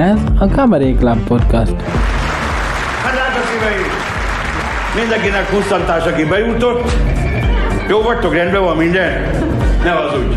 Ez 0.00 0.18
a 0.38 0.44
Cabaret 0.44 0.98
Club 0.98 1.18
Podcast. 1.26 1.74
Hát 3.02 3.12
drága 3.12 3.46
szíveim! 3.52 3.90
Mindenkinek 4.94 5.46
pusztantás, 5.46 6.04
aki 6.04 6.24
bejutott. 6.24 6.92
Jó 7.88 8.02
vagytok, 8.02 8.34
rendben 8.34 8.62
van 8.62 8.76
minden? 8.76 9.30
Ne 9.84 9.90
hazudj! 9.90 10.34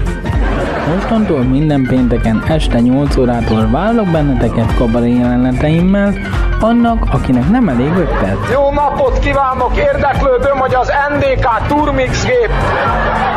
Mostantól 0.96 1.40
minden 1.40 1.86
pénteken 1.88 2.44
este 2.48 2.80
8 2.80 3.18
órától 3.18 3.68
várlak 3.72 4.08
benneteket 4.08 4.76
kabaré 4.76 5.14
jeleneteimmel, 5.14 6.14
annak, 6.60 7.06
akinek 7.12 7.50
nem 7.50 7.70
elég 7.70 7.92
5 7.98 8.08
perc. 8.20 8.52
Jó 8.52 8.72
napot 8.72 9.20
kívánok! 9.20 9.78
Érdeklődöm, 9.78 10.58
hogy 10.58 10.74
az 10.74 10.92
NDK 11.10 11.68
Turmix 11.68 12.26
gép 12.26 12.52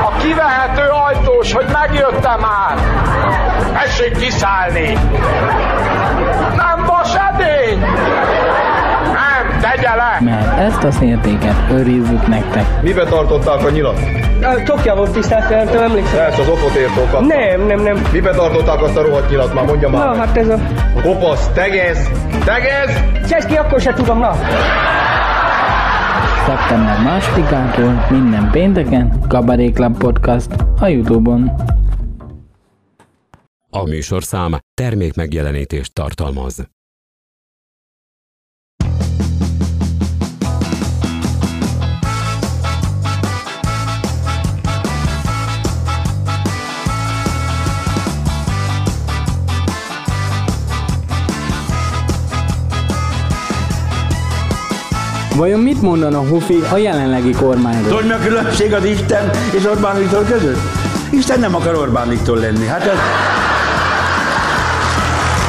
a 0.05 0.17
kivehető 0.17 0.83
ajtós, 1.07 1.53
hogy 1.53 1.67
megjöttem 1.73 2.41
már. 2.41 2.79
Tessék 3.73 4.19
kiszállni! 4.19 4.99
Nem 7.39 7.49
edény! 7.49 7.79
Nem, 9.13 9.61
tegye 9.61 9.95
le! 9.95 10.19
Mert 10.21 10.59
ezt 10.59 10.85
a 10.85 10.91
szértéket 10.91 11.55
őrizzük 11.71 12.27
nektek. 12.27 12.83
Mibe 12.83 13.05
tartották 13.05 13.65
a 13.65 13.71
nyilat? 13.71 13.99
A 14.43 14.63
Tokja 14.65 14.95
volt 14.95 15.11
tisztelt, 15.11 15.75
emlékszem. 15.75 16.25
Ezt 16.25 16.39
az 16.39 16.49
okot 16.49 16.75
értókat. 16.75 17.21
Nem, 17.21 17.67
nem, 17.67 17.81
nem. 17.81 18.07
Mibe 18.13 18.31
tartották 18.31 18.83
azt 18.83 18.97
a 18.97 19.03
rohadt 19.03 19.31
nyilat 19.31 19.55
már? 19.55 19.65
Mondja 19.65 19.89
már. 19.89 20.05
Na, 20.05 20.11
meg. 20.11 20.27
hát 20.27 20.37
ez 20.37 20.49
a... 20.49 20.59
Kopasz, 21.03 21.49
tegez! 21.49 22.11
Tegez! 22.45 23.03
Cseszki, 23.29 23.55
akkor 23.57 23.81
se 23.81 23.93
tudom, 23.93 24.19
na. 24.19 24.33
Szeptember 26.47 27.03
másodikától 27.05 28.07
minden 28.11 28.51
pénteken 28.51 29.19
Cabaret 29.29 29.73
Club 29.75 29.99
Podcast 29.99 30.51
a 30.81 30.87
Youtube-on. 30.87 31.53
A 33.71 33.83
műsorszám 33.83 34.57
termék 34.75 35.15
megjelenítést 35.15 35.93
tartalmaz. 35.93 36.76
Vajon 55.37 55.61
mit 55.61 55.83
mondana 55.83 56.19
Hufi 56.19 56.63
a 56.73 56.77
jelenlegi 56.77 57.31
kormányról? 57.31 57.89
Tudod, 57.89 58.07
mi 58.07 58.13
a 58.13 58.19
különbség 58.19 58.73
az 58.73 58.85
Isten 58.85 59.31
és 59.51 59.65
Orbán 59.65 59.99
Viktor 59.99 60.25
között? 60.25 60.59
Isten 61.11 61.41
nem 61.41 61.55
akar 61.55 61.75
Orbán 61.75 62.09
Viktor 62.09 62.39
lenni. 62.39 62.67
Hát 62.67 62.81
ez... 62.81 62.97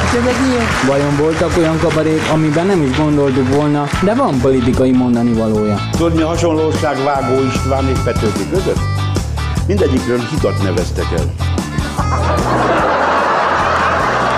Hát 0.04 0.14
ez 0.14 0.26
egy 0.26 0.46
ilyen... 0.50 0.64
Vajon 0.86 1.16
voltak 1.16 1.56
olyan 1.56 1.78
kabarék, 1.78 2.20
amiben 2.32 2.66
nem 2.66 2.82
is 2.82 2.96
gondoltuk 2.96 3.54
volna, 3.54 3.86
de 4.04 4.14
van 4.14 4.38
politikai 4.40 4.90
mondani 4.90 5.32
valója? 5.32 5.76
Tudod, 5.90 6.14
mi 6.14 6.22
a 6.22 6.26
hasonlóság 6.26 6.96
Vágó 7.04 7.42
István 7.42 7.88
és 7.88 7.98
Petőfi 8.04 8.48
között? 8.50 8.80
Mindegyikről 9.66 10.18
hitat 10.30 10.62
neveztek 10.62 11.06
el. 11.16 11.24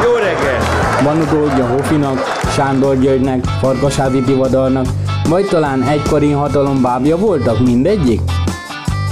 Jó 0.05 0.13
reggel! 0.13 0.61
Van 1.03 1.21
utódja 1.21 1.67
Hofinak, 1.67 2.19
Sándor 2.55 2.99
Györgynek, 2.99 3.45
Farkasádi 3.61 4.23
Tivadarnak, 4.23 4.87
vagy 5.29 5.47
talán 5.47 5.83
egykori 5.83 6.31
hatalom 6.31 6.83
bábja 6.83 7.17
voltak 7.17 7.61
mindegyik? 7.61 8.21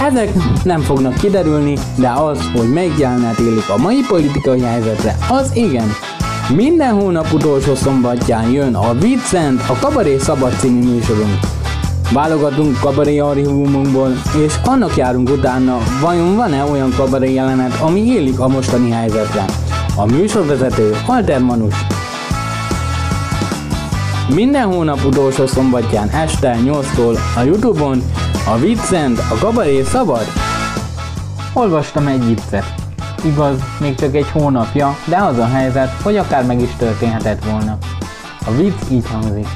Ezek 0.01 0.33
nem 0.65 0.81
fognak 0.81 1.15
kiderülni, 1.15 1.79
de 1.97 2.09
az, 2.09 2.39
hogy 2.55 2.73
melyik 2.73 2.99
jelenet 2.99 3.39
élik 3.39 3.69
a 3.69 3.77
mai 3.77 4.01
politikai 4.09 4.61
helyzetre, 4.61 5.17
az 5.29 5.51
igen. 5.55 5.93
Minden 6.55 6.95
hónap 6.95 7.33
utolsó 7.33 7.75
szombatján 7.75 8.51
jön 8.51 8.75
a 8.75 8.93
Vincent, 8.93 9.61
a 9.69 9.79
Kabaré 9.81 10.19
Szabad 10.19 10.53
című 10.59 10.93
műsorunk. 10.93 11.39
Válogatunk 12.13 12.79
kabaré 12.81 13.19
archívumunkból, 13.19 14.13
és 14.47 14.55
annak 14.65 14.97
járunk 14.97 15.31
utána, 15.31 15.79
vajon 16.01 16.37
van-e 16.37 16.65
olyan 16.65 16.93
kabaré 16.97 17.35
jelenet, 17.35 17.81
ami 17.81 18.01
élik 18.01 18.41
a 18.41 18.49
mostani 18.49 18.91
helyzetre. 18.91 19.45
A 19.97 20.07
műsorvezető 20.07 20.97
Alter 21.07 21.41
Manus. 21.41 21.75
Minden 24.35 24.73
hónap 24.73 25.05
utolsó 25.05 25.47
szombatján 25.47 26.09
este 26.09 26.57
8-tól 26.65 27.19
a 27.37 27.41
Youtube-on 27.41 28.03
a 28.47 28.59
Viccent, 28.59 29.19
a 29.19 29.39
kabaré 29.41 29.83
szabad. 29.83 30.25
Olvastam 31.53 32.07
egy 32.07 32.27
viccet. 32.27 32.75
Igaz, 33.25 33.59
még 33.81 33.95
csak 33.95 34.15
egy 34.15 34.31
hónapja, 34.31 34.97
de 35.05 35.17
az 35.17 35.39
a 35.39 35.47
helyzet, 35.47 35.91
hogy 36.03 36.17
akár 36.17 36.45
meg 36.47 36.61
is 36.61 36.71
történhetett 36.79 37.45
volna. 37.45 37.79
A 38.47 38.51
vicc 38.51 38.91
így 38.91 39.09
hangzik. 39.13 39.49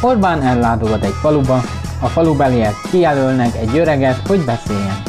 Orbán 0.00 0.42
ellátogat 0.42 1.04
egy 1.04 1.14
faluba, 1.20 1.62
a 2.00 2.06
falubeliek 2.06 2.74
kijelölnek 2.90 3.56
egy 3.56 3.78
öreget, 3.78 4.26
hogy 4.26 4.40
beszéljen. 4.40 5.02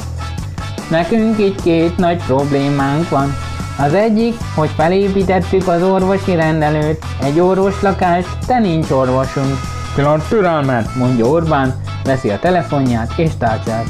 Nekünk 0.90 1.40
így 1.40 1.62
két 1.62 1.98
nagy 1.98 2.24
problémánk 2.26 3.10
van. 3.10 3.36
Az 3.80 3.94
egyik, 3.94 4.36
hogy 4.56 4.70
felépítettük 4.76 5.68
az 5.68 5.84
orvosi 5.84 6.36
rendelőt, 6.36 7.06
egy 7.22 7.40
orvoslakást, 7.40 8.38
de 8.48 8.60
nincs 8.60 8.90
orvosunk. 8.90 9.60
Pillanat 9.96 10.28
türelmet, 10.28 10.96
mondja 10.96 11.26
Orbán, 11.26 11.76
veszi 12.04 12.30
a 12.30 12.40
telefonját 12.40 13.14
és 13.18 13.30
tárcsát. 13.38 13.86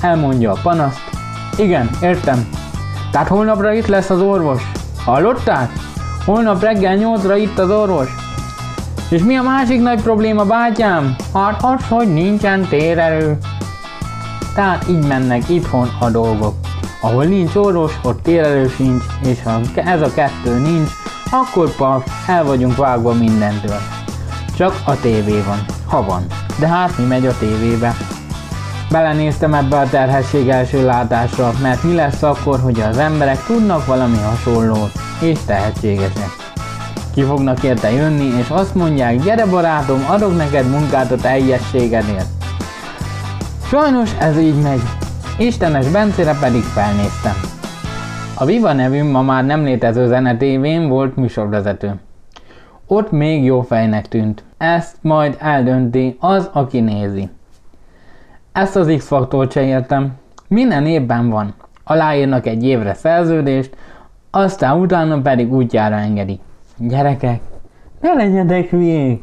Elmondja 0.00 0.52
a 0.52 0.58
panaszt. 0.62 1.00
Igen, 1.56 1.90
értem. 2.02 2.48
Tehát 3.10 3.28
holnapra 3.28 3.72
itt 3.72 3.86
lesz 3.86 4.10
az 4.10 4.20
orvos. 4.20 4.62
Hallottál? 5.04 5.70
Holnap 6.24 6.62
reggel 6.62 6.98
8-ra 6.98 7.38
itt 7.38 7.58
az 7.58 7.70
orvos. 7.70 8.08
És 9.10 9.22
mi 9.22 9.36
a 9.36 9.42
másik 9.42 9.80
nagy 9.80 10.02
probléma, 10.02 10.44
bátyám? 10.44 11.16
Hát 11.34 11.62
az, 11.62 11.84
hogy 11.88 12.12
nincsen 12.12 12.68
térerő. 12.68 13.38
Tehát 14.54 14.88
így 14.88 15.06
mennek 15.06 15.48
itthon 15.48 15.88
a 16.00 16.10
dolgok. 16.10 16.54
Ahol 17.04 17.24
nincs 17.24 17.54
orvos, 17.54 17.92
ott 18.02 18.22
térerő 18.22 18.68
sincs, 18.68 19.04
és 19.24 19.42
ha 19.42 19.60
ez 19.74 20.00
a 20.02 20.12
kettő 20.14 20.58
nincs, 20.58 20.90
akkor 21.30 21.76
paf, 21.76 22.28
el 22.28 22.44
vagyunk 22.44 22.76
vágva 22.76 23.12
mindentől. 23.12 23.78
Csak 24.56 24.82
a 24.86 25.00
tévé 25.00 25.42
van, 25.46 25.64
ha 25.86 26.04
van. 26.04 26.26
De 26.58 26.66
hát 26.68 26.98
mi 26.98 27.04
megy 27.04 27.26
a 27.26 27.36
tévébe? 27.38 27.96
Belenéztem 28.90 29.54
ebbe 29.54 29.78
a 29.78 29.88
terhesség 29.88 30.48
első 30.48 30.84
látásra, 30.84 31.52
mert 31.62 31.82
mi 31.82 31.94
lesz 31.94 32.22
akkor, 32.22 32.60
hogy 32.60 32.80
az 32.80 32.98
emberek 32.98 33.44
tudnak 33.44 33.86
valami 33.86 34.18
hasonlót, 34.18 34.92
és 35.20 35.38
tehetségesek. 35.46 36.30
Ki 37.14 37.22
fognak 37.22 37.62
érte 37.62 37.92
jönni, 37.92 38.38
és 38.38 38.48
azt 38.48 38.74
mondják, 38.74 39.22
gyere 39.22 39.46
barátom, 39.46 40.04
adok 40.08 40.36
neked 40.36 40.70
munkát 40.70 41.10
a 41.10 41.16
teljességedért. 41.16 42.26
Sajnos 43.68 44.10
ez 44.18 44.38
így 44.38 44.60
megy. 44.62 44.82
Istenes 45.38 45.90
Bencére 45.90 46.36
pedig 46.40 46.62
felnéztem. 46.62 47.32
A 48.38 48.44
Viva 48.44 48.72
nevű 48.72 49.02
ma 49.02 49.22
már 49.22 49.44
nem 49.44 49.64
létező 49.64 50.06
zenetévén 50.06 50.88
volt 50.88 51.16
műsorvezető. 51.16 51.94
Ott 52.86 53.10
még 53.10 53.44
jó 53.44 53.60
fejnek 53.60 54.08
tűnt. 54.08 54.44
Ezt 54.58 54.96
majd 55.00 55.36
eldönti 55.40 56.16
az, 56.20 56.50
aki 56.52 56.80
nézi. 56.80 57.28
Ezt 58.52 58.76
az 58.76 58.94
X-faktort 58.96 59.52
se 59.52 59.62
értem. 59.62 60.12
Minden 60.48 60.86
évben 60.86 61.28
van. 61.28 61.54
Aláírnak 61.84 62.46
egy 62.46 62.64
évre 62.64 62.94
szerződést, 62.94 63.76
aztán 64.30 64.80
utána 64.80 65.20
pedig 65.20 65.52
útjára 65.52 65.96
engedik. 65.96 66.40
Gyerekek, 66.78 67.40
ne 68.00 68.12
legyetek 68.12 68.68
hülyék! 68.68 69.22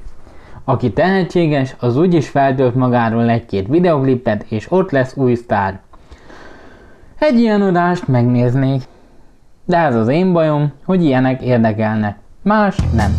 Aki 0.64 0.94
tehetséges, 0.94 1.76
az 1.80 1.98
úgyis 1.98 2.30
feltölt 2.30 2.76
magáról 2.76 3.30
egy-két 3.30 3.68
videoklipet, 3.68 4.46
és 4.50 4.72
ott 4.72 4.92
lesz 4.92 5.16
új 5.16 5.34
sztár. 5.34 5.80
Egy 7.22 7.40
ilyen 7.40 7.62
adást 7.62 8.08
megnéznék. 8.08 8.84
De 9.66 9.78
ez 9.78 9.96
az 9.96 10.08
én 10.08 10.34
bajom, 10.34 10.72
hogy 10.86 11.04
ilyenek 11.04 11.42
érdekelnek. 11.42 12.18
Más 12.42 12.78
nem. 12.94 13.14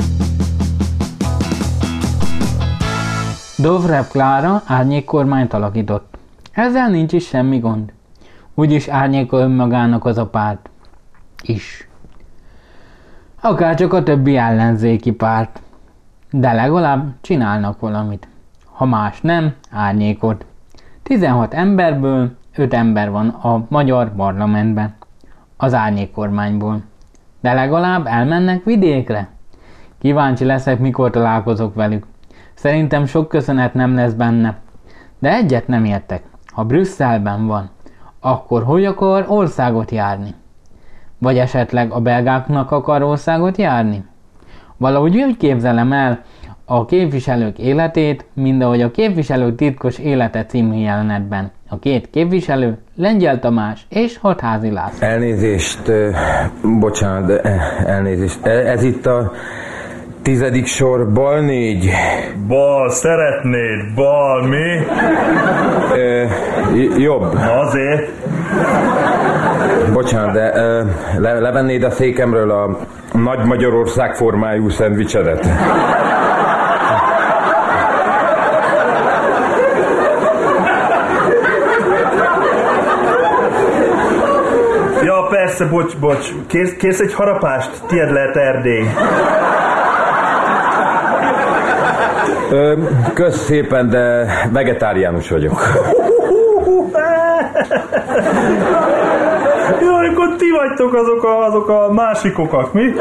Dobrev 3.59 4.05
Klára 4.05 4.63
árnyékkormányt 4.67 5.53
alakított. 5.53 6.19
Ezzel 6.53 6.89
nincs 6.89 7.13
is 7.13 7.27
semmi 7.27 7.59
gond. 7.59 7.93
Úgyis 8.55 8.89
árnyékol 8.89 9.41
önmagának 9.41 10.05
az 10.05 10.19
a 10.19 10.27
párt. 10.27 10.71
Is. 11.43 11.89
Akár 13.41 13.75
csak 13.75 13.93
a 13.93 14.03
többi 14.03 14.37
ellenzéki 14.37 15.13
párt. 15.13 15.63
De 16.31 16.53
legalább 16.53 17.13
csinálnak 17.21 17.81
valamit. 17.81 18.29
Ha 18.65 18.85
más 18.85 19.21
nem, 19.21 19.55
árnyékot. 19.71 20.45
16 21.03 21.55
emberből 21.55 22.41
5 22.57 22.75
ember 22.75 23.11
van 23.11 23.29
a 23.29 23.67
magyar 23.69 24.15
parlamentben. 24.15 24.95
Az 25.57 25.75
árnyékkormányból. 25.75 26.81
De 27.41 27.53
legalább 27.53 28.07
elmennek 28.07 28.65
vidékre. 28.65 29.29
Kíváncsi 29.99 30.45
leszek, 30.45 30.79
mikor 30.79 31.11
találkozok 31.11 31.75
velük. 31.75 32.07
Szerintem 32.55 33.07
sok 33.07 33.29
köszönet 33.29 33.75
nem 33.75 33.95
lesz 33.95 34.13
benne. 34.13 34.57
De 35.19 35.35
egyet 35.35 35.67
nem 35.67 35.85
értek. 35.85 36.23
Ha 36.47 36.65
Brüsszelben 36.65 37.47
van, 37.47 37.71
akkor 38.21 38.63
hogy 38.63 38.85
akar 38.85 39.25
országot 39.29 39.91
járni? 39.91 40.35
Vagy 41.19 41.39
esetleg 41.39 41.93
a 41.93 42.01
belgáknak 42.01 42.71
akar 42.71 43.03
országot 43.03 43.57
járni? 43.57 44.05
Valahogy 44.77 45.17
úgy 45.17 45.37
képzelem 45.37 45.93
el 45.93 46.23
a 46.65 46.85
képviselők 46.85 47.59
életét, 47.59 48.27
mint 48.33 48.63
ahogy 48.63 48.83
a 48.83 48.91
képviselők 48.91 49.57
titkos 49.57 49.99
élete 49.99 50.47
című 50.47 50.77
jelenetben. 50.77 51.51
A 51.73 51.79
két 51.79 52.09
képviselő, 52.11 52.79
Lengyel 52.97 53.39
Tamás 53.39 53.87
és 53.89 54.19
Hatházi 54.19 54.71
László. 54.71 55.07
Elnézést, 55.07 55.81
bocsánat, 56.81 57.47
elnézést. 57.87 58.39
E- 58.47 58.51
Ez 58.51 58.83
itt 58.83 59.07
a 59.07 59.33
tizedik 60.23 60.67
sor, 60.67 61.13
bal 61.13 61.41
négy. 61.41 61.91
Bal, 62.49 62.91
szeretnéd, 62.91 63.95
bal, 63.95 64.47
mi? 64.47 64.87
Ö, 65.97 66.25
jobb. 66.99 67.35
Azért. 67.65 68.11
Bocsánat, 69.93 70.33
de 70.33 70.53
ö, 70.55 70.83
le, 71.19 71.41
levennéd 71.41 71.83
a 71.83 71.91
székemről 71.91 72.51
a 72.51 72.79
Nagy 73.13 73.45
Magyarország 73.47 74.15
formájú 74.15 74.69
szendvicsedet? 74.69 75.49
Ja, 85.05 85.27
persze, 85.63 85.75
bocs, 85.75 85.97
bocs. 85.97 86.33
Kérsz, 86.47 86.73
kérsz 86.77 87.01
egy 87.01 87.15
harapást? 87.15 87.71
Tied 87.87 88.13
lehet 88.13 88.37
Erdély. 88.37 88.91
Kösz 93.15 93.45
szépen, 93.45 93.89
de 93.89 94.27
vegetáriánus 94.53 95.31
vagyok. 95.31 95.61
Jaj, 99.81 100.07
akkor 100.07 100.37
ti 100.39 100.51
vagytok 100.51 100.95
azok 100.95 101.25
a, 101.25 101.45
azok 101.45 101.69
a 101.69 101.93
másikokak, 101.93 102.73
mi? 102.73 102.95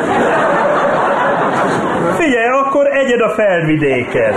Figyelj, 2.17 2.47
akkor 2.65 2.87
egyed 2.87 3.21
a 3.21 3.29
felvidéket. 3.29 4.35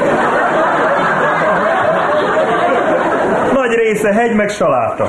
Nagy 3.53 3.75
része 3.75 4.13
hegy 4.13 4.35
meg 4.35 4.49
saláta. 4.49 5.07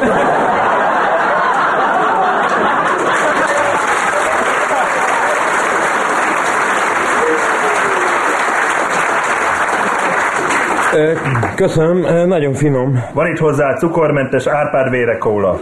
Köszönöm, 11.55 12.27
nagyon 12.27 12.53
finom. 12.53 13.03
Van 13.13 13.27
itt 13.27 13.37
hozzá 13.37 13.75
cukormentes 13.77 14.47
árpád 14.47 14.89
vérekóla. 14.89 15.59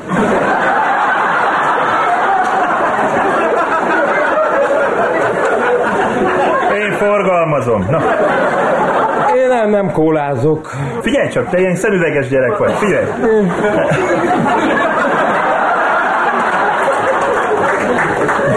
Én 6.76 6.92
forgalmazom. 6.92 7.86
Na, 7.90 8.00
Én 9.36 9.48
nem, 9.48 9.70
nem 9.70 9.92
kólázok. 9.92 10.70
figyelj 11.02 11.28
csak, 11.30 11.50
te 11.50 11.60
ilyen 11.60 11.76
szemüveges 11.76 12.28
gyerek 12.28 12.58
vagy. 12.58 12.72
Figyelj. 12.74 13.06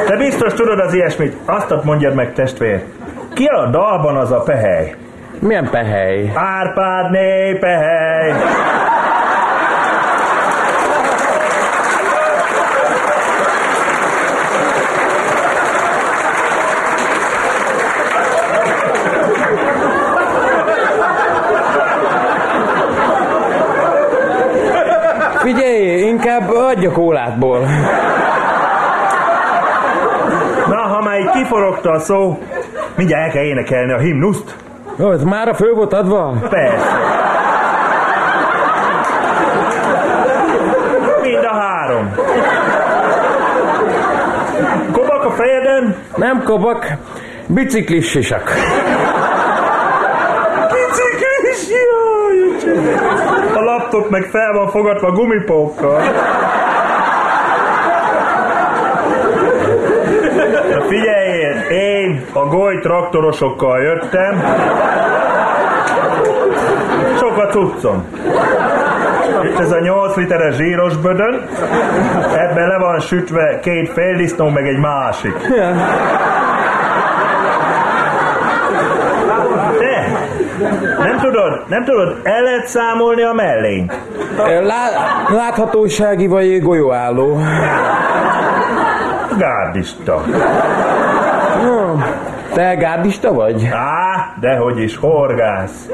Te 0.07 0.17
biztos 0.17 0.53
tudod 0.53 0.79
az 0.79 0.95
ilyesmit. 0.95 1.37
Azt 1.45 1.75
mondjad 1.85 2.15
meg, 2.15 2.33
testvér. 2.33 2.83
Ki 3.35 3.45
a 3.45 3.67
dalban 3.67 4.17
az 4.17 4.33
a 4.33 4.41
pehely? 4.41 4.95
Milyen 5.47 5.69
pehely? 5.71 6.31
Árpádné 6.35 7.55
pehely. 7.61 8.33
Figyelj, 25.39 26.01
inkább 26.01 26.51
adja 26.51 26.93
kólátból. 26.93 27.61
Na, 30.69 30.77
ha 30.77 31.03
már 31.03 31.21
így 31.21 31.31
kiforogta 31.31 31.91
a 31.91 31.99
szó, 31.99 32.39
mindjárt 32.97 33.25
el 33.25 33.31
kell 33.31 33.43
énekelni 33.43 33.93
a 33.93 33.99
himnuszt. 33.99 34.66
Jó, 34.99 35.11
ez 35.13 35.23
mára 35.23 35.55
föl 35.55 35.75
volt 35.75 35.93
adva? 35.93 36.33
Persze. 36.51 36.97
Mind 41.23 41.45
a 41.45 41.55
három. 41.55 42.15
Kobak 44.93 45.25
a 45.25 45.31
fejeden, 45.31 45.97
Nem 46.17 46.43
kobak, 46.43 46.93
biciklis 47.47 48.11
sisak. 48.11 48.53
biciklis, 50.73 51.69
jaj. 51.69 52.75
A 53.55 53.61
laptop 53.61 54.11
meg 54.11 54.23
fel 54.23 54.53
van 54.53 54.69
fogadva 54.71 55.11
gumipókkal. 55.11 56.01
Na 60.71 60.81
figyeljél, 60.89 61.55
én 62.07 62.25
a 62.33 62.39
goly 62.39 62.79
traktorosokkal 62.79 63.81
jöttem. 63.81 64.45
Sok 67.19 67.39
a 67.39 67.47
cuccom. 67.47 68.05
Itt 69.45 69.59
ez 69.59 69.73
a 69.73 69.81
8 69.81 70.17
literes 70.17 70.55
zsíros 70.55 70.97
bödön, 70.97 71.47
ebben 72.37 72.69
le 72.69 72.79
van 72.79 73.01
sütve 73.01 73.61
két 73.61 73.93
féldisznó, 73.93 74.49
meg 74.49 74.69
egy 74.69 74.79
másik. 74.79 75.37
Te, 79.79 80.07
nem 80.99 81.19
tudod, 81.21 81.65
nem 81.69 81.85
tudod, 81.85 82.17
el 82.23 82.43
lehet 82.43 82.67
számolni 82.67 83.23
a 83.23 83.33
mellényt. 83.33 83.93
Lá, 84.63 84.89
láthatósági 85.29 86.27
vagy 86.27 86.63
golyóálló. 86.63 87.41
Gárdista. 89.39 90.23
Te 92.55 92.75
gárdista 92.75 93.33
vagy? 93.33 93.69
Á, 93.73 94.35
dehogy 94.41 94.81
is, 94.81 94.97
horgász. 94.97 95.89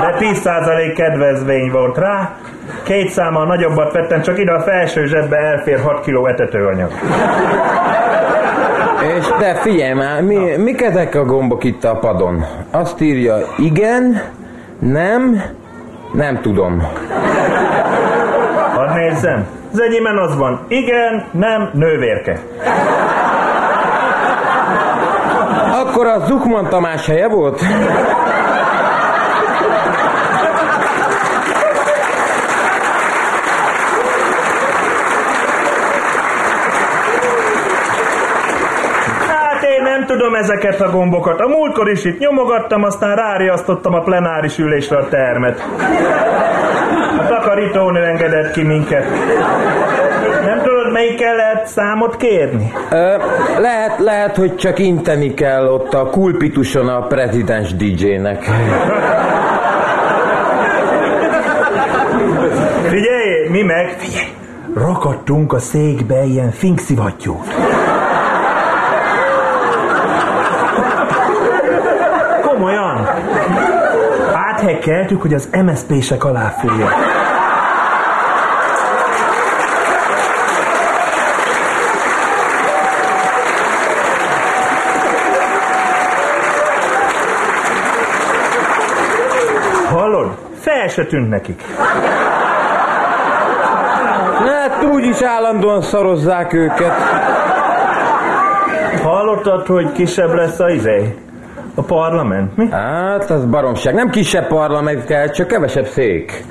De 0.00 0.14
10% 0.18 0.92
kedvezmény 0.96 1.70
volt 1.70 1.98
rá, 1.98 2.36
két 2.82 3.08
számmal 3.08 3.46
nagyobbat 3.46 3.92
vettem, 3.92 4.22
csak 4.22 4.38
ide 4.38 4.52
a 4.52 4.60
felső 4.60 5.06
zsebbe 5.06 5.36
elfér 5.36 5.80
6 5.80 6.00
kg 6.04 6.28
etetőanyag. 6.28 6.90
És 9.18 9.26
te 9.38 9.54
figyelj 9.54 9.92
már, 9.92 10.22
mi, 10.22 10.56
mik 10.56 10.82
ezek 10.82 11.14
a 11.14 11.24
gombok 11.24 11.64
itt 11.64 11.84
a 11.84 11.96
padon? 11.96 12.44
Azt 12.70 13.00
írja, 13.00 13.36
igen, 13.56 14.22
nem, 14.78 15.42
nem 16.12 16.40
tudom. 16.40 16.82
Hadd 18.74 18.94
nézzem. 18.94 19.46
Az 19.72 19.80
enyémben 19.80 20.18
az 20.18 20.36
van, 20.36 20.60
igen, 20.68 21.24
nem, 21.30 21.70
nővérke. 21.72 22.38
Akkor 25.86 26.06
a 26.06 26.18
Zukman 26.26 26.68
Tamás 26.68 27.06
helye 27.06 27.28
volt? 27.28 27.60
Hát 39.28 40.06
tudom 40.06 40.34
ezeket 40.34 40.80
a 40.80 40.90
gombokat. 40.90 41.40
A 41.40 41.48
múltkor 41.48 41.90
is 41.90 42.04
itt 42.04 42.18
nyomogattam, 42.18 42.82
aztán 42.82 43.16
ráriasztottam 43.16 43.94
a 43.94 44.00
plenáris 44.00 44.58
ülésre 44.58 44.96
a 44.96 45.08
termet. 45.08 45.64
A 47.18 47.26
takarítónő 47.26 48.04
engedett 48.04 48.52
ki 48.52 48.62
minket. 48.62 49.06
Nem 50.94 51.02
tudod, 51.02 51.16
melyikkel 51.16 51.36
lehet 51.36 51.66
számot 51.66 52.16
kérni? 52.16 52.72
Ö, 52.90 53.16
lehet, 53.58 53.98
lehet, 53.98 54.36
hogy 54.36 54.56
csak 54.56 54.78
inteni 54.78 55.34
kell 55.34 55.66
ott 55.66 55.94
a 55.94 56.10
kulpituson 56.10 56.88
a 56.88 57.06
prezidens 57.06 57.74
DJ-nek. 57.74 58.44
Figyelj, 62.82 63.48
mi 63.48 63.62
meg, 63.62 63.94
figyelj, 63.98 64.26
rakadtunk 64.74 65.52
a 65.52 65.58
székbe 65.58 66.24
ilyen 66.24 66.50
finkszivattyút. 66.50 67.54
Komolyan. 72.40 73.08
Áthekkeltük, 74.34 75.22
hogy 75.22 75.34
az 75.34 75.48
MSZP-sek 75.64 76.24
alá 76.24 76.48
fújja. 76.48 76.88
Fel 90.84 90.92
se 90.92 91.04
tűnt 91.04 91.28
nekik. 91.28 91.62
Hát 94.46 94.84
úgyis 94.92 95.22
állandóan 95.22 95.82
szarozzák 95.82 96.52
őket. 96.52 96.92
Hallottad, 99.02 99.66
hogy 99.66 99.92
kisebb 99.92 100.34
lesz 100.34 100.58
a 100.58 100.70
izé? 100.70 101.14
A 101.74 101.82
parlament, 101.82 102.56
mi? 102.56 102.68
Hát, 102.70 103.30
az 103.30 103.44
baromság. 103.44 103.94
Nem 103.94 104.10
kisebb 104.10 104.46
parlament 104.46 105.04
kell, 105.04 105.28
csak 105.28 105.46
kevesebb 105.46 105.86
szék. 105.86 106.44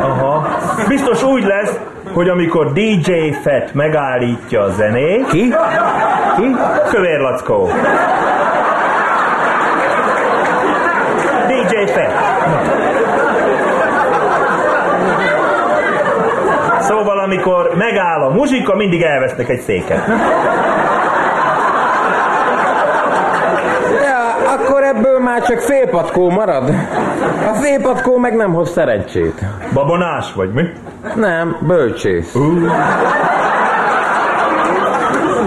Aha. 0.00 0.46
Biztos 0.88 1.22
úgy 1.22 1.44
lesz, 1.44 1.78
hogy 2.12 2.28
amikor 2.28 2.72
DJ 2.72 3.12
Fett 3.42 3.74
megállítja 3.74 4.60
a 4.62 4.70
zenét... 4.70 5.26
Ki? 5.26 5.54
Ki? 6.36 6.56
Kövér 6.90 7.18
Lackó. 7.18 7.68
DJ 11.48 11.84
Fett. 11.92 12.12
Szóval, 16.80 17.20
amikor 17.72 17.76
megáll 17.76 18.22
a 18.22 18.28
muzsika, 18.28 18.76
mindig 18.76 19.02
elvesznek 19.02 19.48
egy 19.48 19.60
széket. 19.60 20.06
Ja, 24.04 24.52
akkor 24.54 24.82
ebből 24.82 25.18
már 25.18 25.42
csak 25.42 25.58
félpatkó 25.58 26.30
marad. 26.30 26.68
A 27.50 27.54
félpatkó 27.54 28.16
meg 28.16 28.36
nem 28.36 28.52
hoz 28.52 28.70
szerencsét. 28.70 29.40
Babonás 29.72 30.32
vagy 30.34 30.52
mi? 30.52 30.62
Nem, 31.14 31.56
bölcsész. 31.60 32.34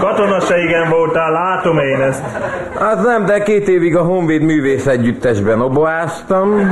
Katona 0.00 0.40
se 0.40 0.62
igen 0.62 0.88
voltál, 0.90 1.32
látom 1.32 1.78
én 1.78 2.00
ezt. 2.00 2.22
Az 2.78 3.04
nem, 3.04 3.24
de 3.24 3.42
két 3.42 3.68
évig 3.68 3.96
a 3.96 4.02
Honvéd 4.02 4.42
művész 4.42 4.86
együttesben 4.86 5.60
oboáztam. 5.60 6.70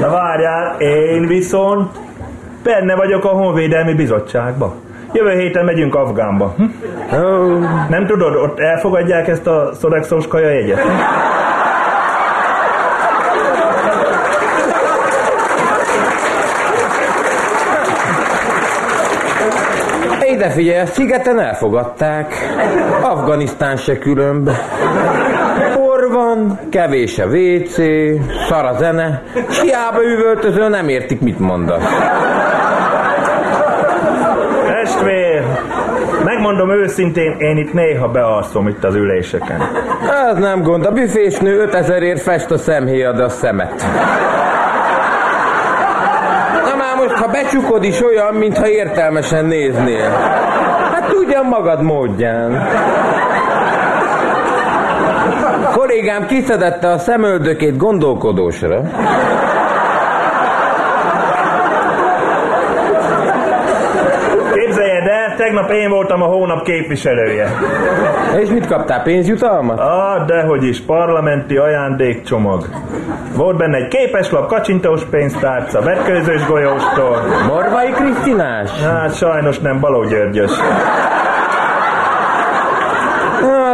Na 0.00 0.10
várjál, 0.10 0.67
én 0.80 1.26
viszont 1.26 1.90
benne 2.62 2.94
vagyok 2.94 3.24
a 3.24 3.28
Honvédelmi 3.28 3.94
Bizottságba. 3.94 4.74
Jövő 5.12 5.38
héten 5.38 5.64
megyünk 5.64 5.94
Afgánba. 5.94 6.54
Hm? 6.56 6.64
Ó, 7.20 7.58
Nem 7.88 8.06
tudod, 8.06 8.34
ott 8.34 8.58
elfogadják 8.58 9.28
ezt 9.28 9.46
a 9.46 9.70
szorexos 9.74 10.26
kaja 10.26 10.48
jegyet? 10.48 10.80
ide 20.38 20.50
figyelj, 20.50 20.78
ezt 20.78 20.92
szigeten 20.92 21.40
elfogadták. 21.40 22.34
Afganisztán 23.02 23.76
se 23.76 23.98
különb. 23.98 24.50
Van, 26.28 26.58
kevés 26.70 27.18
a 27.18 27.26
WC, 27.26 27.74
szar 28.48 28.64
a 28.64 28.74
zene, 28.78 29.22
s 29.50 29.60
hiába 29.60 30.02
üvöltöző 30.04 30.68
nem 30.68 30.88
értik, 30.88 31.20
mit 31.20 31.38
mondasz. 31.38 31.84
Testvér, 34.66 35.42
megmondom 36.24 36.70
őszintén, 36.70 37.36
én 37.38 37.56
itt 37.56 37.72
néha 37.72 38.08
bealszom 38.08 38.68
itt 38.68 38.84
az 38.84 38.94
üléseken. 38.94 39.60
Az 40.30 40.38
nem 40.38 40.62
gond, 40.62 40.86
a 40.86 40.90
büfésnő 40.90 41.68
5000ért 41.72 42.20
fest 42.22 42.50
a 42.50 42.58
szemhéjad 42.58 43.20
a 43.20 43.28
szemet. 43.28 43.84
Na 46.64 46.76
már 46.76 46.96
most, 46.96 47.14
ha 47.14 47.28
becsukod 47.28 47.84
is 47.84 48.04
olyan, 48.04 48.34
mintha 48.34 48.68
értelmesen 48.68 49.44
néznél. 49.44 50.10
Hát 50.92 51.08
tudjam 51.10 51.46
magad 51.46 51.82
módján. 51.82 52.68
Kollégám 55.88 56.26
kiszedette 56.26 56.88
a 56.88 56.98
szemöldökét 56.98 57.76
gondolkodósra. 57.76 58.80
Képzeljed 64.52 65.06
el, 65.06 65.36
tegnap 65.36 65.70
én 65.70 65.90
voltam 65.90 66.22
a 66.22 66.26
hónap 66.26 66.64
képviselője. 66.64 67.48
És 68.40 68.48
mit 68.48 68.66
kaptál, 68.66 69.02
pénzjutalmat? 69.02 69.78
Ah, 69.78 70.26
dehogy 70.26 70.64
is, 70.64 70.80
parlamenti 70.80 71.56
ajándékcsomag. 71.56 72.68
Volt 73.36 73.56
benne 73.56 73.76
egy 73.76 73.88
képeslap, 73.88 74.48
kacsintós 74.48 75.04
pénztárca, 75.04 75.82
vetkőzős 75.82 76.46
golyóstól. 76.46 77.16
Morvai 77.46 77.90
Krisztinás? 77.90 78.70
Hát 78.82 79.16
sajnos 79.16 79.58
nem 79.58 79.80
Baló 79.80 80.04
Györgyös. 80.04 80.50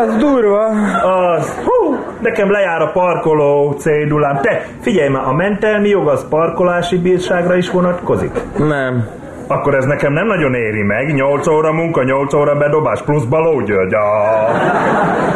Az 0.04 0.16
durva. 0.16 0.66
Az, 1.02 1.54
hú, 1.64 1.98
nekem 2.24 2.50
lejár 2.50 2.82
a 2.82 2.90
parkoló 2.90 3.72
cédulám. 3.78 4.40
Te, 4.40 4.66
figyelj 4.80 5.08
már, 5.08 5.22
a 5.26 5.32
mentelmi 5.32 5.88
jog 5.88 6.08
az 6.08 6.28
parkolási 6.28 6.98
bírságra 6.98 7.56
is 7.56 7.70
vonatkozik? 7.70 8.30
Nem. 8.58 9.06
Akkor 9.46 9.74
ez 9.74 9.84
nekem 9.84 10.12
nem 10.12 10.26
nagyon 10.26 10.54
éri 10.54 10.82
meg. 10.82 11.14
8 11.14 11.46
óra 11.46 11.72
munka, 11.72 12.02
8 12.02 12.34
óra 12.34 12.54
bedobás, 12.54 13.02
plusz 13.02 13.24
Baló 13.24 13.60
György. 13.60 13.92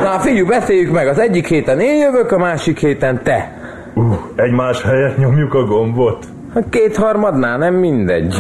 Na 0.03 0.19
figyelj, 0.19 0.43
beszéljük 0.43 0.93
meg, 0.93 1.07
az 1.07 1.19
egyik 1.19 1.47
héten 1.47 1.81
én 1.81 1.97
jövök, 2.01 2.33
a 2.33 2.39
másik 2.39 2.79
héten 2.79 3.21
te. 3.23 3.53
Uh, 3.95 4.15
egymás 4.37 4.83
helyett 4.83 5.19
nyomjuk 5.19 5.55
a 5.55 5.65
gombot. 5.65 6.27
Hát 6.55 6.65
kétharmadnál 6.71 7.59
nem 7.59 7.75
mindegy. 7.75 8.35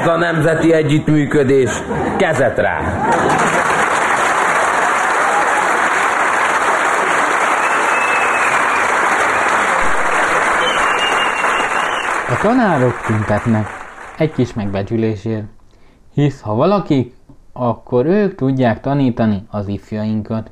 Ez 0.00 0.06
a 0.06 0.16
nemzeti 0.16 0.72
együttműködés. 0.72 1.70
Kezet 2.18 2.58
rá. 2.58 2.78
A 12.36 12.38
tanárok 12.42 13.00
tüntetnek 13.06 13.66
egy 14.18 14.32
kis 14.32 14.54
megbecsülésért, 14.54 15.44
hisz 16.14 16.40
ha 16.40 16.54
valakik, 16.54 17.14
akkor 17.52 18.06
ők 18.06 18.34
tudják 18.34 18.80
tanítani 18.80 19.46
az 19.50 19.68
ifjainkat. 19.68 20.50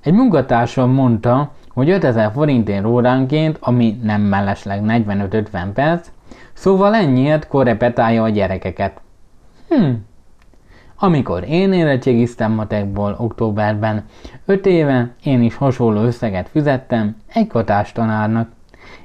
Egy 0.00 0.12
munkatársam 0.12 0.90
mondta, 0.90 1.52
hogy 1.68 1.90
5000 1.90 2.32
forintért 2.32 2.84
óránként, 2.84 3.58
ami 3.60 3.98
nem 4.02 4.20
mellesleg 4.20 4.80
45-50 4.86 5.66
perc, 5.74 6.08
szóval 6.52 6.94
ennyiért 6.94 7.48
korrepetálja 7.48 8.22
a 8.22 8.28
gyerekeket. 8.28 9.00
Hm. 9.68 9.90
Amikor 10.98 11.44
én 11.48 11.72
érettségiztem 11.72 12.52
matekból 12.52 13.16
októberben, 13.18 14.04
5 14.46 14.66
éve 14.66 15.14
én 15.22 15.42
is 15.42 15.56
hasonló 15.56 16.02
összeget 16.02 16.48
fizettem 16.48 17.16
egy 17.26 17.46
katás 17.46 17.92
tanárnak. 17.92 18.56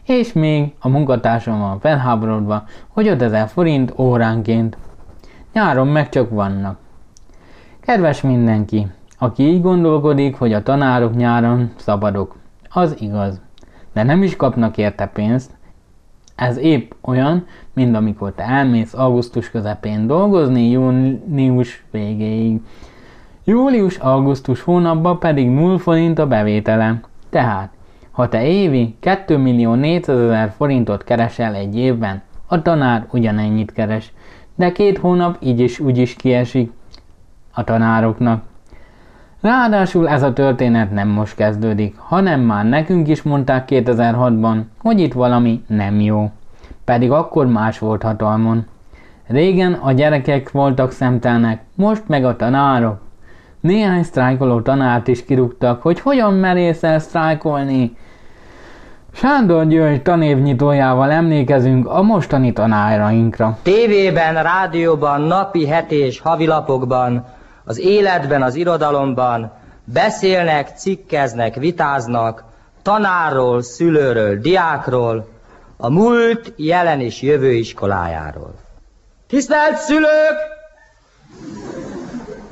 És 0.06 0.34
még 0.34 0.74
a 0.80 0.90
munkatársam 0.90 1.80
felháborodva, 1.80 2.64
hogy 2.88 3.08
5000 3.08 3.48
forint 3.48 3.94
óránként. 3.98 4.78
Nyáron 5.54 5.88
meg 5.88 6.10
csak 6.10 6.30
vannak. 6.30 6.78
Kedves 7.80 8.22
mindenki, 8.22 8.88
aki 9.18 9.44
így 9.44 9.62
gondolkodik, 9.62 10.36
hogy 10.36 10.54
a 10.54 10.64
tanárok 10.64 11.16
nyáron 11.16 11.72
szabadok, 11.76 12.36
az 12.70 12.96
igaz. 13.00 13.42
De 13.94 14.04
nem 14.04 14.24
is 14.24 14.36
kapnak 14.36 14.78
érte 14.78 15.06
pénzt. 15.06 15.52
Ez 16.36 16.58
épp 16.58 16.92
olyan, 17.02 17.46
mint 17.74 17.96
amikor 17.96 18.32
te 18.32 18.44
elmész 18.44 18.94
augusztus 18.94 19.50
közepén 19.50 20.08
dolgozni 20.08 20.70
június 20.70 21.86
végéig. 21.92 22.62
Július-augusztus 23.44 24.62
hónapban 24.62 25.20
pedig 25.20 25.50
0 25.50 25.78
forint 25.78 26.20
a 26.20 26.28
bevétele. 26.28 27.00
Tehát, 27.30 27.72
ha 28.14 28.30
te 28.30 28.46
évi 28.46 28.96
2 29.00 29.38
millió 29.38 29.74
400 29.74 30.20
ezer 30.20 30.54
forintot 30.58 31.04
keresel 31.04 31.56
egy 31.56 31.78
évben, 31.78 32.22
a 32.48 32.62
tanár 32.62 33.08
ugyanennyit 33.12 33.72
keres, 33.72 34.14
de 34.56 34.72
két 34.72 34.98
hónap 34.98 35.38
így 35.40 35.60
is 35.60 35.80
úgy 35.80 35.98
is 35.98 36.16
kiesik 36.16 36.72
a 37.54 37.64
tanároknak. 37.64 38.44
Ráadásul 39.42 40.10
ez 40.10 40.24
a 40.24 40.34
történet 40.34 40.92
nem 40.92 41.08
most 41.08 41.36
kezdődik, 41.36 41.96
hanem 41.98 42.42
már 42.42 42.66
nekünk 42.66 43.08
is 43.08 43.22
mondták 43.22 43.68
2006-ban, 43.72 44.62
hogy 44.78 45.00
itt 45.00 45.14
valami 45.14 45.64
nem 45.68 46.00
jó. 46.00 46.32
Pedig 46.86 47.12
akkor 47.12 47.48
más 47.48 47.80
volt 47.80 48.04
hatalmon. 48.04 48.66
Régen 49.28 49.74
a 49.74 49.92
gyerekek 49.92 50.52
voltak 50.52 50.92
szemtelnek, 50.92 51.62
most 51.76 52.08
meg 52.08 52.26
a 52.26 52.36
tanárok. 52.36 53.02
Néhány 53.60 54.04
sztrájkoló 54.04 54.62
tanárt 54.62 55.08
is 55.08 55.26
kirúgtak, 55.26 55.82
hogy 55.82 56.00
hogyan 56.00 56.34
merészel 56.34 57.00
sztrájkolni. 57.00 57.96
Sándor 59.16 59.68
György 59.68 60.02
tanévnyitójával 60.02 61.12
emlékezünk 61.12 61.88
a 61.88 62.02
mostani 62.02 62.54
tanárainkra. 62.54 63.58
Tévében, 63.62 64.44
rádióban, 64.44 65.22
napi, 65.22 65.68
heti 65.68 65.96
és 65.96 66.20
havilapokban, 66.20 67.26
az 67.66 67.80
életben, 67.80 68.42
az 68.42 68.56
irodalomban 68.56 69.52
beszélnek, 69.84 70.70
cikkeznek, 70.78 71.56
vitáznak 71.56 72.44
tanárról, 72.82 73.62
szülőről, 73.62 74.40
diákról, 74.40 75.28
a 75.78 75.90
múlt, 75.90 76.54
jelen 76.56 77.00
és 77.00 77.22
jövő 77.22 77.52
iskolájáról. 77.52 78.54
Tisztelt 79.28 79.78
szülők! 79.78 80.38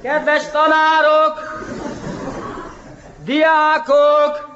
Kedves 0.01 0.49
tanárok! 0.51 1.59
Diákok! 3.25 4.50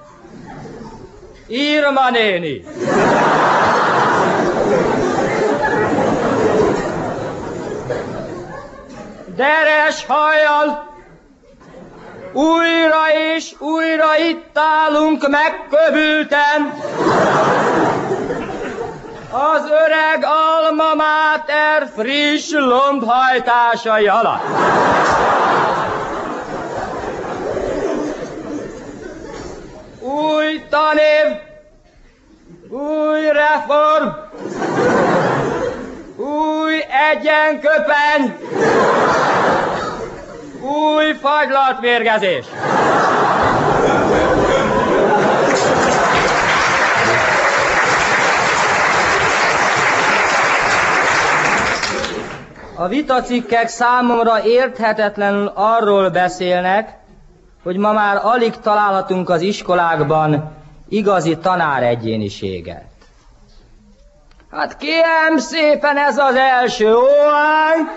Irma 1.48 2.10
néni. 2.10 2.64
Deres 9.36 10.06
hajjal, 10.08 10.94
újra 12.34 13.04
és 13.36 13.54
újra 13.60 14.18
itt 14.30 14.58
állunk 14.58 15.28
megkövülten. 15.28 16.74
Az 19.32 19.70
öreg 19.86 20.26
alma 20.26 20.94
máter 20.96 21.92
friss 21.96 22.52
lombhajtásai 22.52 24.08
alatt. 24.08 24.44
Új 30.06 30.62
tanév, 30.70 31.42
új 32.70 33.22
reform, 33.32 34.08
új 36.18 36.86
egyenköpeny, 37.12 38.38
új 40.62 41.14
fagylatvérgezés. 41.14 42.46
A 52.76 52.88
vitacikkek 52.88 53.68
számomra 53.68 54.44
érthetetlenül 54.44 55.52
arról 55.56 56.10
beszélnek, 56.10 56.98
hogy 57.66 57.78
ma 57.78 57.92
már 57.92 58.20
alig 58.24 58.60
találhatunk 58.60 59.30
az 59.30 59.42
iskolákban 59.42 60.52
igazi 60.90 61.38
tanár 61.38 61.84
egyéniséget. 61.84 62.84
Hát 64.52 64.78
kérem 64.78 65.38
szépen 65.38 65.98
ez 65.98 66.18
az 66.18 66.36
első 66.36 66.96
órány. 66.96 67.88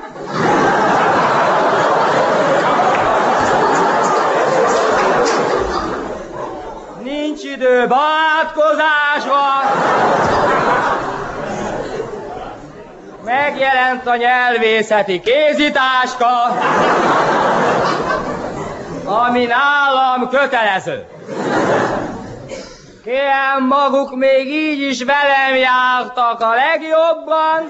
Nincs 7.02 7.42
idő 7.42 7.87
barátkozásra. 7.87 9.42
Megjelent 13.25 14.06
a 14.06 14.16
nyelvészeti 14.16 15.20
kézitáska, 15.20 16.26
ami 19.09 19.45
nálam 19.45 20.29
kötelező. 20.29 21.07
Kérem, 23.05 23.67
maguk 23.69 24.17
még 24.17 24.47
így 24.47 24.81
is 24.81 25.05
velem 25.05 25.57
jártak 25.57 26.41
a 26.41 26.55
legjobban, 26.55 27.69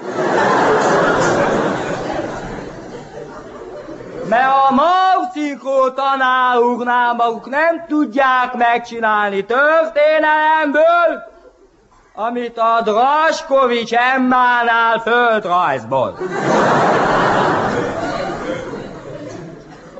mert 4.29 4.51
a 4.69 4.73
Marcinkó 4.73 5.89
tanáruknál 5.89 7.13
maguk 7.13 7.49
nem 7.49 7.85
tudják 7.87 8.53
megcsinálni 8.53 9.45
történelemből, 9.45 11.27
amit 12.13 12.57
a 12.57 12.81
Draskovics 12.83 13.93
Emmánál 13.93 14.99
földrajzból. 14.99 16.17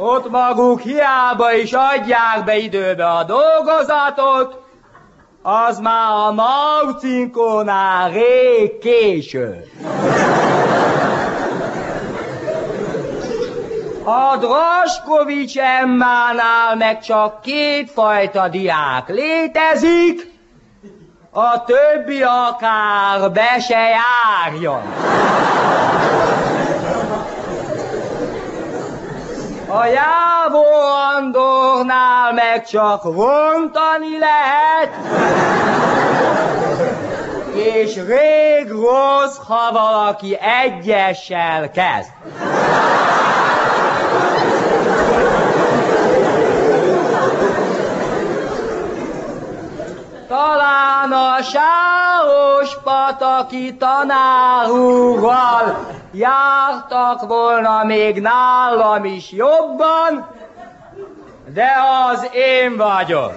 Ott 0.02 0.30
maguk 0.30 0.82
hiába 0.82 1.54
is 1.54 1.72
adják 1.74 2.44
be 2.46 2.58
időbe 2.58 3.06
a 3.06 3.24
dolgozatot, 3.24 4.62
az 5.42 5.80
már 5.80 6.12
a 6.12 6.32
Marcinkónál 6.32 8.10
rég 8.10 8.78
késő. 8.78 9.72
A 14.04 14.38
Draskovics 14.38 15.58
Emmánál 15.58 16.76
meg 16.78 17.00
csak 17.00 17.42
kétfajta 17.42 18.48
diák 18.48 19.10
létezik, 19.10 20.32
a 21.32 21.64
többi 21.64 22.22
akár 22.22 23.32
be 23.32 23.60
se 23.60 23.80
járjon. 23.80 24.82
A 29.72 29.86
Jávó 29.86 30.66
Andornál 31.16 32.34
meg 32.34 32.66
csak 32.66 33.04
rontani 33.04 34.18
lehet, 34.20 34.90
és 37.54 37.96
rég 37.96 38.70
rossz, 38.70 39.38
ha 39.48 39.72
valaki 39.72 40.38
egyessel 40.64 41.72
kezd. 41.72 42.10
Talán 50.30 51.12
a 51.12 51.42
sáros 51.42 52.78
pataki 52.84 53.78
tanárúrral 53.78 55.88
jártak 56.12 57.28
volna 57.28 57.84
még 57.84 58.22
nálam 58.22 59.06
is 59.06 59.32
jobban, 59.32 60.28
de 61.54 61.68
az 62.10 62.30
én 62.34 62.78
vagyok. 62.78 63.34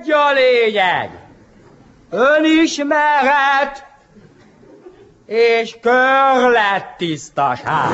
Egy 0.00 0.10
a 0.10 0.32
lényeg. 0.32 1.10
Önismeret 2.10 3.84
és 5.26 5.76
körlettisztaság. 5.80 7.90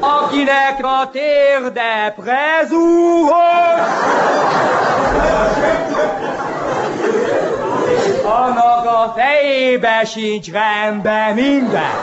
Akinek 0.00 0.78
a 0.82 1.10
térde 1.12 2.14
prezúros, 2.16 3.34
annak 8.24 8.86
a 8.86 9.14
fejébe 9.16 10.04
sincs 10.04 10.50
rendben 10.50 11.34
minden. 11.34 11.94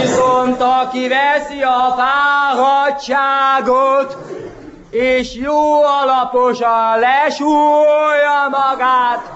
Viszont 0.00 0.60
aki 0.60 1.08
veszi 1.08 1.62
a 1.62 1.94
fáradtságot, 1.96 4.16
és 4.90 5.34
jó 5.34 5.82
alaposan 5.82 6.98
lesúrja 6.98 8.48
magát, 8.50 9.32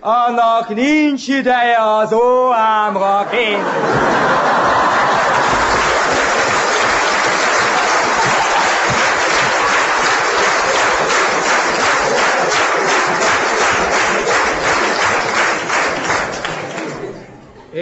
annak 0.00 0.68
nincs 0.68 1.28
ideje 1.28 1.78
az 1.98 2.12
óámra 2.12 3.26
készülni. 3.30 4.81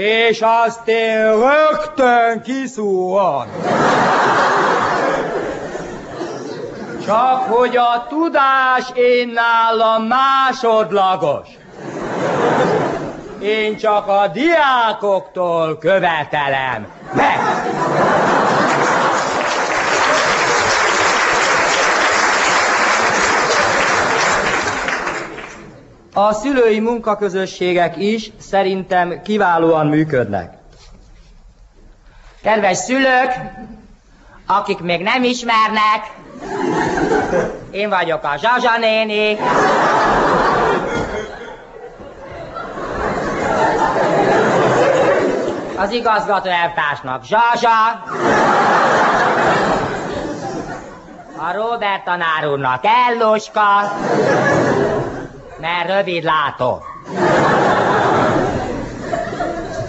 És 0.01 0.41
azt 0.65 0.89
én 0.89 1.25
rögtön 1.25 2.43
kiszúrom. 2.43 3.45
Csak 7.07 7.43
hogy 7.49 7.77
a 7.77 8.07
tudás 8.09 8.91
én 8.95 9.29
nálam 9.29 10.07
másodlagos. 10.07 11.49
Én 13.41 13.77
csak 13.77 14.09
a 14.09 14.29
diákoktól 14.33 15.79
követelem 15.79 16.87
meg. 17.13 17.39
A 26.21 26.33
szülői 26.33 26.81
munkaközösségek 26.81 27.97
is 27.97 28.31
szerintem 28.39 29.23
kiválóan 29.23 29.87
működnek. 29.87 30.53
Kedves 32.43 32.77
szülők, 32.77 33.33
akik 34.47 34.79
még 34.79 35.03
nem 35.03 35.23
ismernek, 35.23 36.11
én 37.71 37.89
vagyok 37.89 38.25
a 38.25 38.37
Zsazsa 38.37 38.79
néni. 38.79 39.37
Az 45.77 45.91
igazgató 45.91 46.49
elvtársnak 46.49 47.25
Zsazsa. 47.25 48.05
A 51.37 51.53
Robert 51.53 52.05
tanár 52.05 52.49
úrnak 52.51 52.85
elloska, 53.09 53.93
mert 55.61 55.89
rövid 55.89 56.25
látó. 56.25 56.83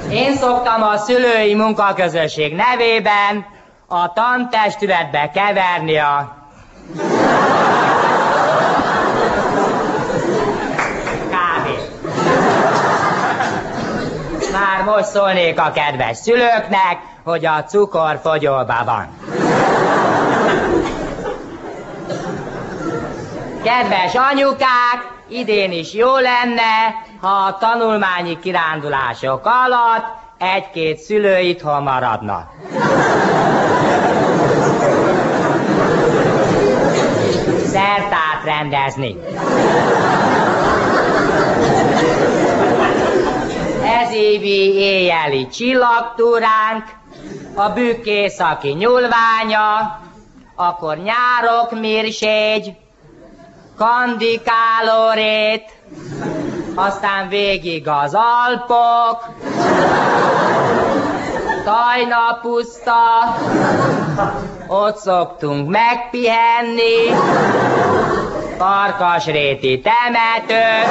Én 0.09 0.35
szoktam 0.35 0.81
a 0.81 0.97
szülői 0.97 1.53
munkaközösség 1.53 2.55
nevében 2.55 3.45
a 3.87 4.13
tantestületbe 4.13 5.31
keverni 5.33 5.97
a 5.97 6.35
kávét. 11.29 11.89
Már 14.51 14.83
most 14.85 15.05
szólnék 15.05 15.59
a 15.59 15.71
kedves 15.71 16.17
szülőknek, 16.17 16.97
hogy 17.23 17.45
a 17.45 17.63
cukor 17.63 18.19
fogyóban 18.23 18.85
van. 18.85 19.07
Kedves 23.63 24.15
anyukák, 24.15 25.11
idén 25.31 25.71
is 25.71 25.93
jó 25.93 26.17
lenne, 26.17 27.05
ha 27.21 27.27
a 27.27 27.57
tanulmányi 27.57 28.39
kirándulások 28.39 29.45
alatt 29.45 30.05
egy-két 30.37 30.97
szülő 30.97 31.39
itthon 31.39 31.83
maradna. 31.83 32.49
Szertát 37.65 38.43
rendezni. 38.43 39.15
Ez 43.83 44.13
évi 44.13 44.73
éjjeli 44.73 45.47
csillagtúránk, 45.47 46.83
a 47.55 47.69
bükkészaki 47.69 48.69
nyulványa, 48.69 49.99
akkor 50.55 50.97
nyárok 50.97 51.79
mirségy, 51.79 52.73
kandikálórét, 53.81 55.71
aztán 56.75 57.29
végig 57.29 57.87
az 57.87 58.13
Alpok, 58.13 59.29
Tajna 61.63 62.39
puszta, 62.41 63.35
ott 64.67 64.97
szoktunk 64.97 65.69
megpihenni, 65.69 67.15
Farkasréti 68.57 69.81
temető, 69.81 70.89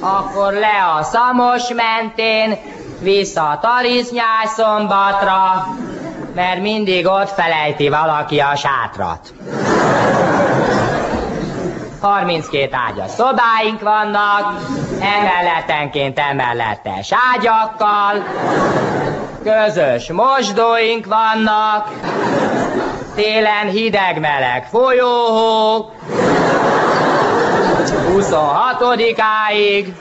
akkor 0.00 0.52
le 0.52 0.94
a 0.98 1.02
Szamos 1.02 1.68
mentén, 1.68 2.56
vissza 3.00 3.42
a 3.48 3.58
Tarisznyás 3.58 4.48
szombatra, 4.56 5.66
mert 6.34 6.60
mindig 6.60 7.06
ott 7.06 7.30
felejti 7.30 7.88
valaki 7.88 8.38
a 8.38 8.54
sátrat. 8.56 9.34
32 12.00 12.68
ágyas 12.88 13.10
szobáink 13.10 13.80
vannak, 13.80 14.60
emelletenként 15.00 16.18
emellettes 16.18 17.12
ágyakkal, 17.34 18.24
közös 19.42 20.10
mosdóink 20.10 21.06
vannak, 21.06 21.88
télen 23.14 23.68
hideg-meleg 23.68 24.66
folyóhó, 24.70 25.92
26-áig, 28.12 29.92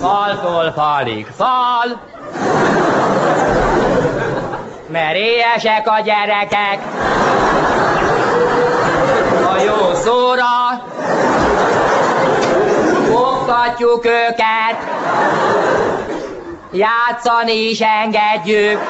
faltól 0.00 0.72
falig 0.72 1.26
fal, 1.36 2.15
mert 4.88 5.16
éhesek 5.16 5.88
a 5.88 6.00
gyerekek, 6.04 6.78
a 9.44 9.62
jó 9.62 9.94
szóra, 9.94 10.84
oktatjuk 13.12 14.04
őket, 14.04 14.76
játszani 16.72 17.68
is 17.68 17.80
engedjük. 17.80 18.80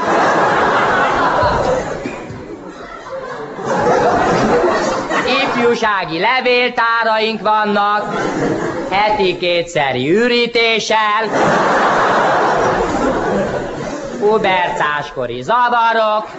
Ifjúsági 5.42 6.18
levéltáraink 6.18 7.40
vannak, 7.42 8.14
heti 8.90 9.36
kétszeri 9.36 10.16
ürítéssel, 10.16 11.24
pubertáskori 14.26 15.42
zavarok, 15.42 16.30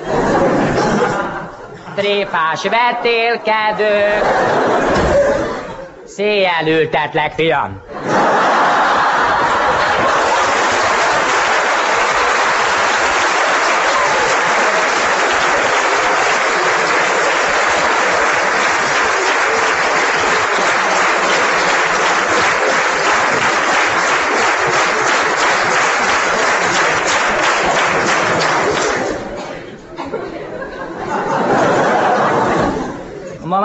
tréfás 1.96 2.64
vetélkedők, 2.64 4.24
széjjel 6.06 6.68
ültetlek, 6.68 7.32
fiam. 7.32 7.82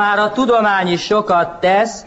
Már 0.03 0.19
a 0.19 0.31
tudomány 0.31 0.93
is 0.93 1.05
sokat 1.05 1.61
tesz, 1.61 2.05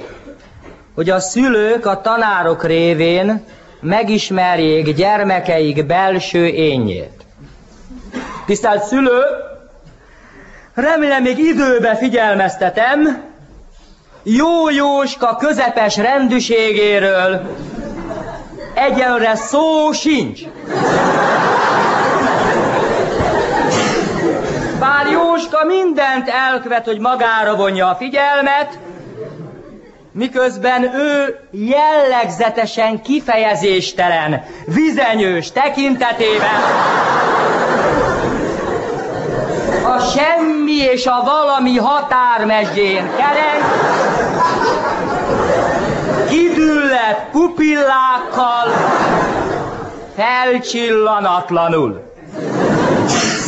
hogy 0.95 1.09
a 1.09 1.19
szülők 1.19 1.85
a 1.85 2.01
tanárok 2.01 2.63
révén 2.63 3.43
megismerjék 3.79 4.95
gyermekeik 4.95 5.85
belső 5.85 6.45
ényét. 6.47 7.25
Tisztelt 8.45 8.83
szülő, 8.83 9.21
remélem 10.73 11.21
még 11.23 11.37
időbe 11.37 11.95
figyelmeztetem, 11.95 13.23
jó 14.23 14.69
Jóska 14.69 15.35
közepes 15.35 15.97
rendűségéről 15.97 17.41
egyenre 18.73 19.35
szó 19.35 19.91
sincs. 19.91 20.41
Jóska 25.35 25.65
mindent 25.65 26.29
elkövet, 26.29 26.85
hogy 26.85 26.99
magára 26.99 27.55
vonja 27.55 27.89
a 27.89 27.95
figyelmet, 27.95 28.79
miközben 30.11 30.83
ő 30.83 31.39
jellegzetesen 31.51 33.01
kifejezéstelen, 33.01 34.43
vizenyős 34.65 35.51
tekintetében. 35.51 36.61
A 39.83 39.99
semmi 39.99 40.77
és 40.77 41.05
a 41.05 41.23
valami 41.23 41.77
határmesdjén 41.77 43.09
kereng, 43.15 43.63
kidüllett 46.29 47.29
pupillákkal, 47.31 48.73
felcsillanatlanul 50.15 52.13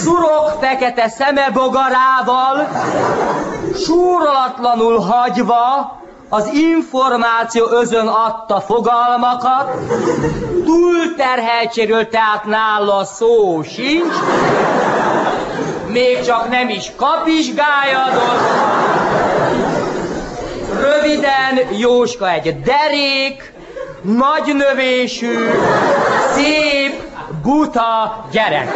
szurok 0.08 0.58
fekete 0.62 1.10
szemebogarával, 1.10 2.68
súrolatlanul 3.86 5.00
hagyva 5.00 5.96
az 6.30 6.54
információ 6.54 7.70
özön 7.70 8.08
adta 8.08 8.60
fogalmakat, 8.60 9.78
túlterheltségről 10.66 12.10
tehát 12.10 12.46
nála 12.46 13.06
szó 13.06 13.64
sincs, 13.64 14.16
még 15.88 16.22
csak 16.26 16.50
nem 16.50 16.70
is 16.70 16.92
kapizsgályadott. 16.96 18.42
Röviden 20.80 21.78
Jóska 21.78 22.32
egy 22.32 22.62
derék, 22.62 23.54
nagy 24.02 24.56
növésű, 24.56 25.50
szép, 26.34 27.08
buta 27.44 28.26
gyerek. 28.32 28.76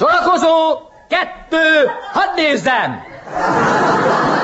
Sorakozó, 0.00 0.78
kettő, 1.08 1.90
hadd 2.12 2.34
nézzem! 2.34 3.02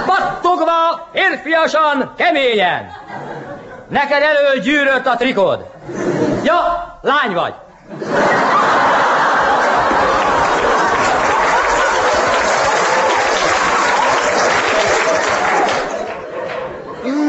Pattogva, 0.06 1.08
érfiasan, 1.12 2.12
keményen! 2.16 2.92
Neked 3.88 4.22
elől 4.22 4.60
gyűrött 4.60 5.06
a 5.06 5.16
trikod. 5.16 5.66
Ja, 6.42 6.98
lány 7.00 7.34
vagy. 7.34 7.54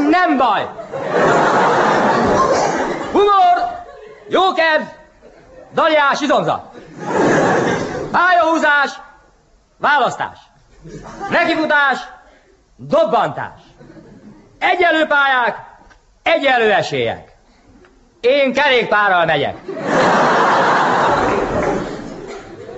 Nem 0.10 0.38
baj. 0.38 0.70
Humor, 3.12 3.84
jókedv, 4.30 4.84
daljás, 5.74 6.22
izomzat. 6.22 6.76
Pályahúzás! 8.12 9.00
Választás! 9.78 10.38
Nekifutás! 11.30 12.08
Dobbantás! 12.76 13.62
Egyenlő 14.60 15.06
pályák! 15.06 15.58
Egyenlő 16.24 16.72
esélyek! 16.72 17.36
Én 18.22 18.54
kerékpárral 18.54 19.26
megyek. 19.26 19.56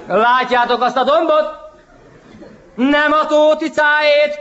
Látjátok 0.08 0.82
azt 0.82 0.98
a 0.98 1.04
dombot? 1.04 1.58
Nem 2.76 3.12
a 3.12 3.26
tóticáét. 3.26 4.39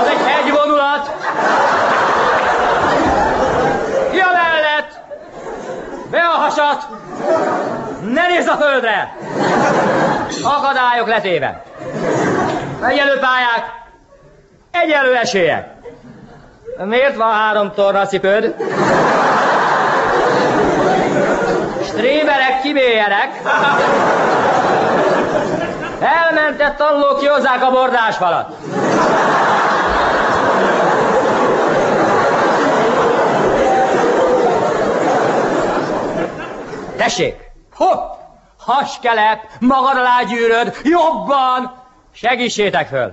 Az 0.00 0.06
egy 0.06 0.26
hegyvonulat. 0.26 1.10
Ki 4.10 4.18
a 4.18 4.32
mellett? 4.32 5.00
Be 6.10 6.18
a 6.18 6.38
hasat! 6.38 6.86
Ne 8.10 8.26
nézz 8.26 8.46
a 8.46 8.56
földre! 8.56 9.16
Akadályok 10.42 11.08
letéve. 11.08 11.62
Egyenlő 12.82 13.18
pályák, 13.18 13.72
egyenlő 14.70 15.16
esélyek. 15.16 15.68
Miért 16.84 17.16
van 17.16 17.32
három 17.32 17.72
tornacipőd? 17.74 18.54
Stréberek 21.84 22.60
kibéljenek. 22.62 23.40
Elmentett 26.00 26.76
tanulók 26.76 27.18
kihozzák 27.18 27.62
a 27.62 27.70
bordásfalat. 27.70 28.56
Tessék! 36.96 37.51
Hopp! 37.82 38.20
Haskelep, 38.58 39.40
magad 39.58 39.96
alá 39.96 40.22
gyűröd, 40.22 40.76
jobban! 40.82 41.72
Segítsétek 42.14 42.88
föl! 42.88 43.12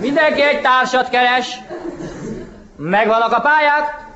Mindenki 0.00 0.42
egy 0.42 0.60
társat 0.60 1.08
keres. 1.08 1.58
Megvannak 2.76 3.32
a 3.32 3.40
pályák? 3.40 4.06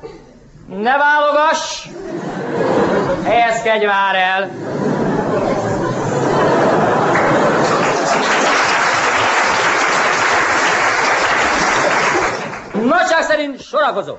Ne 0.67 0.97
válogass! 0.97 1.87
Helyezkedj 3.23 3.85
már 3.85 4.15
el! 4.15 4.49
Szerint 13.29 13.61
sorakozó. 13.61 14.15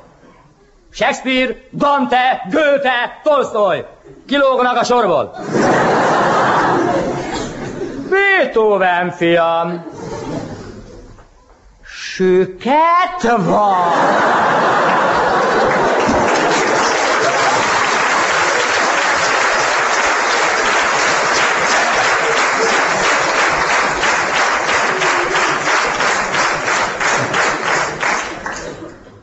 Shakespeare, 0.92 1.56
Dante, 1.72 2.46
Goethe, 2.50 3.20
Tolstoy. 3.22 3.84
Kilógnak 4.26 4.76
a 4.76 4.84
sorból. 4.84 5.34
Beethoven, 8.10 9.10
fiam. 9.10 9.84
Süket 11.84 13.36
van. 13.36 14.89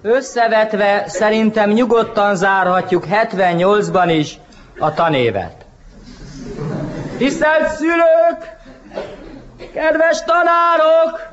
Összevetve 0.08 1.04
szerintem 1.08 1.70
nyugodtan 1.70 2.36
zárhatjuk 2.36 3.06
78-ban 3.12 4.14
is 4.18 4.40
a 4.80 4.94
tanévet. 4.94 5.66
Tisztelt 7.18 7.70
szülők! 7.70 8.56
Kedves 9.74 10.24
tanárok! 10.24 11.28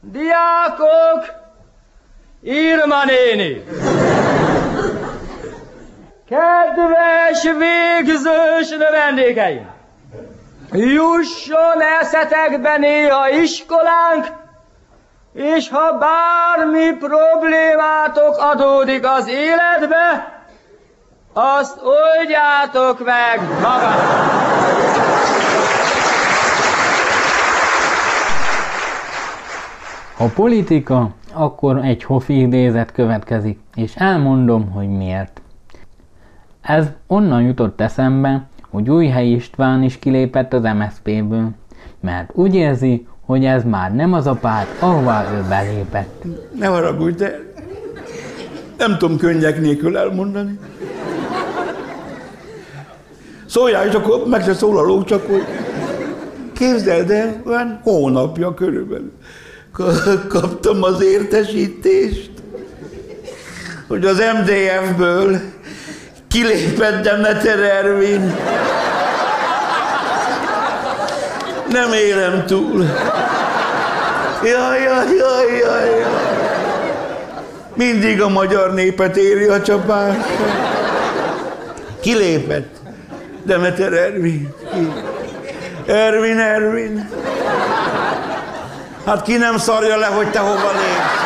Diákok! 0.00 1.34
Irma 2.42 3.04
néni! 3.04 3.64
Kedves 6.28 7.42
végzős 7.42 8.68
növendékeim! 8.78 9.70
Jusson 10.72 11.80
eszetekbe 12.00 12.76
néha 12.76 13.28
iskolánk, 13.28 14.26
és 15.32 15.68
ha 15.68 15.98
bármi 15.98 16.96
problémátok 16.98 18.36
adódik 18.38 19.06
az 19.06 19.28
életbe, 19.28 20.38
azt 21.32 21.80
oldjátok 21.82 23.04
meg 23.04 23.40
magatok. 23.62 24.48
Ha 30.16 30.26
politika, 30.34 31.10
akkor 31.32 31.76
egy 31.84 32.04
hofi 32.04 32.40
idézet 32.40 32.92
következik, 32.92 33.58
és 33.74 33.96
elmondom, 33.96 34.70
hogy 34.70 34.88
miért. 34.88 35.40
Ez 36.60 36.86
onnan 37.06 37.42
jutott 37.42 37.80
eszembe, 37.80 38.42
hogy 38.70 38.90
Újhely 38.90 39.28
István 39.28 39.82
is 39.82 39.98
kilépett 39.98 40.52
az 40.52 40.62
MSZP-ből, 40.62 41.50
mert 42.00 42.30
úgy 42.34 42.54
érzi, 42.54 43.08
hogy 43.30 43.44
ez 43.44 43.62
már 43.64 43.94
nem 43.94 44.12
az 44.12 44.26
a 44.26 44.32
párt, 44.32 44.68
ahová 44.82 45.32
ő 45.34 45.44
belépett. 45.48 46.22
Ne 46.58 46.66
haragudj, 46.66 47.16
de 47.16 47.40
nem 48.78 48.98
tudom 48.98 49.16
könnyek 49.16 49.60
nélkül 49.60 49.96
elmondani. 49.96 50.58
Szóljál, 53.46 53.86
és 53.86 53.94
akkor 53.94 54.26
meg 54.26 54.42
se 54.42 54.54
szólalok, 54.54 55.04
csak 55.04 55.26
hogy 55.26 55.44
képzeld 56.52 57.10
el, 57.10 57.42
olyan 57.46 57.80
hónapja 57.82 58.54
körülbelül 58.54 59.12
kaptam 60.28 60.82
az 60.82 61.02
értesítést, 61.02 62.30
hogy 63.88 64.04
az 64.04 64.22
MDF-ből 64.40 65.38
kilépett 66.28 67.02
Demeter 67.02 67.58
Ervin. 67.58 68.32
Nem 71.70 71.92
élem 71.92 72.46
túl. 72.46 72.84
Jaj, 74.42 74.82
jaj, 74.82 75.06
jaj, 75.16 75.58
jaj, 75.58 75.98
jaj. 75.98 76.30
Mindig 77.74 78.22
a 78.22 78.28
magyar 78.28 78.74
népet 78.74 79.16
éri 79.16 79.46
a 79.46 79.62
csapás. 79.62 80.14
Kilépett. 82.00 82.76
Demeter 83.42 83.92
Ervin. 83.92 84.54
Ervin, 85.86 86.38
Ervin. 86.38 87.08
Hát 89.06 89.22
ki 89.22 89.36
nem 89.36 89.58
szarja 89.58 89.96
le, 89.96 90.06
hogy 90.06 90.30
te 90.30 90.38
hova 90.38 90.70
lépsz? 90.72 91.20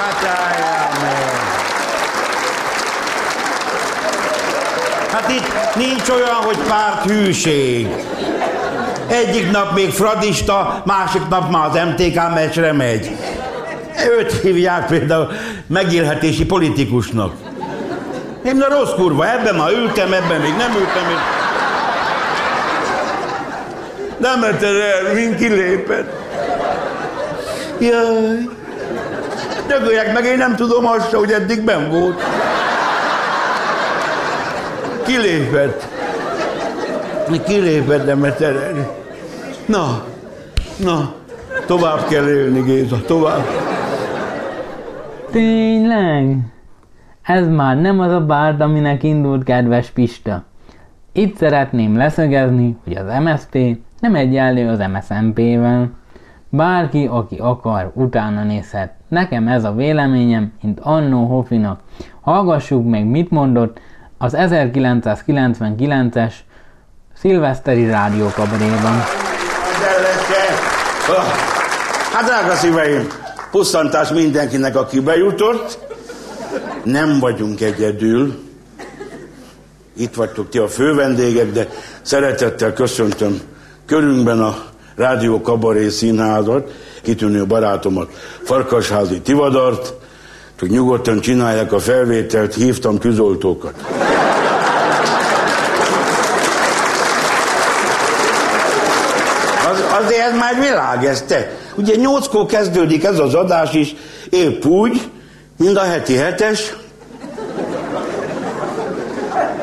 Hát 0.00 0.24
álljál 0.24 0.88
meg. 1.00 1.32
Hát 5.12 5.30
itt 5.30 5.74
nincs 5.74 6.08
olyan, 6.08 6.34
hogy 6.34 6.58
párt 6.68 7.04
hűség. 7.04 7.88
Egyik 9.06 9.50
nap 9.50 9.74
még 9.74 9.90
fradista, 9.90 10.82
másik 10.84 11.28
nap 11.28 11.50
már 11.50 11.68
az 11.68 11.74
MTK 11.74 12.14
meccsre 12.34 12.72
megy. 12.72 13.10
Őt 14.18 14.40
hívják 14.40 14.86
például 14.86 15.32
megélhetési 15.66 16.46
politikusnak. 16.46 17.32
Én 18.44 18.60
a 18.60 18.78
rossz 18.78 18.94
kurva, 18.94 19.30
ebben 19.30 19.54
már 19.54 19.70
ültem, 19.70 20.12
ebben 20.12 20.40
még 20.40 20.56
nem 20.56 20.70
ültem. 20.70 21.10
Én... 21.10 21.18
Nem 24.18 24.40
meted 24.40 24.76
el, 24.76 25.14
mint 25.14 25.36
kilépett. 25.36 26.12
Jaj. 27.78 28.48
Dögöljek 29.66 30.12
meg, 30.12 30.24
én 30.24 30.36
nem 30.38 30.56
tudom 30.56 30.86
azt 30.86 31.12
hogy 31.12 31.32
eddig 31.32 31.60
ben 31.60 31.90
volt. 31.90 32.22
Kilépett. 35.06 35.93
Kilépett, 37.44 38.04
de 38.04 38.14
meted 38.14 38.88
Na, 39.66 40.04
na, 40.84 41.14
tovább 41.66 42.06
kell 42.08 42.28
élni, 42.28 42.60
Géza, 42.60 43.00
tovább. 43.00 43.44
Tényleg? 45.30 46.36
Ez 47.22 47.48
már 47.48 47.80
nem 47.80 48.00
az 48.00 48.12
a 48.12 48.20
bárd, 48.20 48.60
aminek 48.60 49.02
indult 49.02 49.44
kedves 49.44 49.90
Pista. 49.90 50.44
Itt 51.12 51.36
szeretném 51.36 51.96
leszögezni, 51.96 52.76
hogy 52.84 52.96
az 52.96 53.06
MSZP 53.22 53.78
nem 54.00 54.14
egyenlő 54.14 54.68
az 54.68 54.78
MSZMP-vel. 54.92 55.90
Bárki, 56.48 57.06
aki 57.06 57.36
akar, 57.36 57.90
utána 57.94 58.42
nézhet. 58.42 58.92
Nekem 59.08 59.48
ez 59.48 59.64
a 59.64 59.72
véleményem, 59.72 60.52
mint 60.62 60.80
Annó 60.80 61.26
Hofinak. 61.26 61.80
Hallgassuk 62.20 62.88
meg, 62.88 63.06
mit 63.06 63.30
mondott 63.30 63.80
az 64.18 64.36
1999-es 64.38 66.34
szilveszteri 67.24 67.86
rádiókabaréban. 67.86 69.04
Hát 72.12 72.24
drága 72.24 72.54
szíveim, 72.54 73.06
pusztantás 73.50 74.08
mindenkinek, 74.08 74.76
aki 74.76 75.00
bejutott. 75.00 75.78
Nem 76.82 77.18
vagyunk 77.18 77.60
egyedül. 77.60 78.34
Itt 79.96 80.14
vagytok 80.14 80.48
ti 80.48 80.58
a 80.58 80.68
fővendégek, 80.68 81.52
de 81.52 81.68
szeretettel 82.02 82.72
köszöntöm 82.72 83.40
körünkben 83.86 84.40
a 84.40 84.56
Rádió 84.96 85.40
Kabaré 85.40 85.88
Színházat, 85.88 86.72
kitűnő 87.02 87.46
barátomat, 87.46 88.10
Farkasházi 88.42 89.20
Tivadart, 89.20 89.94
hogy 90.58 90.70
nyugodtan 90.70 91.20
csinálják 91.20 91.72
a 91.72 91.78
felvételt, 91.78 92.54
hívtam 92.54 92.98
tűzoltókat. 92.98 93.74
Azért 100.24 100.40
már 100.40 100.60
világ 100.60 101.04
ez 101.04 101.22
te. 101.22 101.50
Ugye 101.74 101.96
nyolckor 101.96 102.46
kezdődik 102.46 103.04
ez 103.04 103.18
az 103.18 103.34
adás 103.34 103.72
is, 103.72 103.94
épp 104.30 104.64
úgy, 104.64 105.10
mint 105.58 105.76
a 105.76 105.80
heti 105.80 106.14
hetes. 106.14 106.74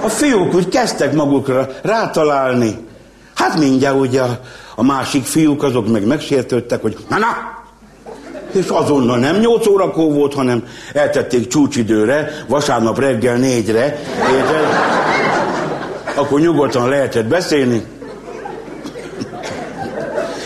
A 0.02 0.10
fiúk 0.10 0.54
úgy 0.54 0.70
kezdtek 0.70 1.14
magukra 1.14 1.68
rátalálni. 1.82 2.88
Hát 3.34 3.58
mindjárt 3.58 3.96
ugye 3.96 4.22
a, 4.22 4.40
a 4.76 4.84
másik 4.84 5.24
fiúk 5.24 5.64
azok 5.64 5.88
meg 5.88 6.06
megsértődtek, 6.06 6.82
hogy 6.82 6.98
na 7.10 7.18
na, 7.18 7.28
és 8.52 8.68
azonnal 8.68 9.18
nem 9.18 9.40
8 9.40 9.68
órakor 9.68 10.14
volt, 10.14 10.34
hanem 10.34 10.64
eltették 10.94 11.48
csúcsidőre, 11.48 12.32
vasárnap 12.48 13.00
reggel 13.00 13.36
négyre, 13.36 14.00
érted? 14.34 14.66
Akkor 16.16 16.40
nyugodtan 16.40 16.90
lehetett 16.90 17.26
beszélni. 17.26 17.84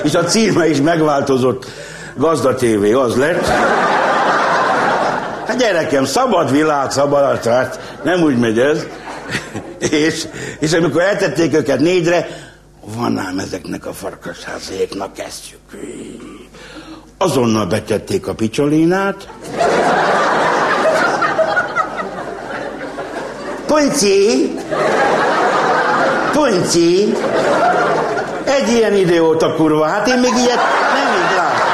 És 0.05 0.13
a 0.13 0.23
címe 0.23 0.69
is 0.69 0.81
megváltozott, 0.81 1.65
Gazda 2.15 2.55
TV 2.55 2.97
az 2.97 3.15
lett. 3.15 3.47
Hát 5.47 5.57
gyerekem, 5.57 6.05
szabad 6.05 6.51
világ, 6.51 6.91
szabad, 6.91 7.39
tehát 7.39 7.97
nem 8.03 8.21
úgy 8.21 8.39
megy 8.39 8.59
ez. 8.59 8.85
És, 9.91 10.27
és 10.59 10.73
amikor 10.73 11.01
eltették 11.01 11.53
őket 11.53 11.79
négyre, 11.79 12.27
van 12.95 13.17
ám 13.17 13.39
ezeknek 13.39 13.85
a 13.85 13.93
farkasházéknak 13.93 15.13
kezdjük. 15.13 15.59
Azonnal 17.17 17.65
betették 17.65 18.27
a 18.27 18.33
picsolinát. 18.33 19.27
Punci! 23.65 24.51
Punci! 26.31 27.13
Egy 28.45 28.69
ilyen 28.69 28.93
idióta 28.93 29.55
kurva, 29.55 29.86
hát 29.86 30.08
én 30.08 30.19
még 30.19 30.34
ilyet 30.38 30.60
nem 30.93 31.13
így 31.13 31.36
lát. 31.36 31.73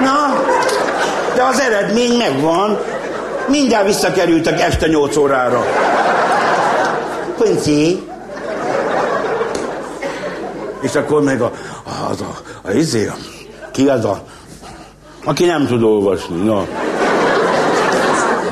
Na, 0.00 0.42
de 1.34 1.42
az 1.42 1.60
eredmény 1.60 2.16
megvan. 2.16 2.78
Mindjárt 3.46 3.86
visszakerültek 3.86 4.60
este 4.60 4.86
8 4.86 5.16
órára. 5.16 5.64
Punci! 7.36 8.02
És 10.80 10.94
akkor 10.94 11.22
meg 11.22 11.40
a, 11.40 11.52
az 12.10 12.20
a, 12.20 12.24
a, 12.64 12.68
a 12.68 12.70
izé, 12.70 13.06
a 13.06 13.14
ki 13.70 13.88
az 13.88 14.04
a... 14.04 14.22
Aki 15.24 15.44
nem 15.44 15.66
tud 15.66 15.82
olvasni, 15.82 16.42
na. 16.42 16.66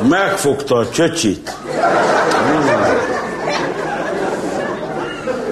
Megfogta 0.09 0.77
a 0.77 0.89
csöcsit. 0.89 1.57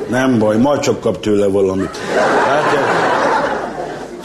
Nem 0.08 0.38
baj, 0.38 0.56
majd 0.56 0.80
csak 0.80 1.00
kap 1.00 1.20
tőle 1.20 1.46
valamit. 1.46 1.96
Hát, 2.46 2.64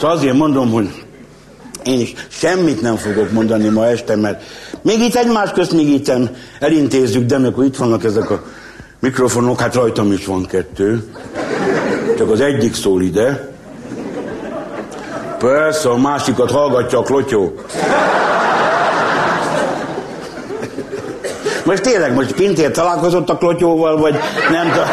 szóval 0.00 0.16
azért 0.16 0.36
mondom, 0.36 0.70
hogy 0.70 1.04
én 1.84 2.00
is 2.00 2.14
semmit 2.28 2.80
nem 2.80 2.96
fogok 2.96 3.32
mondani 3.32 3.68
ma 3.68 3.86
este, 3.86 4.16
mert 4.16 4.42
még 4.82 5.00
itt 5.00 5.14
egymás 5.14 5.50
közt 5.50 5.72
még 5.72 5.88
itt 5.88 6.12
elintézzük, 6.60 7.26
de 7.26 7.34
amikor 7.34 7.64
itt 7.64 7.76
vannak 7.76 8.04
ezek 8.04 8.30
a 8.30 8.42
mikrofonok, 9.00 9.60
hát 9.60 9.74
rajtam 9.74 10.12
is 10.12 10.26
van 10.26 10.46
kettő. 10.46 11.04
Csak 12.18 12.30
az 12.30 12.40
egyik 12.40 12.74
szól 12.74 13.02
ide, 13.02 13.52
Persze, 15.38 15.88
a 15.88 15.96
másikat 15.96 16.50
hallgatja 16.50 16.98
a 16.98 17.02
klotyó. 17.02 17.54
Most 21.64 21.82
tényleg, 21.82 22.14
most 22.14 22.32
Pintér 22.32 22.70
találkozott 22.70 23.28
a 23.28 23.36
klotyóval, 23.36 23.96
vagy 23.96 24.18
nem 24.50 24.70
tudom. 24.70 24.86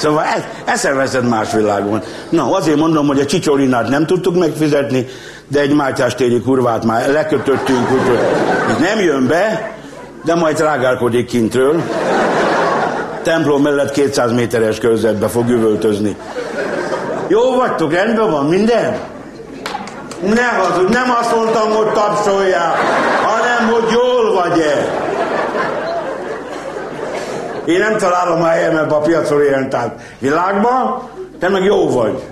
Szóval 0.00 0.24
ez, 0.24 0.42
eszeveszed 0.64 1.28
más 1.28 1.52
világon. 1.52 2.02
Na, 2.28 2.54
azért 2.54 2.76
mondom, 2.76 3.06
hogy 3.06 3.20
a 3.20 3.26
csicsolinát 3.26 3.88
nem 3.88 4.06
tudtuk 4.06 4.38
megfizetni, 4.38 5.06
de 5.48 5.60
egy 5.60 5.74
mátyástéri 5.74 6.40
kurvát 6.40 6.84
már 6.84 7.08
lekötöttünk, 7.08 7.90
úgyhogy 7.92 8.18
nem 8.80 9.04
jön 9.04 9.26
be, 9.26 9.72
de 10.24 10.34
majd 10.34 10.60
rágálkodik 10.60 11.26
kintről. 11.26 11.82
Templom 13.22 13.62
mellett 13.62 13.92
200 13.92 14.32
méteres 14.32 14.78
körzetbe 14.78 15.28
fog 15.28 15.48
üvöltözni. 15.48 16.16
Jó 17.28 17.54
vagytok, 17.54 17.92
rendben 17.92 18.30
van 18.30 18.46
minden? 18.46 18.98
Ne 20.34 20.46
hazudj, 20.46 20.92
nem 20.92 21.10
azt 21.20 21.34
mondtam, 21.36 21.70
hogy 21.70 21.92
tapsoljál, 21.92 22.74
hanem, 23.22 23.72
hogy 23.72 23.92
jól 23.92 24.32
vagy-e. 24.34 24.89
Én 27.64 27.78
nem 27.78 27.96
találom 27.96 28.42
a 28.42 28.46
helyemet 28.46 28.92
a 28.92 28.98
piacorientált 28.98 30.00
világban, 30.18 31.08
te 31.38 31.48
meg 31.48 31.64
jó 31.64 31.90
vagy. 31.90 32.22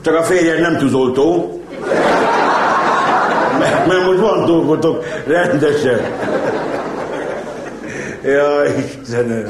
Csak 0.00 0.16
a 0.16 0.22
férjed 0.22 0.60
nem 0.60 0.76
tűzoltó. 0.76 1.60
Mert, 3.58 3.86
mert 3.86 4.04
most 4.06 4.18
van 4.18 4.44
dolgotok 4.46 5.04
rendesen. 5.26 6.00
Jaj, 8.24 8.74
Istenem. 9.00 9.48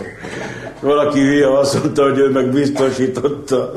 Valaki 0.81 1.21
hülye 1.21 1.59
azt 1.59 1.83
mondta, 1.83 2.03
hogy 2.03 2.19
ő 2.19 2.31
meg 2.31 2.51
biztosította, 2.51 3.73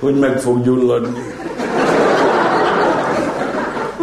hogy 0.00 0.18
meg 0.18 0.40
fog 0.40 0.62
gyulladni. 0.62 1.22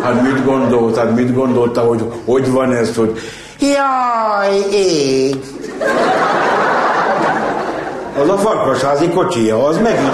Hát 0.01 0.21
mit 0.21 0.45
gondolt? 0.45 0.97
Hát 0.97 1.15
mit 1.15 1.33
gondolta, 1.33 1.81
hogy 1.81 2.03
hogy 2.25 2.51
van 2.51 2.73
ez, 2.73 2.95
hogy 2.95 3.19
jaj, 3.59 4.71
ég. 4.71 5.35
Az 8.21 8.29
a 8.29 8.37
farkasházi 8.37 9.09
kocsija, 9.09 9.65
az 9.65 9.77
megint 9.77 10.11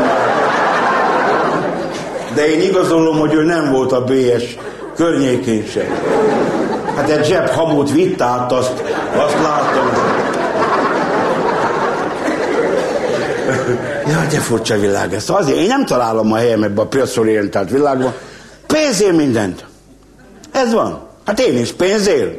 De 2.33 2.47
én 2.47 2.61
igazolom, 2.61 3.19
hogy 3.19 3.33
ő 3.33 3.43
nem 3.43 3.71
volt 3.71 3.91
a 3.91 4.03
BS 4.03 4.57
környékén 4.95 5.65
sem. 5.65 5.87
Hát 6.95 7.09
egy 7.09 7.25
zseb 7.25 7.49
hamut 7.49 7.91
vitt 7.91 8.21
át, 8.21 8.51
azt, 8.51 8.83
azt 9.15 9.37
láttam. 9.43 9.89
Ja, 14.07 14.25
de 14.29 14.39
furcsa 14.39 14.79
világ 14.79 15.13
ez. 15.13 15.29
Azért 15.29 15.57
én 15.57 15.67
nem 15.67 15.85
találom 15.85 16.31
a 16.31 16.35
helyem 16.35 16.63
ebbe 16.63 16.81
a 16.81 16.85
piacorientált 16.85 17.69
világban. 17.69 18.13
Pénzért 18.67 19.15
mindent. 19.15 19.65
Ez 20.55 20.73
van. 20.73 21.07
Hát 21.25 21.39
én 21.39 21.57
is 21.57 21.71
pénzért. 21.71 22.33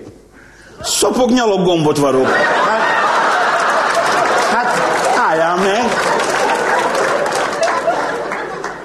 Szopok, 0.82 1.30
nyalok, 1.30 1.64
gombot 1.64 1.98
varok. 1.98 2.26
Hát, 2.66 2.80
hát 4.52 4.78
álljál 5.28 5.56
meg. 5.56 5.84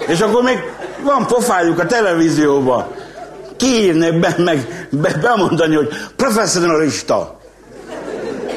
És 0.08 0.20
akkor 0.22 0.44
még 0.44 0.58
van 1.04 1.28
pofájuk 1.28 1.80
a 1.80 1.86
televízióban 1.86 2.88
kiírni, 3.58 4.12
be, 4.20 4.36
meg 4.38 4.88
be, 4.90 5.14
bemondani, 5.22 5.76
hogy 5.76 5.88
professzionalista. 6.16 7.40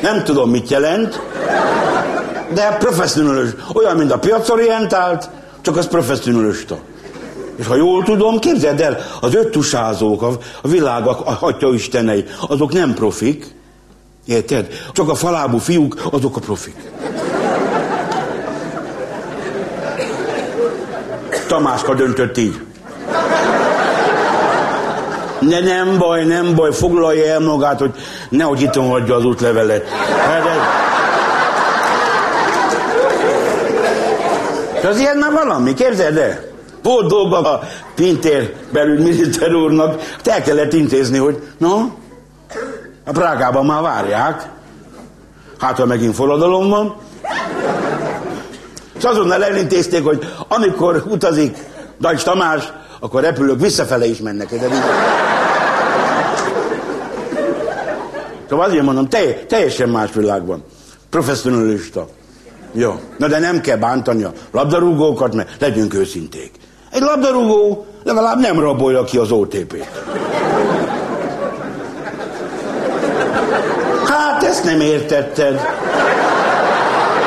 Nem 0.03 0.25
tudom, 0.25 0.51
mit 0.51 0.71
jelent, 0.71 1.21
de 2.55 2.77
professzionalista. 2.79 3.63
Olyan, 3.73 3.97
mint 3.97 4.13
a 4.13 4.19
piacorientált, 4.19 5.29
csak 5.61 5.77
az 5.77 5.87
professzionalista. 5.87 6.79
És 7.57 7.67
ha 7.67 7.77
jól 7.77 8.03
tudom, 8.03 8.39
képzeld 8.39 8.81
el, 8.81 8.99
az 9.21 9.35
öttusázók, 9.35 10.23
a, 10.23 10.31
a 10.63 10.69
világ, 10.69 11.07
a, 11.07 11.19
a 11.25 11.33
hatya 11.33 11.75
istenei, 11.75 12.25
azok 12.49 12.73
nem 12.73 12.95
profik. 12.95 13.55
Érted? 14.27 14.69
Csak 14.93 15.09
a 15.09 15.15
falábú 15.15 15.59
fiúk, 15.59 15.97
azok 16.11 16.37
a 16.37 16.41
profik. 16.41 16.77
Tamáska 21.47 21.95
döntött 21.95 22.39
így. 22.39 22.61
De 25.41 25.61
nem 25.61 25.99
baj, 25.99 26.25
nem 26.25 26.55
baj, 26.55 26.73
foglalja 26.73 27.25
el 27.25 27.41
magát, 27.41 27.79
hogy 27.79 27.95
nehogy 28.29 28.63
itt 28.63 28.75
hagyja 28.75 29.15
az 29.15 29.25
útlevelet. 29.25 29.89
Hát 29.89 30.47
ez... 30.47 30.57
De 34.83 34.89
az 34.89 34.99
ilyen 34.99 35.17
már 35.17 35.33
valami, 35.33 35.75
képzeld 35.75 36.17
el? 36.17 36.54
Volt 36.85 37.09
dolga 37.09 37.39
a 37.39 37.63
Pintér 37.95 38.55
belügyminiszter 38.73 39.55
úrnak, 39.55 40.03
el 40.25 40.43
kellett 40.43 40.73
intézni, 40.73 41.19
hogy 41.19 41.43
na, 41.59 41.93
A 43.05 43.11
Prágában 43.13 43.67
már 43.67 43.83
várják. 43.83 44.49
Hát, 45.59 45.79
ha 45.79 45.87
megint 45.87 46.15
forradalom 46.15 46.69
van. 46.69 46.95
És 48.99 49.05
azonnal 49.05 49.45
elintézték, 49.45 50.05
hogy 50.05 50.29
amikor 50.49 51.05
utazik 51.09 51.59
Dajcs 52.01 52.23
Tamás, 52.23 52.73
akkor 53.01 53.23
repülők 53.23 53.61
visszafele 53.61 54.07
is 54.07 54.19
mennek. 54.19 54.53
Így... 54.53 54.61
Szóval 58.49 58.65
azért 58.65 58.85
mondom, 58.85 59.09
te, 59.09 59.35
teljesen 59.35 59.89
más 59.89 60.13
világban. 60.13 60.65
Professzionalista. 61.11 62.09
Jó. 62.73 63.01
Na 63.19 63.29
de 63.29 63.39
nem 63.39 63.61
kell 63.61 63.77
bántani 63.77 64.23
a 64.23 64.33
labdarúgókat, 64.51 65.35
mert 65.35 65.61
legyünk 65.61 65.95
őszinték. 65.95 66.53
Egy 66.95 67.03
labdarúgó 67.03 67.87
legalább 68.05 68.41
nem 68.41 68.61
rabolja 68.61 69.05
ki 69.05 69.19
az 69.19 69.31
OTP-t. 69.31 69.89
Hát 74.07 74.43
ezt 74.43 74.65
nem 74.65 74.81
értetted. 74.81 75.61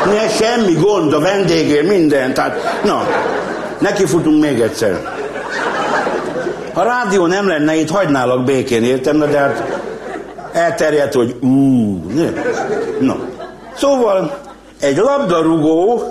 Ne, 0.05 0.29
semmi 0.29 0.73
gond, 0.73 1.13
a 1.13 1.19
vendégért, 1.19 1.87
minden. 1.87 2.33
Tehát, 2.33 2.83
na, 2.83 3.07
neki 3.77 4.05
futunk 4.05 4.41
még 4.41 4.59
egyszer. 4.59 5.15
Ha 6.73 6.83
rádió 6.83 7.25
nem 7.25 7.47
lenne, 7.47 7.75
itt 7.75 7.89
hagynálak 7.89 8.43
békén, 8.43 8.83
értem? 8.83 9.19
De 9.19 9.37
hát 9.37 9.79
elterjedt, 10.51 11.13
hogy 11.13 11.35
ú, 11.41 11.47
ne. 12.13 12.29
Na. 12.99 13.17
Szóval 13.75 14.37
egy 14.79 14.97
labdarúgó 14.97 16.01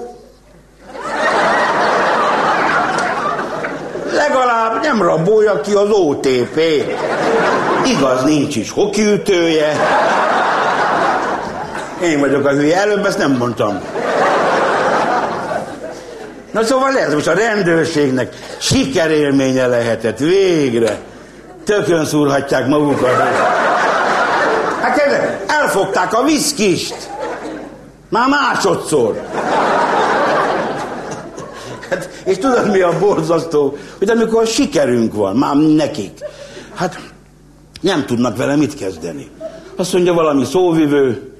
legalább 4.16 4.82
nem 4.82 5.02
rabolja 5.02 5.60
ki 5.60 5.72
az 5.72 5.90
OTP. 5.90 6.60
Igaz, 7.84 8.22
nincs 8.24 8.56
is 8.56 8.70
hokiütője. 8.70 9.76
Én 12.02 12.20
vagyok 12.20 12.46
a 12.46 12.50
hülye, 12.50 12.76
előbb 12.80 13.06
ezt 13.06 13.18
nem 13.18 13.32
mondtam. 13.32 13.80
Na 16.50 16.64
szóval 16.64 16.98
ez 16.98 17.14
most 17.14 17.26
a 17.26 17.34
rendőrségnek 17.34 18.34
sikerélménye 18.58 19.66
lehetett, 19.66 20.18
végre. 20.18 20.98
Tökön 21.64 22.04
szúrhatják 22.04 22.66
magukat. 22.66 23.22
Hát 24.80 25.00
elfogták 25.46 26.14
a 26.14 26.22
viszkist. 26.22 26.94
Már 28.08 28.28
másodszor. 28.28 29.20
Hát, 31.90 32.08
és 32.24 32.38
tudod 32.38 32.70
mi 32.70 32.80
a 32.80 32.98
borzasztó? 32.98 33.76
Hogy 33.98 34.10
amikor 34.10 34.46
sikerünk 34.46 35.14
van, 35.14 35.36
már 35.36 35.56
nekik, 35.56 36.18
hát 36.74 37.00
nem 37.80 38.06
tudnak 38.06 38.36
vele 38.36 38.56
mit 38.56 38.74
kezdeni. 38.74 39.28
Azt 39.76 39.92
mondja 39.92 40.12
valami 40.12 40.44
szóvivő, 40.44 41.32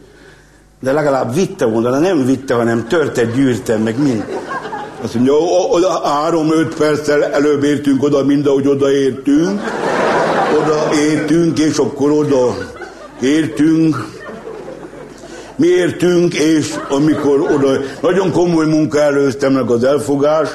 de 0.80 0.92
legalább 0.92 1.34
vitte 1.34 1.64
volna, 1.64 1.90
de 1.90 1.99
nem 1.99 2.26
vitte, 2.26 2.55
hanem 2.55 2.88
törte, 2.88 3.24
gyűrte, 3.24 3.76
meg 3.76 3.99
mind. 3.99 4.24
Azt 5.03 5.14
mondja, 5.14 5.34
oda 5.70 6.01
három-öt 6.05 6.74
perccel 6.74 7.24
előbb 7.24 7.64
értünk 7.64 8.03
oda, 8.03 8.24
mind 8.24 8.47
ahogy 8.47 8.66
odaértünk. 8.66 9.61
Oda 10.62 10.94
értünk, 10.94 11.59
és 11.59 11.76
akkor 11.76 12.11
oda 12.11 12.57
értünk. 13.20 14.15
Mi 15.57 15.66
értünk, 15.66 16.34
és 16.34 16.74
amikor 16.88 17.40
oda... 17.40 17.70
Nagyon 18.00 18.32
komoly 18.32 18.66
munka 18.66 19.00
előztem 19.00 19.52
meg 19.52 19.70
az 19.70 19.84
elfogás, 19.84 20.48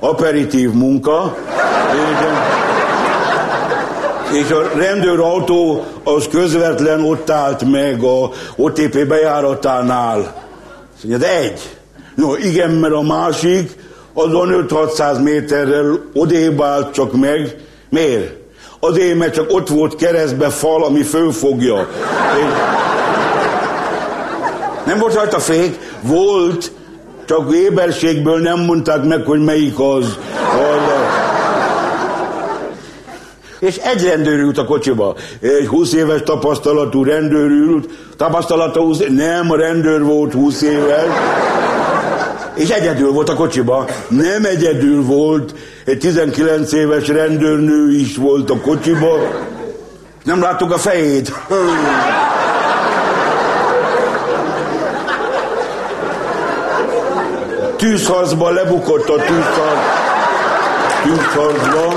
aperitív 0.00 0.70
munka. 0.70 1.36
És 4.32 4.50
a 4.50 4.78
rendőrautó 4.78 5.84
az 6.04 6.28
közvetlen 6.30 7.04
ott 7.04 7.30
állt 7.30 7.70
meg 7.70 8.02
a 8.02 8.30
OTP 8.56 9.06
bejáratánál. 9.06 10.18
Azt 10.94 11.04
mondja, 11.04 11.28
de 11.28 11.38
egy. 11.38 11.60
No, 12.14 12.34
igen, 12.34 12.70
mert 12.70 12.94
a 12.94 13.02
másik 13.02 13.76
azon 14.14 14.66
5-600 14.68 15.22
méterrel 15.22 16.00
odébb 16.14 16.60
állt 16.60 16.92
csak 16.92 17.12
meg. 17.12 17.56
Miért? 17.90 18.32
Azért, 18.80 19.18
mert 19.18 19.34
csak 19.34 19.52
ott 19.52 19.68
volt 19.68 19.96
keresztbe 19.96 20.48
fal, 20.48 20.84
ami 20.84 21.02
fölfogja. 21.02 21.76
Én... 22.38 22.48
Nem 24.86 24.98
volt 24.98 25.14
rajta 25.14 25.38
fék? 25.38 25.78
Volt, 26.00 26.72
csak 27.26 27.54
éberségből 27.54 28.38
nem 28.38 28.60
mondták 28.60 29.04
meg, 29.04 29.24
hogy 29.24 29.44
melyik 29.44 29.78
az. 29.78 30.18
És 33.58 33.76
egy 33.76 34.04
rendőr 34.04 34.38
ült 34.38 34.58
a 34.58 34.64
kocsiba. 34.64 35.16
Egy 35.40 35.66
20 35.66 35.92
éves 35.92 36.22
tapasztalatú 36.22 37.04
rendőr 37.04 37.50
ült. 37.50 37.88
Tapasztalata 38.16 38.80
20 38.80 38.98
Nem, 39.08 39.50
a 39.50 39.56
rendőr 39.56 40.02
volt 40.02 40.32
20 40.32 40.62
éves. 40.62 41.06
És 42.54 42.68
egyedül 42.68 43.12
volt 43.12 43.28
a 43.28 43.34
kocsiba. 43.34 43.86
Nem 44.08 44.44
egyedül 44.44 45.02
volt. 45.02 45.54
Egy 45.84 45.98
19 45.98 46.72
éves 46.72 47.08
rendőrnő 47.08 47.92
is 47.92 48.16
volt 48.16 48.50
a 48.50 48.60
kocsiba. 48.60 49.18
Nem 50.24 50.40
láttuk 50.40 50.72
a 50.72 50.78
fejét. 50.78 51.32
Tűzharcban 57.84 58.52
lebukott 58.52 59.08
a 59.08 59.14
tűzharc. 59.14 59.78
Tűzharcban. 61.02 61.94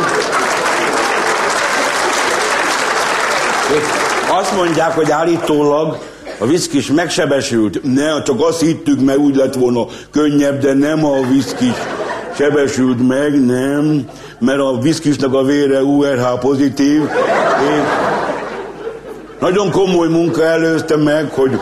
Azt 4.39 4.55
mondják, 4.55 4.91
hogy 4.91 5.11
állítólag 5.11 5.97
a 6.39 6.45
viszkis 6.45 6.87
megsebesült. 6.91 7.79
Ne, 7.83 8.21
csak 8.21 8.41
azt 8.41 8.61
hittük, 8.61 9.01
mert 9.01 9.17
úgy 9.17 9.35
lett 9.35 9.53
volna 9.53 9.85
könnyebb, 10.11 10.59
de 10.59 10.73
nem 10.73 11.05
a 11.05 11.21
viszkis 11.21 11.75
sebesült 12.35 13.07
meg, 13.07 13.45
nem, 13.45 14.09
mert 14.39 14.59
a 14.59 14.77
viszkisnek 14.81 15.33
a 15.33 15.43
vére 15.43 15.83
URH 15.83 16.39
pozitív. 16.39 17.01
És 17.61 17.83
nagyon 19.39 19.71
komoly 19.71 20.07
munka 20.07 20.43
előzte 20.43 20.95
meg, 20.95 21.31
hogy 21.31 21.59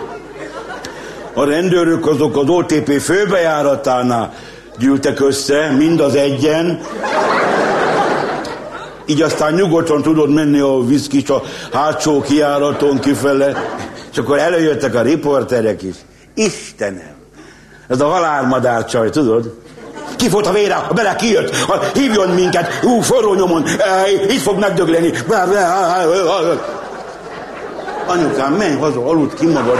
a 1.35 1.45
rendőrök 1.45 2.07
azok 2.07 2.37
az 2.37 2.49
OTP 2.49 2.99
főbejáratánál 2.99 4.33
gyűltek 4.77 5.19
össze, 5.19 5.71
mind 5.77 5.99
az 5.99 6.15
egyen, 6.15 6.79
így 9.05 9.21
aztán 9.21 9.53
nyugodtan 9.53 10.01
tudod 10.01 10.29
menni 10.29 10.59
a 10.59 10.85
viszkis 10.85 11.29
a 11.29 11.43
hátsó 11.73 12.21
kiáraton 12.21 12.99
kifele, 12.99 13.75
és 14.11 14.17
akkor 14.17 14.37
előjöttek 14.37 14.95
a 14.95 15.01
riporterek 15.01 15.83
is. 15.83 15.95
Istenem! 16.33 17.13
Ez 17.87 18.01
a 18.01 18.07
halálmadár 18.07 18.85
csaj, 18.85 19.09
tudod? 19.09 19.53
Ki 20.15 20.29
volt 20.29 20.47
a 20.47 20.51
vére, 20.51 20.75
a 20.75 20.93
bele 20.93 21.15
kijött, 21.15 21.55
ha 21.55 21.79
hívjon 21.93 22.29
minket, 22.29 22.79
ú, 22.83 22.99
forró 22.99 23.33
nyomon, 23.33 23.65
itt 24.29 24.41
fog 24.41 24.59
megdögleni. 24.59 25.11
Anyukám, 28.07 28.53
menj 28.53 28.79
haza, 28.79 29.05
aludt 29.05 29.33
ki 29.33 29.45
magad. 29.45 29.77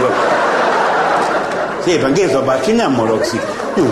Szépen, 1.86 2.12
Géza 2.12 2.42
bácsi 2.42 2.72
nem 2.72 2.92
morogszik. 2.92 3.40
Hm. 3.74 3.82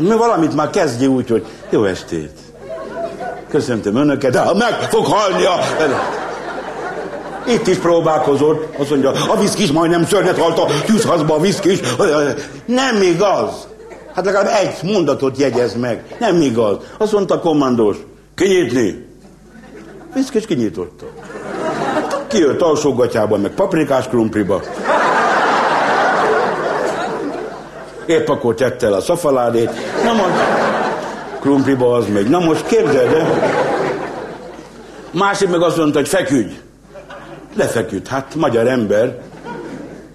Mi 0.00 0.16
valamit 0.16 0.54
már 0.54 0.70
kezdje 0.70 1.08
úgy, 1.08 1.28
hogy 1.28 1.46
jó 1.70 1.84
estét. 1.84 2.30
Köszöntöm 3.50 3.96
önöket, 3.96 4.32
de 4.32 4.42
meg 4.54 4.72
fog 4.90 5.06
halni 5.06 5.44
a... 5.44 5.58
Itt 7.48 7.66
is 7.66 7.76
próbálkozott, 7.76 8.76
azt 8.78 8.90
mondja, 8.90 9.10
a 9.10 9.40
viszkis 9.40 9.72
majdnem 9.72 10.04
szörnyet 10.04 10.38
halt 10.38 10.58
a 10.58 10.66
tűzhazba 10.86 11.34
a 11.34 11.40
viszkis. 11.40 11.80
Nem 12.64 13.02
igaz. 13.02 13.66
Hát 14.14 14.24
legalább 14.24 14.50
egy 14.60 14.90
mondatot 14.92 15.38
jegyez 15.38 15.74
meg. 15.74 16.16
Nem 16.18 16.40
igaz. 16.40 16.76
Azt 16.98 17.12
mondta 17.12 17.34
a 17.34 17.40
kommandós, 17.40 17.96
kinyitni. 18.34 19.06
Viszkis 20.14 20.46
kinyitotta. 20.46 21.04
Kijött 22.28 22.60
alsógatyában, 22.60 23.40
meg 23.40 23.50
paprikás 23.50 24.08
krumpliba. 24.08 24.62
Épp 28.06 28.28
akkor 28.28 28.54
tette 28.54 28.86
el 28.86 28.92
a 28.92 29.00
szafaládét. 29.00 29.70
Na 30.04 30.12
mondta, 30.12 30.42
krumpliba 31.40 31.94
az 31.94 32.06
megy. 32.12 32.28
Na 32.28 32.38
most 32.38 32.66
képzeld 32.66 33.12
el. 33.12 33.50
Másik 35.10 35.48
meg 35.48 35.62
azt 35.62 35.76
mondta, 35.76 35.98
hogy 35.98 36.08
feküdj. 36.08 36.52
Lefeküdt, 37.56 38.06
hát 38.06 38.34
magyar 38.34 38.66
ember. 38.66 39.18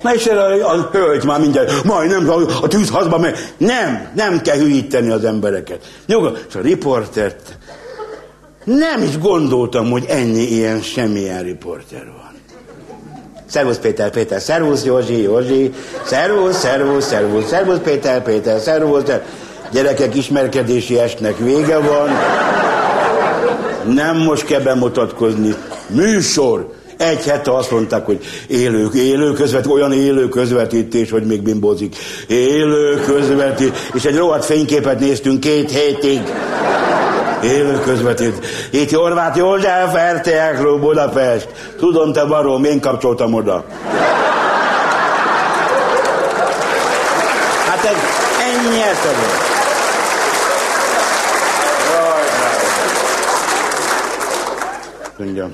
Na 0.01 0.13
és 0.13 0.25
erre 0.25 0.65
a, 0.65 0.73
a 0.73 0.89
hölgy 0.91 1.25
már 1.25 1.39
mindjárt, 1.39 1.83
majdnem 1.83 2.29
a, 2.29 2.35
a 2.61 2.67
tűzhazba 2.67 3.17
megy. 3.17 3.37
Nem, 3.57 4.07
nem 4.15 4.41
kell 4.41 4.57
hülyíteni 4.57 5.09
az 5.09 5.23
embereket. 5.23 5.85
Nyugodt, 6.05 6.45
és 6.49 6.55
a 6.55 6.61
riportert 6.61 7.57
nem 8.63 9.03
is 9.03 9.17
gondoltam, 9.17 9.91
hogy 9.91 10.05
ennyi 10.07 10.41
ilyen 10.41 10.81
semmilyen 10.81 11.43
riporter 11.43 12.05
van. 12.05 12.20
Szervusz 13.51 13.77
Péter, 13.77 14.09
Péter, 14.09 14.41
szervusz 14.41 14.83
Józsi, 14.83 15.21
Józsi, 15.21 15.73
szervusz, 16.05 16.57
szervusz, 16.57 17.05
szervusz, 17.05 17.47
szervusz 17.47 17.77
Péter, 17.83 18.23
Péter, 18.23 18.59
szervusz. 18.59 19.03
Gyerekek 19.71 20.15
ismerkedési 20.15 20.99
estnek 20.99 21.37
vége 21.37 21.77
van. 21.77 22.09
Nem 23.93 24.17
most 24.17 24.45
kell 24.45 24.59
bemutatkozni. 24.59 25.55
Műsor. 25.87 26.73
Egy 26.97 27.23
hete 27.23 27.55
azt 27.55 27.71
mondták, 27.71 28.05
hogy 28.05 28.19
élő, 28.47 28.89
élő 28.95 29.33
közvet, 29.33 29.65
olyan 29.65 29.93
élő 29.93 30.27
közvetítés, 30.27 31.11
hogy 31.11 31.23
még 31.23 31.41
bimbózik. 31.41 31.95
Élő 32.27 32.99
közvetítés. 33.05 33.79
És 33.93 34.05
egy 34.05 34.17
rohadt 34.17 34.45
fényképet 34.45 34.99
néztünk 34.99 35.39
két 35.39 35.71
hétig. 35.71 36.21
Élő 37.43 37.79
közvetít. 37.79 38.45
Itt 38.69 38.91
Horváth 38.91 39.37
József, 39.37 39.93
RTL 40.13 40.59
Klub 40.59 40.79
Budapest. 40.79 41.47
Tudom, 41.77 42.13
te 42.13 42.25
barom, 42.25 42.63
én 42.63 42.79
kapcsoltam 42.79 43.33
oda. 43.33 43.63
Hát 47.67 47.85
ez 47.85 47.97
ennyi 48.43 48.77
jaj. 48.77 48.95
Mondja. 55.17 55.49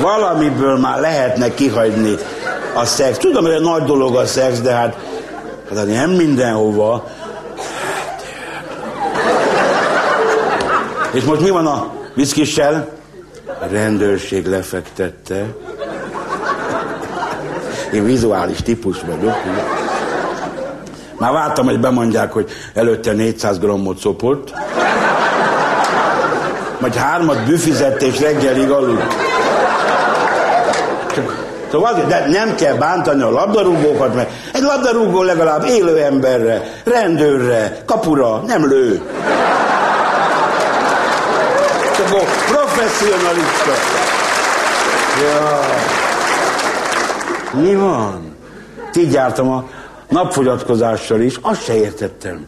Valamiből 0.00 0.78
már 0.78 1.00
lehetne 1.00 1.54
kihagyni 1.54 2.14
a 2.76 2.84
szex. 2.84 3.18
Tudom, 3.18 3.44
hogy 3.44 3.52
egy 3.52 3.60
nagy 3.60 3.82
dolog 3.82 4.16
a 4.16 4.26
szex, 4.26 4.60
de 4.60 4.72
hát, 4.72 4.96
hát 5.74 5.86
nem 5.86 6.10
mindenhova. 6.10 7.06
És 11.12 11.24
most 11.24 11.40
mi 11.40 11.50
van 11.50 11.66
a 11.66 11.92
viszkissel? 12.14 12.88
A 13.46 13.66
rendőrség 13.70 14.46
lefektette. 14.46 15.44
Én 17.92 18.04
vizuális 18.04 18.62
típus 18.62 19.00
vagyok. 19.00 19.34
Már 21.18 21.32
vártam, 21.32 21.64
hogy 21.64 21.80
bemondják, 21.80 22.32
hogy 22.32 22.50
előtte 22.74 23.12
400 23.12 23.58
grammot 23.58 23.98
szopott. 23.98 24.52
Majd 26.80 26.94
hármat 26.94 27.44
büfizett 27.44 28.02
és 28.02 28.20
reggelig 28.20 28.70
aludt. 28.70 29.25
Szóval 31.70 32.04
de 32.08 32.26
nem 32.28 32.54
kell 32.54 32.74
bántani 32.74 33.22
a 33.22 33.30
labdarúgókat, 33.30 34.14
mert 34.14 34.30
egy 34.52 34.62
labdarúgó 34.62 35.22
legalább 35.22 35.64
élő 35.64 35.98
emberre, 35.98 36.62
rendőrre, 36.84 37.82
kapura 37.86 38.42
nem 38.46 38.68
lő. 38.68 39.02
Csak 41.96 42.08
professzionalista. 42.46 43.72
Ja. 45.22 45.60
Mi 47.60 47.74
van? 47.74 48.36
Így 48.94 49.12
jártam 49.12 49.50
a 49.50 49.64
napfogyatkozással 50.08 51.20
is, 51.20 51.38
azt 51.42 51.64
se 51.64 51.74
értettem. 51.74 52.46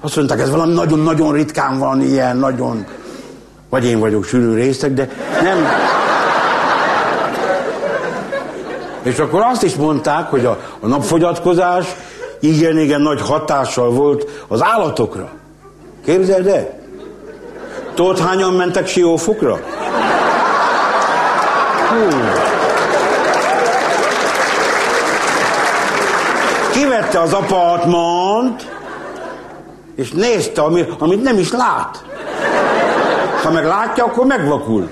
Azt 0.00 0.16
mondták, 0.16 0.40
ez 0.40 0.50
valami 0.50 0.72
nagyon-nagyon 0.72 1.32
ritkán 1.32 1.78
van 1.78 2.02
ilyen, 2.02 2.36
nagyon... 2.36 2.86
Vagy 3.68 3.84
én 3.84 4.00
vagyok 4.00 4.24
sűrű 4.24 4.54
részek, 4.54 4.92
de 4.92 5.08
nem... 5.42 5.66
És 9.02 9.18
akkor 9.18 9.42
azt 9.42 9.62
is 9.62 9.74
mondták, 9.74 10.30
hogy 10.30 10.44
a, 10.44 10.58
a 10.80 10.86
napfogyatkozás 10.86 11.86
igen-igen 12.40 13.00
nagy 13.00 13.20
hatással 13.20 13.90
volt 13.90 14.44
az 14.48 14.62
állatokra. 14.62 15.28
Képzeld 16.04 16.46
el? 16.46 16.78
Tudod, 17.94 18.18
hányan 18.18 18.52
mentek 18.52 18.86
siófokra? 18.86 19.58
Hú. 21.88 22.16
Kivette 26.72 27.20
az 27.20 27.32
apartmant, 27.32 28.70
és 29.96 30.10
nézte, 30.10 30.62
ami, 30.62 30.86
amit 30.98 31.22
nem 31.22 31.38
is 31.38 31.52
lát. 31.52 32.04
Ha 33.42 33.50
meg 33.50 33.64
látja, 33.64 34.04
akkor 34.04 34.26
megvakul. 34.26 34.90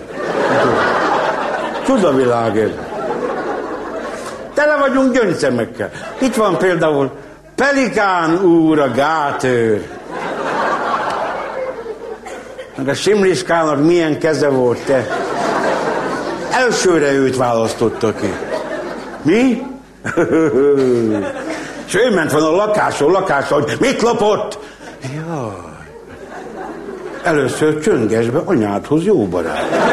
Csodavilág 1.86 2.58
ez. 2.58 2.87
Tele 4.58 4.76
vagyunk 4.76 5.12
gyöngyszemekkel. 5.12 5.90
Itt 6.18 6.34
van 6.34 6.58
például 6.58 7.10
Pelikán 7.54 8.42
úr 8.44 8.78
a 8.78 8.90
gátőr. 8.90 9.82
Meg 12.76 12.88
a 12.88 12.94
Simliskának 12.94 13.84
milyen 13.84 14.18
keze 14.18 14.48
volt, 14.48 14.78
te. 14.84 15.06
Elsőre 16.50 17.12
őt 17.12 17.36
választotta 17.36 18.14
ki. 18.14 18.34
Mi? 19.22 19.62
És 21.86 21.94
ő 21.94 22.14
ment 22.14 22.32
van 22.32 22.42
a 22.42 22.50
lakásról, 22.50 23.10
lakásról, 23.10 23.60
hogy 23.60 23.76
mit 23.80 24.02
lopott? 24.02 24.58
Jaj. 25.14 25.52
Először 27.22 27.80
csöngesbe 27.80 28.40
anyádhoz 28.44 29.04
jó 29.04 29.26
barát. 29.26 29.87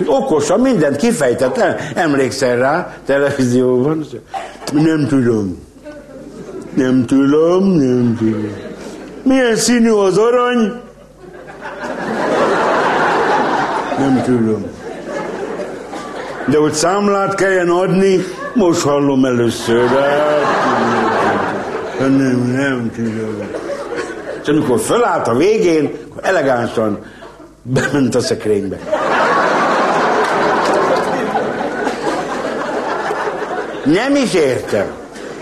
És 0.00 0.02
okosan 0.06 0.60
mindent 0.60 0.96
kifejtett, 0.96 1.58
emlékszel 1.94 2.56
rá 2.56 2.96
televízióban? 3.06 4.06
Nem 4.72 5.06
tudom. 5.08 5.62
Nem 6.74 7.06
tudom, 7.06 7.68
nem 7.68 8.16
tudom. 8.18 8.52
Milyen 9.22 9.56
színű 9.56 9.90
az 9.90 10.18
arany? 10.18 10.72
Nem 13.98 14.22
tudom. 14.24 14.64
De 16.46 16.58
hogy 16.58 16.72
számlát 16.72 17.34
kelljen 17.34 17.68
adni, 17.68 18.24
most 18.54 18.80
hallom 18.80 19.24
először. 19.24 19.88
Hát, 21.98 22.08
nem, 22.08 22.52
nem 22.56 22.90
tudom. 22.94 23.38
És 24.42 24.48
amikor 24.48 24.80
fölállt 24.80 25.28
a 25.28 25.34
végén, 25.34 25.90
akkor 26.10 26.22
elegánsan 26.24 26.98
bement 27.62 28.14
a 28.14 28.20
szekrénybe. 28.20 28.78
Nem 33.84 34.16
is 34.16 34.34
értem. 34.34 34.86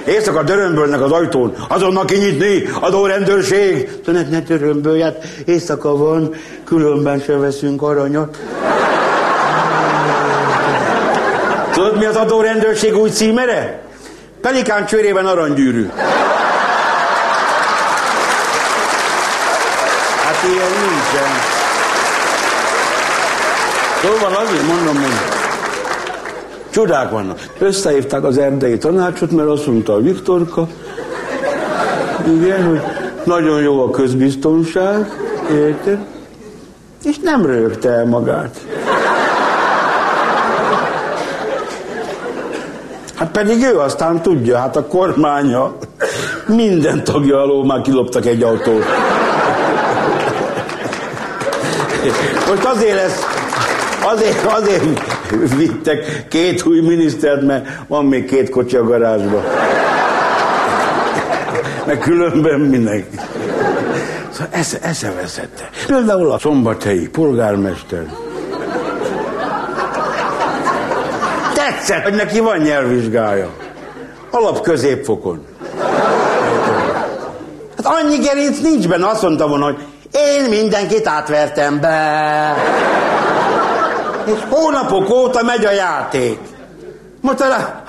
Éjszaka 0.05 0.43
dörömbölnek 0.43 1.01
az 1.01 1.11
ajtón, 1.11 1.55
azonnal 1.69 2.05
kinyitni, 2.05 2.69
adórendőrség. 2.81 3.91
Szóval 4.07 4.23
ne, 4.23 4.29
ne 4.29 4.41
dörömbölj, 4.41 5.01
hát 5.01 5.25
éjszaka 5.45 5.97
van, 5.97 6.35
különben 6.65 7.21
se 7.21 7.37
veszünk 7.37 7.83
aranyat. 7.83 8.37
Tudod, 11.73 11.99
mi 11.99 12.05
az 12.05 12.17
adórendőrség 12.17 12.97
új 12.97 13.11
címere? 13.11 13.81
Pelikán 14.41 14.87
csőrében 14.87 15.27
aranygyűrű. 15.27 15.89
Hát 20.25 20.43
ilyen 20.53 20.71
nincsen. 20.71 21.31
Szóval 24.03 24.35
azért 24.45 24.67
mondom, 24.67 24.97
hogy 24.97 25.32
csodák 26.73 27.11
vannak. 27.11 27.39
Összehívták 27.59 28.25
az 28.25 28.39
erdei 28.39 28.79
tanácsot, 28.79 29.31
mert 29.31 29.49
azt 29.49 29.67
mondta 29.67 29.93
a 29.93 30.01
Viktorka, 30.01 30.67
igen, 32.27 32.65
hogy 32.65 32.81
nagyon 33.25 33.61
jó 33.61 33.83
a 33.83 33.91
közbiztonság, 33.91 35.11
érted? 35.51 35.99
És 37.05 37.19
nem 37.23 37.47
rögte 37.47 37.89
el 37.89 38.07
magát. 38.07 38.67
Hát 43.15 43.31
pedig 43.31 43.63
ő 43.63 43.79
aztán 43.79 44.23
tudja, 44.23 44.59
hát 44.59 44.77
a 44.77 44.87
kormánya 44.87 45.75
minden 46.47 47.05
tagja 47.05 47.41
alól 47.41 47.65
már 47.65 47.81
kiloptak 47.81 48.27
egy 48.27 48.43
autót. 48.43 48.85
Most 52.49 52.65
azért 52.65 52.95
lesz, 52.95 53.21
azért, 54.05 54.45
azért 54.45 55.01
vittek 55.59 56.27
két 56.29 56.67
új 56.67 56.81
minisztert, 56.81 57.43
mert 57.43 57.67
van 57.89 58.05
még 58.05 58.25
két 58.25 58.51
kocsi 58.51 58.77
a 58.77 58.85
garázsba. 58.85 59.43
Meg 61.87 61.99
különben 61.99 62.61
mindenki. 62.61 63.17
Szóval 64.31 64.49
esze, 64.51 64.79
eszeveszette. 64.83 65.71
Például 65.87 66.31
a 66.31 66.39
szombathelyi 66.39 67.09
polgármester. 67.09 68.05
Tetszett, 71.55 72.03
hogy 72.03 72.15
neki 72.15 72.41
van 72.41 72.59
nyelvvizsgája. 72.59 73.51
Alap 74.31 74.61
középfokon. 74.61 75.45
Hát 77.77 77.95
annyi 77.95 78.17
gerinc 78.17 78.61
nincs 78.61 78.89
benne, 78.89 79.09
azt 79.09 79.23
mondta 79.23 79.49
volna, 79.49 79.65
hogy 79.65 79.79
én 80.13 80.49
mindenkit 80.49 81.07
átvertem 81.07 81.81
be. 81.81 82.55
És 84.25 84.41
hónapok 84.49 85.11
óta 85.11 85.43
megy 85.43 85.65
a 85.65 85.71
játék. 85.71 86.39
Most 87.21 87.41
a, 87.41 87.83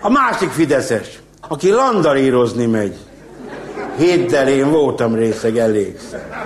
a 0.00 0.10
másik 0.10 0.50
Fideszes, 0.50 1.20
aki 1.48 1.70
landarírozni 1.70 2.66
megy. 2.66 2.96
Héttel 3.96 4.48
én 4.48 4.70
voltam 4.70 5.14
részeg 5.14 5.58
elégszer. 5.58 6.44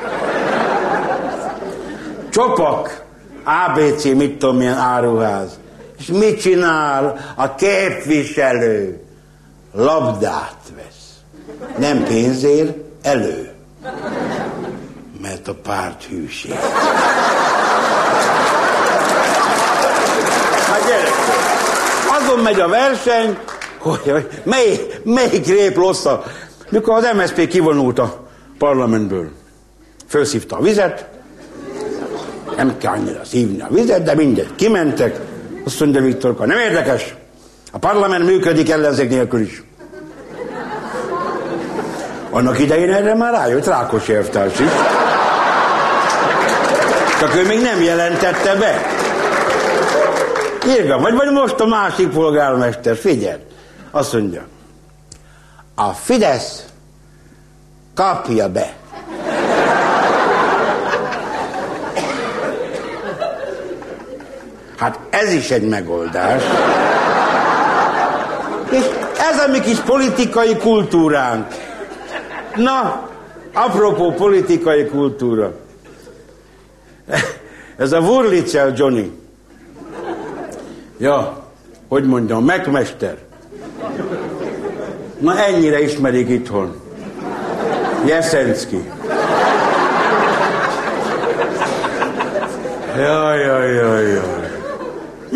Csopak, 2.30 3.04
ABC, 3.44 4.04
mit 4.04 4.38
tudom 4.38 4.56
milyen 4.56 4.78
áruház. 4.78 5.58
És 5.98 6.06
mit 6.06 6.40
csinál 6.40 7.16
a 7.36 7.54
képviselő? 7.54 9.02
labdát 9.72 10.72
vesz. 10.76 11.22
Nem 11.76 12.04
pénzért, 12.04 12.76
elő. 13.02 13.52
Mert 15.22 15.48
a 15.48 15.54
párt 15.54 16.04
hűség. 16.04 16.52
Hát 20.66 20.86
gyerekek, 20.86 21.38
azon 22.28 22.42
megy 22.42 22.60
a 22.60 22.68
verseny, 22.68 23.38
hogy 23.78 24.10
hogy 24.10 24.28
mely, 24.42 24.86
melyik 25.04 25.46
rép 25.46 25.76
lossza. 25.76 26.22
Mikor 26.68 26.94
az 26.94 27.08
MSZP 27.16 27.48
kivonult 27.48 27.98
a 27.98 28.26
parlamentből, 28.58 29.30
felszívta 30.06 30.56
a 30.56 30.60
vizet, 30.60 31.06
nem 32.56 32.78
kell 32.78 32.92
annyira 32.92 33.24
szívni 33.24 33.60
a 33.60 33.68
vizet, 33.70 34.02
de 34.02 34.14
mindegy, 34.14 34.54
kimentek, 34.56 35.20
azt 35.64 35.80
mondja 35.80 36.00
Viktorka, 36.00 36.46
nem 36.46 36.58
érdekes, 36.58 37.14
a 37.72 37.78
parlament 37.78 38.24
működik 38.24 38.70
ellenzék 38.70 39.08
nélkül 39.08 39.40
is. 39.40 39.62
Annak 42.30 42.58
idején 42.58 42.92
erre 42.92 43.14
már 43.14 43.32
rájött 43.32 43.66
Rákos 43.66 44.08
elvtárs 44.08 44.58
is. 44.58 44.70
Csak 47.20 47.36
ő 47.36 47.46
még 47.46 47.60
nem 47.60 47.82
jelentette 47.82 48.54
be. 48.54 48.97
Írga, 50.68 50.98
vagy, 50.98 51.14
vagy 51.14 51.32
most 51.32 51.60
a 51.60 51.66
másik 51.66 52.08
polgármester, 52.08 52.96
figyelj. 52.96 53.40
Azt 53.90 54.12
mondja, 54.12 54.46
a 55.74 55.92
Fidesz 55.92 56.64
kapja 57.94 58.48
be. 58.48 58.76
Hát 64.76 64.98
ez 65.10 65.32
is 65.32 65.50
egy 65.50 65.68
megoldás. 65.68 66.42
És 68.70 68.84
ez 69.18 69.38
a 69.38 69.48
mi 69.50 69.60
kis 69.60 69.78
politikai 69.78 70.56
kultúránk. 70.56 71.46
Na, 72.56 73.08
apropó 73.52 74.12
politikai 74.12 74.86
kultúra. 74.86 75.52
Ez 77.76 77.92
a 77.92 78.00
Wurlitzel 78.00 78.72
Johnny. 78.76 79.27
Ja, 80.98 81.42
hogy 81.88 82.04
mondjam, 82.04 82.44
megmester. 82.44 83.16
Na 85.18 85.38
ennyire 85.38 85.82
ismerik 85.82 86.28
itthon. 86.28 86.80
Jeszenszki. 88.06 88.90
Jaj, 92.96 93.40
jaj, 93.40 93.74
jaj, 93.74 94.06
jaj. 94.08 94.50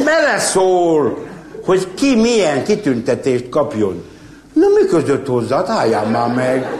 Beleszól, 0.04 1.18
hogy 1.64 1.94
ki 1.94 2.16
milyen 2.16 2.64
kitüntetést 2.64 3.48
kapjon. 3.48 4.04
Na 4.52 4.66
mi 4.68 4.86
között 4.88 5.26
hozzá? 5.26 5.64
Álljál 5.66 6.06
már 6.06 6.34
meg. 6.34 6.70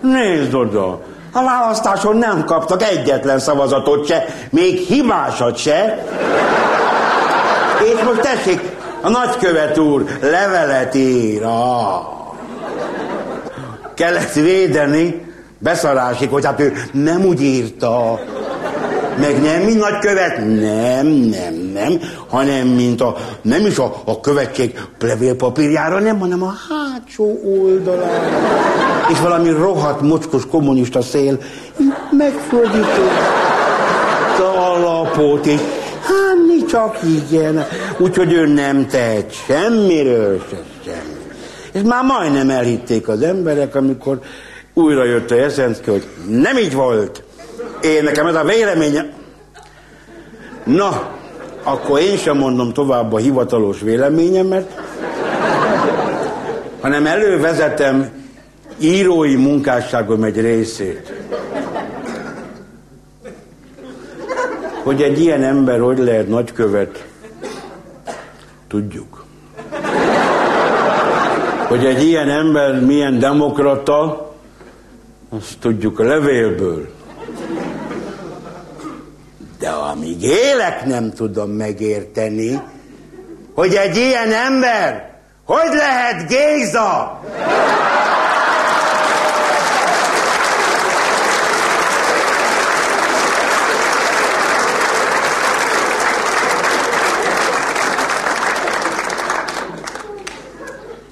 Nézd 0.00 0.54
oda. 0.54 1.00
A 1.32 1.44
választáson 1.44 2.16
nem 2.16 2.44
kaptak 2.44 2.82
egyetlen 2.82 3.38
szavazatot 3.38 4.06
se, 4.06 4.24
még 4.50 4.78
hibásat 4.78 5.56
se. 5.56 6.04
És 7.84 8.02
most 8.04 8.20
tessék, 8.20 8.60
a 9.00 9.08
nagykövet 9.08 9.78
úr 9.78 10.04
levelet 10.20 10.94
ír. 10.94 11.44
Ah. 11.44 12.12
Kellett 13.94 14.32
védeni, 14.32 15.24
beszarásig, 15.58 16.28
hogy 16.28 16.44
hát 16.44 16.60
ő 16.60 16.72
nem 16.92 17.24
úgy 17.24 17.42
írta. 17.42 18.20
Meg 19.20 19.42
nem, 19.42 19.60
mint 19.62 19.78
nagykövet, 19.78 20.36
nem, 20.38 21.06
nem, 21.06 21.54
nem, 21.72 22.00
hanem 22.28 22.66
mint 22.66 23.00
a, 23.00 23.16
nem 23.42 23.66
is 23.66 23.78
a, 23.78 23.94
a 24.04 24.20
követség 24.20 24.80
levélpapírjára, 25.00 25.98
nem, 25.98 26.18
hanem 26.18 26.42
a 26.42 26.52
hátsó 26.68 27.40
oldalán. 27.44 28.32
És 29.10 29.20
valami 29.20 29.50
rohadt, 29.50 30.00
mocskos 30.00 30.46
kommunista 30.46 31.02
szél 31.02 31.38
megfordította 32.10 32.92
a 34.72 34.78
lapot, 34.78 35.46
és 35.46 35.60
hát 36.04 36.68
csak 36.68 36.98
igen. 37.02 37.66
Úgyhogy 37.98 38.32
ő 38.32 38.46
nem 38.46 38.86
tehet 38.86 39.32
semmiről 39.32 40.42
se 40.50 40.56
semmi. 40.84 41.22
És 41.72 41.80
már 41.82 42.04
majdnem 42.04 42.50
elhitték 42.50 43.08
az 43.08 43.22
emberek, 43.22 43.74
amikor 43.74 44.18
újra 44.74 45.04
jött 45.04 45.30
a 45.30 45.34
Jeszenszki, 45.34 45.90
hogy 45.90 46.06
nem 46.28 46.56
így 46.56 46.74
volt. 46.74 47.22
Én 47.82 48.02
nekem 48.02 48.26
ez 48.26 48.34
a 48.34 48.44
véleménye. 48.44 49.12
Na, 50.64 51.10
akkor 51.62 52.00
én 52.00 52.16
sem 52.16 52.36
mondom 52.36 52.72
tovább 52.72 53.12
a 53.12 53.18
hivatalos 53.18 53.80
véleményemet, 53.80 54.82
hanem 56.80 57.06
elővezetem 57.06 58.10
írói 58.78 59.36
munkásságom 59.36 60.24
egy 60.24 60.40
részét. 60.40 61.12
Hogy 64.84 65.02
egy 65.02 65.20
ilyen 65.20 65.42
ember 65.42 65.80
hogy 65.80 65.98
lehet 65.98 66.28
nagykövet, 66.28 67.06
tudjuk. 68.68 69.24
Hogy 71.68 71.84
egy 71.84 72.02
ilyen 72.02 72.28
ember 72.28 72.80
milyen 72.80 73.18
demokrata, 73.18 74.32
azt 75.28 75.58
tudjuk 75.60 75.98
a 75.98 76.04
levélből. 76.04 76.88
De 79.58 79.68
amíg 79.68 80.22
élek, 80.22 80.84
nem 80.84 81.12
tudom 81.12 81.50
megérteni, 81.50 82.62
hogy 83.54 83.74
egy 83.74 83.96
ilyen 83.96 84.32
ember 84.32 85.12
hogy 85.44 85.74
lehet 85.74 86.28
Géza? 86.28 87.20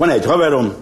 Van 0.02 0.10
egy 0.10 0.24
haverom, 0.24 0.74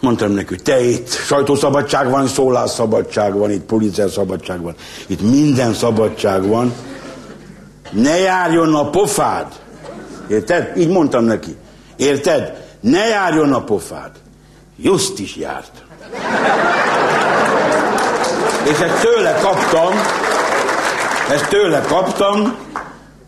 mondtam 0.00 0.30
neki, 0.32 0.56
te 0.56 0.80
itt 0.80 1.08
sajtószabadság 1.08 2.10
van, 2.10 2.26
szólásszabadság 2.26 3.34
van, 3.34 3.50
itt 3.50 4.10
szabadság 4.10 4.60
van, 4.60 4.74
itt 5.06 5.20
minden 5.20 5.74
szabadság 5.74 6.46
van. 6.46 6.72
Ne 7.90 8.16
járjon 8.16 8.74
a 8.74 8.90
pofád. 8.90 9.46
Érted? 10.28 10.72
Így 10.76 10.88
mondtam 10.88 11.24
neki. 11.24 11.56
Érted? 11.96 12.64
Ne 12.80 13.06
járjon 13.06 13.52
a 13.52 13.64
pofád. 13.64 14.10
Just 14.76 15.18
is 15.18 15.36
járt. 15.36 15.84
És 18.64 18.78
ezt 18.78 19.00
tőle 19.00 19.38
kaptam, 19.40 19.92
ezt 21.30 21.48
tőle 21.48 21.80
kaptam, 21.80 22.56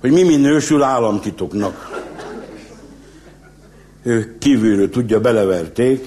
hogy 0.01 0.11
mi 0.11 0.23
minősül 0.23 0.83
államtitoknak. 0.83 1.94
Ő 4.07 4.37
kívülről 4.39 4.91
tudja, 4.91 5.21
beleverték. 5.21 6.05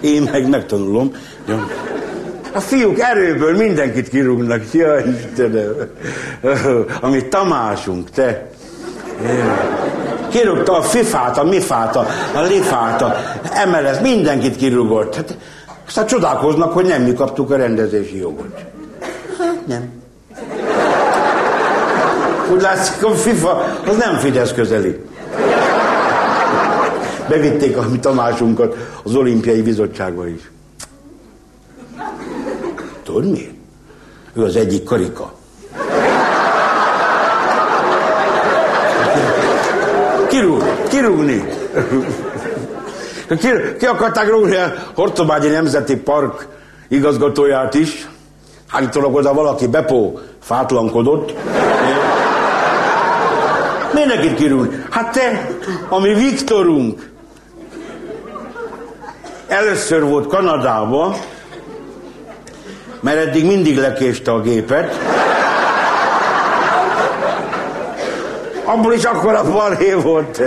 Én 0.00 0.28
meg 0.32 0.48
megtanulom. 0.48 1.12
Ja. 1.48 1.66
A 2.52 2.60
fiúk 2.60 2.98
erőből 2.98 3.56
mindenkit 3.56 4.08
kirúgnak. 4.08 4.72
Ja, 4.72 4.98
Istenem. 4.98 5.74
Amit 7.00 7.26
Tamásunk, 7.26 8.10
te. 8.10 8.50
Kirúgta 10.28 10.76
a 10.76 10.82
fifát, 10.82 11.38
a 11.38 11.44
mifát, 11.44 11.96
a, 11.96 12.06
a 12.34 12.40
lifát, 12.40 13.02
a 13.02 13.14
MLS, 13.66 14.00
mindenkit 14.02 14.56
kirúgott. 14.56 15.14
Hát, 15.14 15.36
aztán 15.86 16.06
csodálkoznak, 16.06 16.72
hogy 16.72 16.86
nem 16.86 17.02
mi 17.02 17.12
kaptuk 17.12 17.50
a 17.50 17.56
rendezési 17.56 18.18
jogot. 18.18 18.64
Hát 19.38 19.66
nem. 19.66 19.97
Úgy 22.50 22.60
látszik, 22.60 23.04
a 23.04 23.10
FIFA 23.10 23.78
az 23.86 23.96
nem 23.96 24.18
Fidesz 24.18 24.52
közeli. 24.52 25.04
Bevitték 27.28 27.76
a 27.76 27.88
mi 27.90 27.98
Tamásunkat 27.98 28.76
az 29.02 29.14
olimpiai 29.14 29.62
bizottságba 29.62 30.28
is. 30.28 30.50
Tudod 33.02 33.30
miért? 33.30 33.50
Ő 34.34 34.42
az 34.42 34.56
egyik 34.56 34.84
karika. 34.84 35.32
Kirúg, 40.28 40.64
kirúgni. 40.88 41.44
Ki, 43.28 43.48
ki 43.78 43.86
akarták 43.86 44.28
rúgni 44.28 44.56
a 44.56 44.72
Hortobágyi 44.94 45.48
Nemzeti 45.48 45.96
Park 45.96 46.46
igazgatóját 46.88 47.74
is. 47.74 48.08
Állítólag 48.70 49.14
oda 49.14 49.34
valaki 49.34 49.66
bepó 49.66 50.20
fátlankodott. 50.40 51.34
Miért 53.98 54.14
nekit 54.14 54.34
kirúgni? 54.34 54.84
Hát 54.90 55.12
te, 55.12 55.48
ami 55.88 56.14
Viktorunk, 56.14 57.10
először 59.46 60.04
volt 60.04 60.26
Kanadában, 60.26 61.16
mert 63.00 63.26
eddig 63.26 63.44
mindig 63.44 63.78
lekéste 63.78 64.32
a 64.32 64.40
gépet. 64.40 64.94
Abból 68.64 68.92
is 68.92 69.04
akkor 69.04 69.34
a 69.34 69.52
balhé 69.52 69.92
volt. 69.92 70.42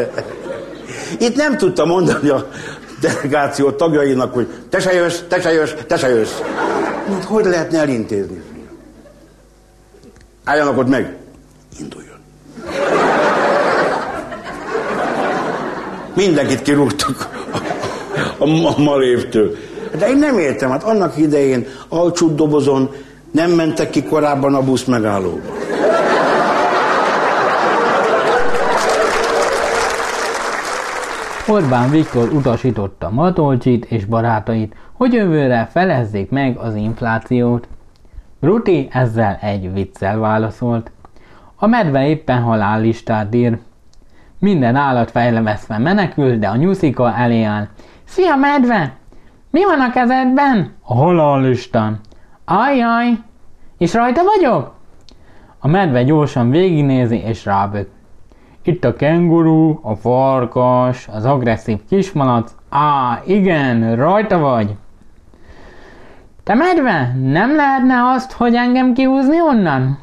Itt 1.19 1.35
nem 1.35 1.57
tudta 1.57 1.85
mondani 1.85 2.29
a 2.29 2.47
delegáció 3.01 3.71
tagjainak, 3.71 4.33
hogy 4.33 4.47
te 4.69 4.79
se 4.79 4.93
jössz, 4.93 5.19
te 5.27 5.41
se 5.41 5.53
jössz, 5.53 5.73
te 5.87 5.97
se 5.97 6.09
jössz. 6.09 6.39
Hát 7.07 7.23
hogy 7.23 7.45
lehetne 7.45 7.79
elintézni? 7.79 8.41
Álljanak 10.43 10.77
ott 10.77 10.87
meg. 10.87 11.15
Induljon. 11.79 12.00
Mindenkit 16.15 16.61
kirúgtak 16.61 17.29
a, 18.37 18.43
a, 18.43 18.75
a 18.77 18.81
malévtől. 18.81 19.55
De 19.97 20.09
én 20.09 20.17
nem 20.17 20.37
értem, 20.37 20.69
hát 20.69 20.83
annak 20.83 21.17
idején 21.17 21.65
alcsú 21.87 22.35
dobozon 22.35 22.89
nem 23.31 23.51
mentek 23.51 23.89
ki 23.89 24.03
korábban 24.03 24.55
a 24.55 24.61
busz 24.61 24.83
megállóba. 24.83 25.61
Orbán 31.47 31.89
Viktor 31.89 32.29
utasította 32.33 33.09
Matolcsit 33.09 33.85
és 33.85 34.05
barátait, 34.05 34.75
hogy 34.93 35.13
jövőre 35.13 35.69
felezzék 35.71 36.29
meg 36.29 36.57
az 36.57 36.75
inflációt. 36.75 37.67
Ruti 38.41 38.87
ezzel 38.91 39.39
egy 39.41 39.73
viccel 39.73 40.19
válaszolt. 40.19 40.91
A 41.55 41.67
medve 41.67 42.07
éppen 42.07 42.41
halállistát 42.41 43.35
ír. 43.35 43.57
Minden 44.41 44.75
állat 44.75 45.11
fejlemeszve 45.11 45.77
menekül, 45.77 46.37
de 46.37 46.47
a 46.47 46.55
nyuszika 46.55 47.15
elé 47.15 47.43
áll. 47.43 47.67
Szia 48.03 48.35
medve! 48.35 48.93
Mi 49.49 49.63
van 49.63 49.79
a 49.79 49.91
kezedben? 49.91 50.73
A 50.81 50.93
halállistán. 50.93 51.99
Ajjaj! 52.45 53.07
És 53.77 53.93
rajta 53.93 54.21
vagyok? 54.23 54.73
A 55.59 55.67
medve 55.67 56.03
gyorsan 56.03 56.49
végignézi 56.49 57.17
és 57.17 57.45
rábök. 57.45 57.89
Itt 58.63 58.83
a 58.83 58.93
kenguru, 58.93 59.79
a 59.81 59.95
farkas, 59.95 61.07
az 61.07 61.25
agresszív 61.25 61.79
kismalac. 61.89 62.55
Á, 62.69 63.21
igen, 63.25 63.95
rajta 63.95 64.39
vagy. 64.39 64.75
Te 66.43 66.53
medve, 66.53 67.15
nem 67.23 67.55
lehetne 67.55 68.11
azt, 68.13 68.31
hogy 68.31 68.55
engem 68.55 68.93
kihúzni 68.93 69.41
onnan? 69.41 69.99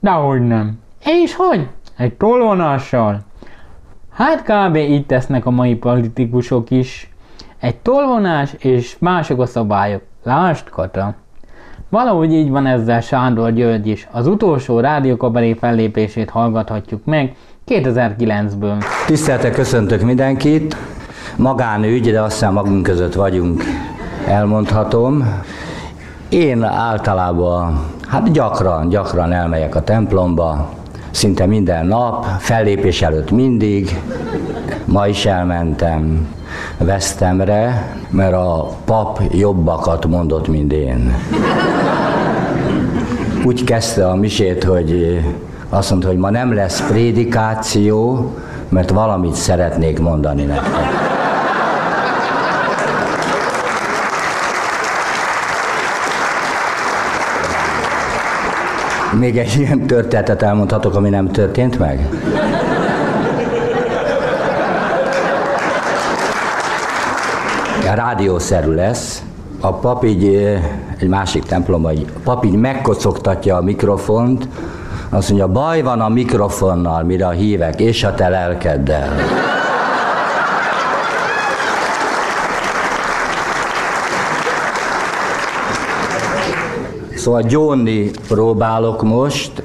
Dehogy 0.00 0.46
nem. 0.46 0.78
És 1.04 1.34
hogy? 1.34 1.68
Egy 1.96 2.14
tolvonással. 2.14 3.20
Hát 4.14 4.42
kb. 4.42 4.76
így 4.76 5.06
tesznek 5.06 5.46
a 5.46 5.50
mai 5.50 5.74
politikusok 5.74 6.70
is. 6.70 7.10
Egy 7.60 7.76
tolvonás 7.76 8.52
és 8.58 8.96
mások 8.98 9.40
a 9.40 9.46
szabályok. 9.46 10.02
Lásd, 10.22 10.68
Kata. 10.70 11.14
Valahogy 11.88 12.32
így 12.32 12.50
van 12.50 12.66
ezzel 12.66 13.00
Sándor 13.00 13.52
György 13.52 13.86
is. 13.86 14.08
Az 14.10 14.26
utolsó 14.26 14.80
rádiókabaré 14.80 15.52
fellépését 15.52 16.30
hallgathatjuk 16.30 17.04
meg 17.04 17.36
2009-ből. 17.66 18.84
Tisztelte 19.06 19.50
köszöntök 19.50 20.02
mindenkit. 20.02 20.76
Magánügy, 21.36 22.10
de 22.10 22.22
azt 22.22 22.32
hiszem 22.32 22.52
magunk 22.52 22.82
között 22.82 23.14
vagyunk, 23.14 23.62
elmondhatom. 24.26 25.42
Én 26.28 26.62
általában, 26.62 27.86
hát 28.08 28.32
gyakran, 28.32 28.88
gyakran 28.88 29.32
elmegyek 29.32 29.74
a 29.74 29.82
templomba, 29.82 30.68
szinte 31.14 31.46
minden 31.46 31.86
nap, 31.86 32.26
fellépés 32.38 33.02
előtt 33.02 33.30
mindig. 33.30 34.00
Ma 34.84 35.06
is 35.06 35.26
elmentem 35.26 36.28
Vesztemre, 36.78 37.88
mert 38.10 38.32
a 38.32 38.70
pap 38.84 39.20
jobbakat 39.30 40.06
mondott, 40.06 40.48
mint 40.48 40.72
én. 40.72 41.14
Úgy 43.44 43.64
kezdte 43.64 44.08
a 44.08 44.14
misét, 44.14 44.64
hogy 44.64 45.20
azt 45.68 45.90
mondta, 45.90 46.08
hogy 46.08 46.16
ma 46.16 46.30
nem 46.30 46.54
lesz 46.54 46.86
prédikáció, 46.86 48.30
mert 48.68 48.90
valamit 48.90 49.34
szeretnék 49.34 49.98
mondani 49.98 50.42
nektek. 50.42 51.03
Még 59.18 59.38
egy 59.38 59.56
ilyen 59.56 59.86
történetet 59.86 60.42
elmondhatok, 60.42 60.94
ami 60.94 61.08
nem 61.08 61.30
történt 61.30 61.78
meg? 61.78 62.08
A 67.90 67.94
rádiószerű 67.94 68.72
lesz. 68.72 69.22
A 69.60 69.72
pap 69.72 70.04
így, 70.04 70.24
egy 70.98 71.08
másik 71.08 71.42
templomban, 71.42 71.90
egy 71.90 72.06
pap 72.24 72.44
így 72.44 72.54
megkocogtatja 72.54 73.56
a 73.56 73.62
mikrofont, 73.62 74.48
azt 75.08 75.28
mondja, 75.28 75.48
baj 75.48 75.82
van 75.82 76.00
a 76.00 76.08
mikrofonnal, 76.08 77.02
mire 77.02 77.26
a 77.26 77.30
hívek, 77.30 77.80
és 77.80 78.04
a 78.04 78.14
te 78.14 78.28
lelkeddel. 78.28 79.08
Szóval 87.24 87.42
gyónni 87.42 88.10
próbálok 88.28 89.02
most, 89.02 89.62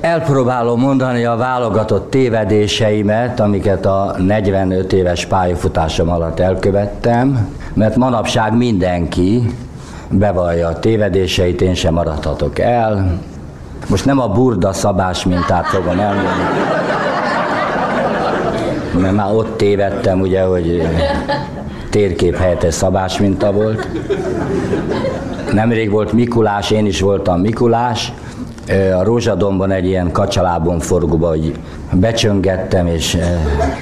elpróbálom 0.00 0.80
mondani 0.80 1.24
a 1.24 1.36
válogatott 1.36 2.10
tévedéseimet, 2.10 3.40
amiket 3.40 3.86
a 3.86 4.14
45 4.18 4.92
éves 4.92 5.26
pályafutásom 5.26 6.08
alatt 6.08 6.40
elkövettem, 6.40 7.48
mert 7.74 7.96
manapság 7.96 8.56
mindenki 8.56 9.54
bevallja 10.08 10.68
a 10.68 10.78
tévedéseit, 10.78 11.60
én 11.60 11.74
sem 11.74 11.94
maradhatok 11.94 12.58
el. 12.58 13.18
Most 13.88 14.04
nem 14.04 14.20
a 14.20 14.28
burda 14.28 14.72
szabás 14.72 15.24
mintát 15.24 15.66
fogom 15.66 15.98
elmondani, 15.98 16.58
mert 19.00 19.14
már 19.14 19.32
ott 19.34 19.56
tévedtem, 19.56 20.20
ugye, 20.20 20.42
hogy 20.42 20.88
térkép 21.90 22.36
helyette 22.36 22.70
szabás 22.70 23.18
minta 23.18 23.52
volt. 23.52 23.88
Nemrég 25.52 25.90
volt 25.90 26.12
Mikulás, 26.12 26.70
én 26.70 26.86
is 26.86 27.00
voltam 27.00 27.40
Mikulás, 27.40 28.12
a 28.98 29.04
Rózsadomban 29.04 29.70
egy 29.70 29.86
ilyen 29.86 30.12
kacsalábon 30.12 30.78
forgóba, 30.78 31.28
hogy 31.28 31.58
becsöngettem, 31.92 32.86
és 32.86 33.16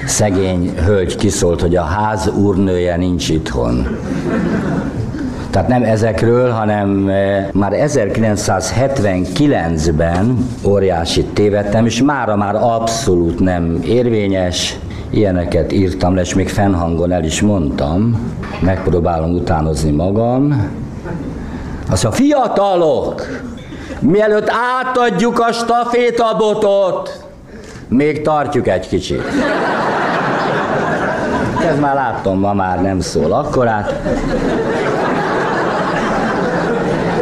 szegény 0.05 0.73
hölgy 0.85 1.15
kiszólt, 1.15 1.61
hogy 1.61 1.75
a 1.75 1.83
ház 1.83 2.27
úrnője 2.27 2.95
nincs 2.95 3.29
itthon. 3.29 3.97
Tehát 5.49 5.67
nem 5.67 5.83
ezekről, 5.83 6.49
hanem 6.49 6.89
már 7.51 7.71
1979-ben 7.75 10.47
óriási 10.63 11.23
tévedtem, 11.23 11.85
és 11.85 12.01
mára 12.01 12.35
már 12.35 12.55
abszolút 12.55 13.39
nem 13.39 13.79
érvényes, 13.85 14.79
ilyeneket 15.09 15.71
írtam 15.71 16.15
le, 16.15 16.21
és 16.21 16.33
még 16.33 16.49
fennhangon 16.49 17.11
el 17.11 17.23
is 17.23 17.41
mondtam, 17.41 18.33
megpróbálom 18.59 19.31
utánozni 19.31 19.91
magam. 19.91 20.71
Azt 21.89 22.05
a 22.05 22.11
fiatalok, 22.11 23.25
mielőtt 23.99 24.51
átadjuk 24.79 25.39
a 25.39 25.51
stafétabotot, 25.51 27.25
még 27.87 28.21
tartjuk 28.21 28.67
egy 28.67 28.87
kicsit. 28.87 29.23
Ez 31.67 31.79
már 31.79 31.95
láttam, 31.95 32.39
ma 32.39 32.53
már 32.53 32.81
nem 32.81 32.99
szól 32.99 33.31
akkorát. 33.31 34.01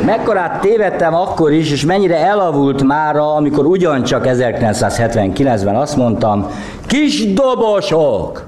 Mekkorát 0.05 0.61
tévedtem 0.61 1.13
akkor 1.13 1.51
is, 1.51 1.71
és 1.71 1.85
mennyire 1.85 2.17
elavult 2.17 2.83
mára, 2.83 3.33
amikor 3.35 3.65
ugyancsak 3.65 4.25
1979-ben 4.27 5.75
azt 5.75 5.95
mondtam, 5.95 6.47
kis 6.87 7.33
dobosok, 7.33 8.45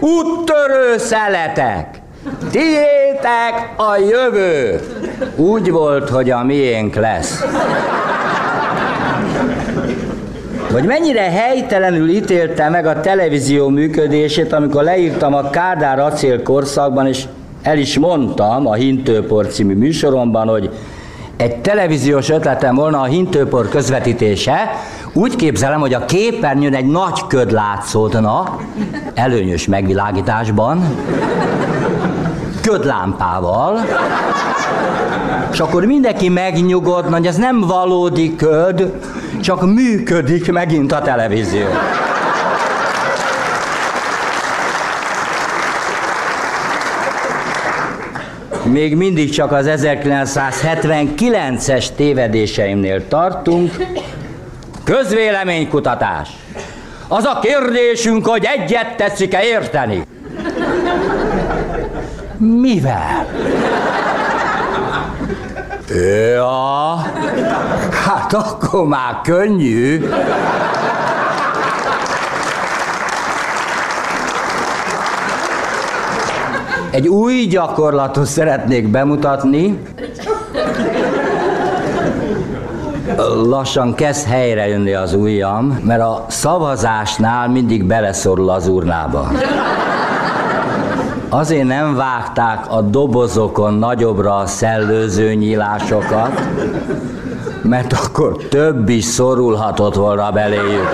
úttörő 0.00 0.98
szeletek, 0.98 2.00
tiétek 2.50 3.72
a 3.76 3.96
jövő. 3.96 4.80
Úgy 5.36 5.70
volt, 5.70 6.08
hogy 6.08 6.30
a 6.30 6.44
miénk 6.44 6.94
lesz. 6.94 7.44
Vagy 10.70 10.84
mennyire 10.84 11.30
helytelenül 11.30 12.08
ítélte 12.08 12.68
meg 12.68 12.86
a 12.86 13.00
televízió 13.00 13.68
működését, 13.68 14.52
amikor 14.52 14.82
leírtam 14.82 15.34
a 15.34 15.50
Kádár 15.50 15.98
acél 15.98 16.42
korszakban, 16.42 17.06
és 17.06 17.24
el 17.62 17.78
is 17.78 17.98
mondtam 17.98 18.66
a 18.66 18.74
Hintőpor 18.74 19.46
című 19.46 19.74
műsoromban, 19.74 20.48
hogy 20.48 20.70
egy 21.40 21.56
televíziós 21.56 22.28
ötletem 22.28 22.74
volna 22.74 23.00
a 23.00 23.04
hintőpor 23.04 23.68
közvetítése, 23.68 24.70
úgy 25.12 25.36
képzelem, 25.36 25.80
hogy 25.80 25.94
a 25.94 26.04
képernyőn 26.04 26.74
egy 26.74 26.86
nagy 26.86 27.26
köd 27.26 27.52
látszódna, 27.52 28.58
előnyös 29.14 29.66
megvilágításban, 29.66 30.84
ködlámpával, 32.62 33.80
és 35.52 35.60
akkor 35.60 35.84
mindenki 35.84 36.28
megnyugodna, 36.28 37.16
hogy 37.16 37.26
ez 37.26 37.36
nem 37.36 37.60
valódi 37.60 38.36
köd, 38.36 38.92
csak 39.40 39.74
működik 39.74 40.52
megint 40.52 40.92
a 40.92 41.00
televízió. 41.00 41.66
Még 48.64 48.96
mindig 48.96 49.30
csak 49.30 49.52
az 49.52 49.70
1979-es 49.70 51.86
tévedéseimnél 51.96 53.08
tartunk. 53.08 53.76
Közvéleménykutatás. 54.90 56.28
Az 57.08 57.24
a 57.24 57.38
kérdésünk, 57.42 58.26
hogy 58.26 58.46
egyet 58.56 58.96
tetszik-e 58.96 59.42
érteni. 59.42 60.06
Mivel? 62.36 63.26
Ja, 66.34 66.94
hát 68.06 68.32
akkor 68.32 68.86
már 68.86 69.20
könnyű. 69.22 70.08
Egy 76.90 77.08
új 77.08 77.34
gyakorlatot 77.34 78.26
szeretnék 78.26 78.88
bemutatni. 78.88 79.78
Lassan 83.44 83.94
kezd 83.94 84.26
helyre 84.26 84.68
jönni 84.68 84.92
az 84.92 85.14
ujjam, 85.14 85.80
mert 85.84 86.00
a 86.00 86.24
szavazásnál 86.28 87.48
mindig 87.48 87.84
beleszorul 87.84 88.50
az 88.50 88.68
urnába. 88.68 89.28
Azért 91.28 91.66
nem 91.66 91.94
vágták 91.94 92.64
a 92.68 92.80
dobozokon 92.80 93.74
nagyobbra 93.74 94.36
a 94.36 94.46
szellőző 94.46 95.34
nyílásokat, 95.34 96.48
mert 97.62 97.92
akkor 97.92 98.36
több 98.36 98.88
is 98.88 99.04
szorulhatott 99.04 99.94
volna 99.94 100.30
beléjük. 100.30 100.88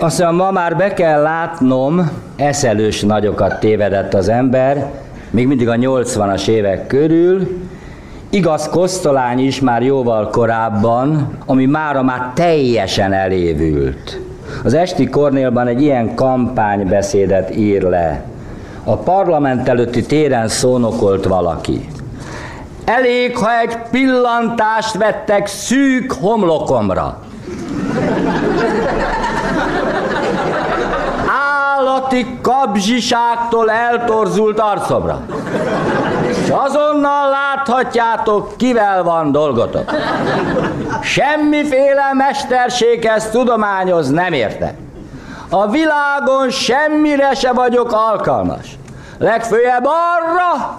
Aztán 0.00 0.34
ma 0.34 0.50
már 0.50 0.76
be 0.76 0.94
kell 0.94 1.22
látnom, 1.22 2.10
eszelős 2.36 3.00
nagyokat 3.00 3.60
tévedett 3.60 4.14
az 4.14 4.28
ember, 4.28 4.90
még 5.30 5.46
mindig 5.46 5.68
a 5.68 5.74
80-as 5.74 6.48
évek 6.48 6.86
körül, 6.86 7.48
Igaz, 8.30 8.68
Kosztolány 8.68 9.38
is 9.38 9.60
már 9.60 9.82
jóval 9.82 10.28
korábban, 10.28 11.38
ami 11.46 11.66
mára 11.66 12.02
már 12.02 12.30
teljesen 12.34 13.12
elévült. 13.12 14.20
Az 14.64 14.74
Esti 14.74 15.08
Kornélban 15.08 15.66
egy 15.66 15.82
ilyen 15.82 16.14
kampánybeszédet 16.14 17.56
ír 17.56 17.82
le. 17.82 18.24
A 18.84 18.96
parlament 18.96 19.68
előtti 19.68 20.02
téren 20.02 20.48
szónokolt 20.48 21.24
valaki. 21.24 21.88
Elég, 22.84 23.36
ha 23.36 23.60
egy 23.60 23.76
pillantást 23.90 24.96
vettek 24.96 25.46
szűk 25.46 26.12
homlokomra. 26.12 27.18
Állati 32.10 32.38
kabzsiságtól 32.42 33.70
eltorzult 33.70 34.60
arcomra. 34.60 35.20
És 36.28 36.48
azonnal 36.48 37.28
láthatjátok, 37.28 38.56
kivel 38.56 39.02
van 39.02 39.32
dolgotok. 39.32 39.90
Semmiféle 41.02 42.12
mesterséghez 42.12 43.30
tudományoz 43.30 44.10
nem 44.10 44.32
érte. 44.32 44.74
A 45.50 45.68
világon 45.68 46.50
semmire 46.50 47.34
se 47.34 47.52
vagyok 47.52 47.92
alkalmas. 47.92 48.78
Legfőjebb 49.18 49.84
arra, 49.84 50.78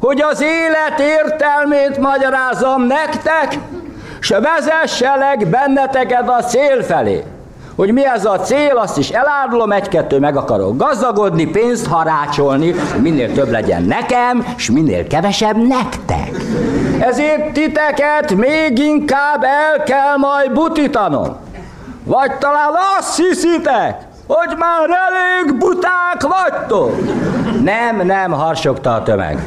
hogy 0.00 0.20
az 0.20 0.40
élet 0.42 1.00
értelmét 1.00 1.98
magyarázom 1.98 2.82
nektek, 2.82 3.58
s 4.20 4.28
vezesselek 4.28 5.48
benneteket 5.48 6.28
a 6.28 6.42
cél 6.42 6.82
felé. 6.82 7.24
Hogy 7.78 7.92
mi 7.92 8.06
ez 8.06 8.24
a 8.24 8.40
cél, 8.40 8.76
azt 8.76 8.98
is 8.98 9.08
elárulom, 9.08 9.72
egy-kettő 9.72 10.18
meg 10.18 10.36
akarok 10.36 10.76
gazdagodni, 10.76 11.46
pénzt 11.46 11.86
harácsolni, 11.86 12.74
minél 13.00 13.32
több 13.32 13.50
legyen 13.50 13.82
nekem, 13.82 14.46
és 14.56 14.70
minél 14.70 15.06
kevesebb 15.06 15.56
nektek. 15.66 16.30
Ezért 16.98 17.52
titeket 17.52 18.34
még 18.34 18.78
inkább 18.78 19.42
el 19.42 19.82
kell 19.82 20.16
majd 20.16 20.52
butítanom. 20.52 21.36
Vagy 22.04 22.38
talán 22.38 22.72
azt 22.98 23.16
hiszitek, 23.16 24.06
hogy 24.26 24.56
már 24.56 24.88
elég 25.08 25.58
buták 25.58 26.20
vagytok. 26.20 26.92
Nem, 27.62 28.06
nem, 28.06 28.30
harsogta 28.30 28.94
a 28.94 29.02
tömeg. 29.02 29.38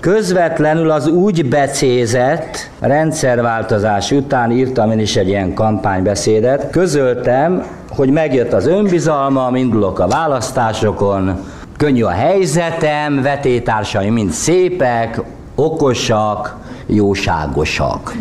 Közvetlenül 0.00 0.90
az 0.90 1.06
úgy 1.06 1.48
becézett 1.48 2.70
rendszerváltozás 2.80 4.10
után 4.10 4.50
írtam 4.50 4.90
én 4.90 4.98
is 4.98 5.16
egy 5.16 5.28
ilyen 5.28 5.54
kampánybeszédet, 5.54 6.70
közöltem, 6.70 7.66
hogy 7.90 8.10
megjött 8.10 8.52
az 8.52 8.66
önbizalmam, 8.66 9.54
indulok 9.54 9.98
a 9.98 10.06
választásokon, 10.06 11.40
könnyű 11.76 12.02
a 12.02 12.10
helyzetem, 12.10 13.22
vetétársaim 13.22 14.12
mind 14.12 14.30
szépek, 14.30 15.22
okosak, 15.54 16.56
jóságosak. 16.86 18.16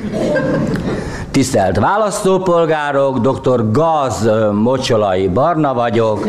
Tisztelt 1.32 1.80
választópolgárok, 1.80 3.20
dr. 3.20 3.72
Gaz 3.72 4.30
Mocsolai 4.52 5.28
Barna 5.28 5.74
vagyok, 5.74 6.28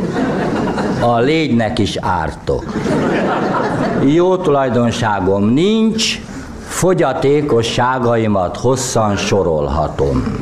a 1.00 1.18
légynek 1.18 1.78
is 1.78 1.96
ártok. 2.00 2.64
Jó 4.04 4.36
tulajdonságom 4.36 5.44
nincs, 5.44 6.20
fogyatékosságaimat 6.66 8.56
hosszan 8.56 9.16
sorolhatom. 9.16 10.36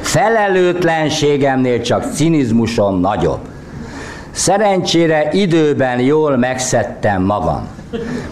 Felelőtlenségemnél 0.00 1.80
csak 1.80 2.04
cinizmusom 2.12 3.00
nagyobb. 3.00 3.38
Szerencsére 4.30 5.28
időben 5.32 6.00
jól 6.00 6.36
megszedtem 6.36 7.22
magam. 7.22 7.68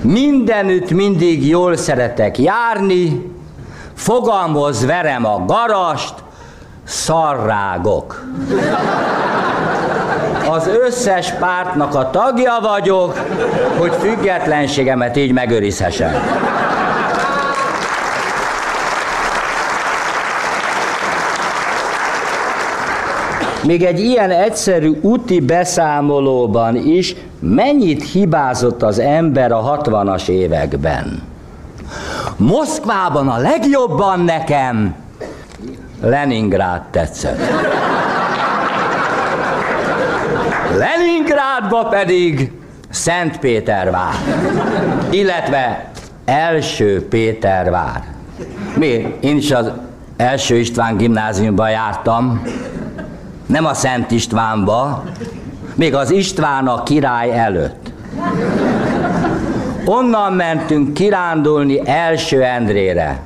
Mindenütt 0.01 0.91
mindig 0.91 1.47
jól 1.47 1.77
szeretek 1.77 2.39
járni, 2.39 3.31
fogamhoz 3.95 4.87
verem 4.87 5.27
a 5.27 5.45
garast, 5.47 6.15
szarrágok. 6.85 8.25
Az 10.51 10.67
összes 10.67 11.33
pártnak 11.33 11.95
a 11.95 12.11
tagja 12.11 12.59
vagyok, 12.63 13.21
hogy 13.83 13.95
függetlenségemet 14.01 15.17
így 15.17 15.33
megőrizhessem. 15.33 16.13
Még 23.67 23.85
egy 23.85 24.01
ilyen 24.01 24.31
egyszerű 24.31 24.99
úti 25.01 25.41
beszámolóban 25.41 26.77
is 26.77 27.15
mennyit 27.39 28.11
hibázott 28.11 28.83
az 28.83 28.99
ember 28.99 29.53
a 29.53 29.81
60-as 29.83 30.29
években. 30.29 31.23
Moszkvában 32.37 33.29
a 33.29 33.39
legjobban 33.39 34.21
nekem 34.21 34.95
Leningrád 36.03 36.83
tetszett. 36.91 37.41
Leningrádba 40.77 41.85
pedig 41.85 42.53
Szentpétervár, 42.93 44.15
illetve 45.11 45.91
első 46.25 47.09
Pétervár. 47.09 48.05
Mi? 48.77 49.17
Én 49.21 49.37
is 49.37 49.51
az 49.51 49.71
első 50.17 50.57
István 50.57 50.97
gimnáziumban 50.97 51.71
jártam, 51.71 52.43
nem 53.47 53.65
a 53.65 53.75
Szent 53.75 54.11
Istvánba, 54.11 55.05
még 55.75 55.95
az 55.95 56.11
István 56.11 56.67
a 56.67 56.83
király 56.83 57.39
előtt. 57.39 57.93
Onnan 59.85 60.33
mentünk 60.33 60.95
kirándulni 60.95 61.89
első 61.89 62.43
Endrére. 62.43 63.21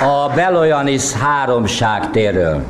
A 0.00 0.30
Beloyanis 0.34 1.12
háromság 1.12 2.10
téről. 2.10 2.62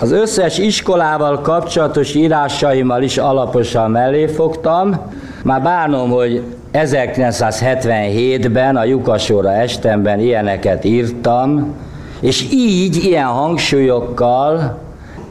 Az 0.00 0.12
összes 0.12 0.58
iskolával 0.58 1.40
kapcsolatos 1.40 2.14
írásaimmal 2.14 3.02
is 3.02 3.18
alaposan 3.18 3.90
mellé 3.90 4.26
fogtam. 4.26 5.00
Már 5.42 5.62
bánom, 5.62 6.10
hogy 6.10 6.42
1977-ben 6.72 8.76
a 8.76 8.84
Jukasóra 8.84 9.52
estemben 9.52 10.20
ilyeneket 10.20 10.84
írtam, 10.84 11.74
és 12.20 12.46
így, 12.52 13.04
ilyen 13.04 13.26
hangsúlyokkal 13.26 14.78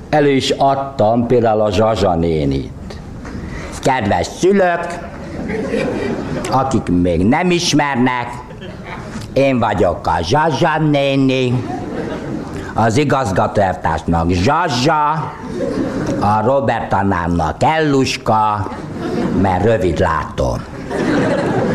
elő 0.10 0.30
is 0.30 0.50
adtam 0.50 1.28
például 1.28 1.62
a 1.62 1.72
Zsazsa 1.72 2.16
nénit. 2.16 2.72
Kedves 3.84 4.28
szülők, 4.40 5.00
akik 6.52 6.88
még 7.02 7.28
nem 7.28 7.52
ismernek, 7.52 8.28
én 9.34 9.60
vagyok 9.60 10.08
a 10.08 10.24
Zsazsa 10.24 10.80
néni, 10.80 11.64
az 12.74 12.98
igazgatóertásnak 12.98 14.30
Zsazsa, 14.30 15.12
a 16.20 16.42
Robert 16.46 16.90
tanárnak 16.90 17.64
Elluska, 17.64 18.70
mert 19.42 19.64
rövid 19.64 20.00
látom. 20.00 20.64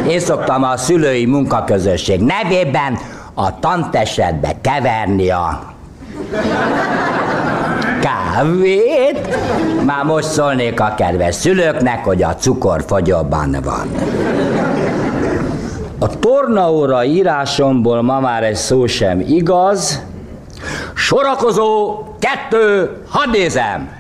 Én 0.09 0.21
szoktam 0.21 0.63
a 0.63 0.77
szülői 0.77 1.27
munkaközösség 1.27 2.21
nevében 2.21 2.99
a 3.35 3.59
tantesetbe 3.59 4.53
keverni 4.61 5.31
a 5.31 5.75
kávét. 8.01 9.37
Már 9.85 10.05
most 10.05 10.29
szólnék 10.29 10.81
a 10.81 10.95
kedves 10.97 11.35
szülőknek, 11.35 12.05
hogy 12.05 12.23
a 12.23 12.35
cukor 12.35 12.85
fogyóban 12.87 13.57
van. 13.65 13.91
A 15.99 16.19
tornaóra 16.19 17.05
írásomból 17.05 18.03
ma 18.03 18.21
már 18.21 18.43
egy 18.45 18.55
szó 18.55 18.87
sem 18.87 19.21
igaz. 19.21 20.03
Sorakozó, 20.95 22.03
kettő, 22.19 22.97
hadd 23.09 23.31
nézem! 23.31 23.91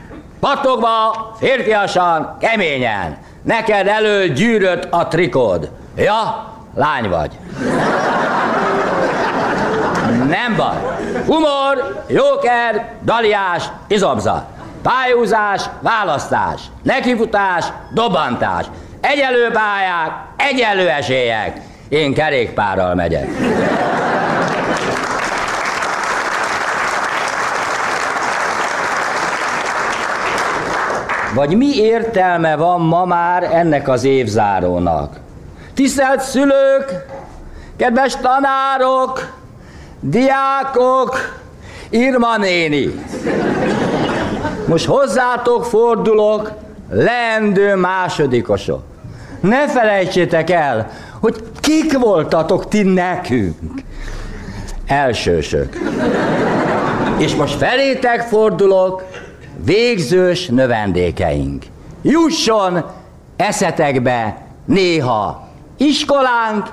Patogva, 0.40 1.34
férfiasan, 1.38 2.36
keményen. 2.40 3.18
Neked 3.42 3.86
elő 3.86 4.28
gyűrött 4.28 4.88
a 4.90 5.09
trikód. 5.09 5.70
Ja, 5.97 6.47
lány 6.74 7.09
vagy. 7.09 7.38
Nem 10.09 10.57
baj. 10.57 10.76
Humor, 11.26 12.05
jóker, 12.07 12.94
daliás, 13.03 13.64
izomzat. 13.86 14.44
Pályúzás, 14.82 15.62
választás. 15.80 16.61
Nekifutás, 16.82 17.64
dobantás. 17.90 18.66
Egyelő 19.01 19.51
pályák, 19.51 20.12
egyenlő 20.36 20.88
esélyek. 20.88 21.61
Én 21.89 22.14
kerékpárral 22.14 22.95
megyek. 22.95 23.28
Vagy 31.34 31.57
mi 31.57 31.76
értelme 31.76 32.57
van 32.57 32.80
ma 32.80 33.05
már 33.05 33.43
ennek 33.43 33.89
az 33.89 34.05
évzárónak? 34.05 35.16
Tisztelt 35.74 36.20
szülők, 36.20 37.07
kedves 37.76 38.16
tanárok, 38.16 39.32
diákok, 40.01 41.37
Irma 41.91 42.37
néni. 42.37 43.05
Most 44.66 44.87
hozzátok 44.87 45.64
fordulok, 45.64 46.51
leendő 46.91 47.74
másodikosok. 47.74 48.82
Ne 49.41 49.68
felejtsétek 49.68 50.51
el, 50.51 50.91
hogy 51.20 51.37
kik 51.66 51.98
voltatok 51.98 52.68
ti 52.68 52.82
nekünk. 52.82 53.82
Elsősök. 54.86 55.78
És 57.18 57.34
most 57.34 57.54
felétek 57.54 58.20
fordulok, 58.20 59.04
végzős 59.64 60.46
növendékeink. 60.46 61.64
Jusson 62.02 62.84
eszetekbe 63.36 64.42
néha 64.64 65.48
iskolánk, 65.76 66.66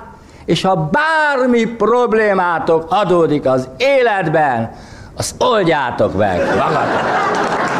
és 0.44 0.62
ha 0.62 0.90
bármi 0.92 1.64
problémátok 1.64 2.86
adódik 2.88 3.46
az 3.46 3.68
életben, 3.76 4.72
azt 5.14 5.42
oldjátok 5.42 6.16
meg 6.16 6.38
magatok. 6.38 7.73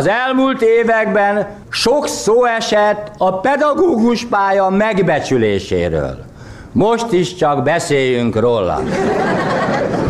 Az 0.00 0.08
elmúlt 0.08 0.62
években 0.62 1.46
sok 1.70 2.08
szó 2.08 2.44
esett 2.44 3.10
a 3.18 3.40
pedagógus 3.40 4.24
pálya 4.24 4.68
megbecsüléséről. 4.68 6.24
Most 6.72 7.12
is 7.12 7.34
csak 7.34 7.62
beszéljünk 7.62 8.36
róla. 8.36 8.80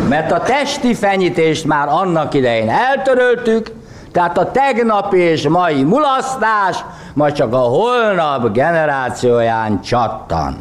Mert 0.09 0.31
a 0.31 0.39
testi 0.39 0.93
fenyítést 0.93 1.65
már 1.65 1.87
annak 1.87 2.33
idején 2.33 2.69
eltöröltük, 2.69 3.71
tehát 4.11 4.37
a 4.37 4.51
tegnap 4.51 5.13
és 5.13 5.47
mai 5.47 5.83
mulasztás 5.83 6.83
majd 7.13 7.33
csak 7.33 7.53
a 7.53 7.57
holnap 7.57 8.51
generációján 8.53 9.81
csattan. 9.81 10.57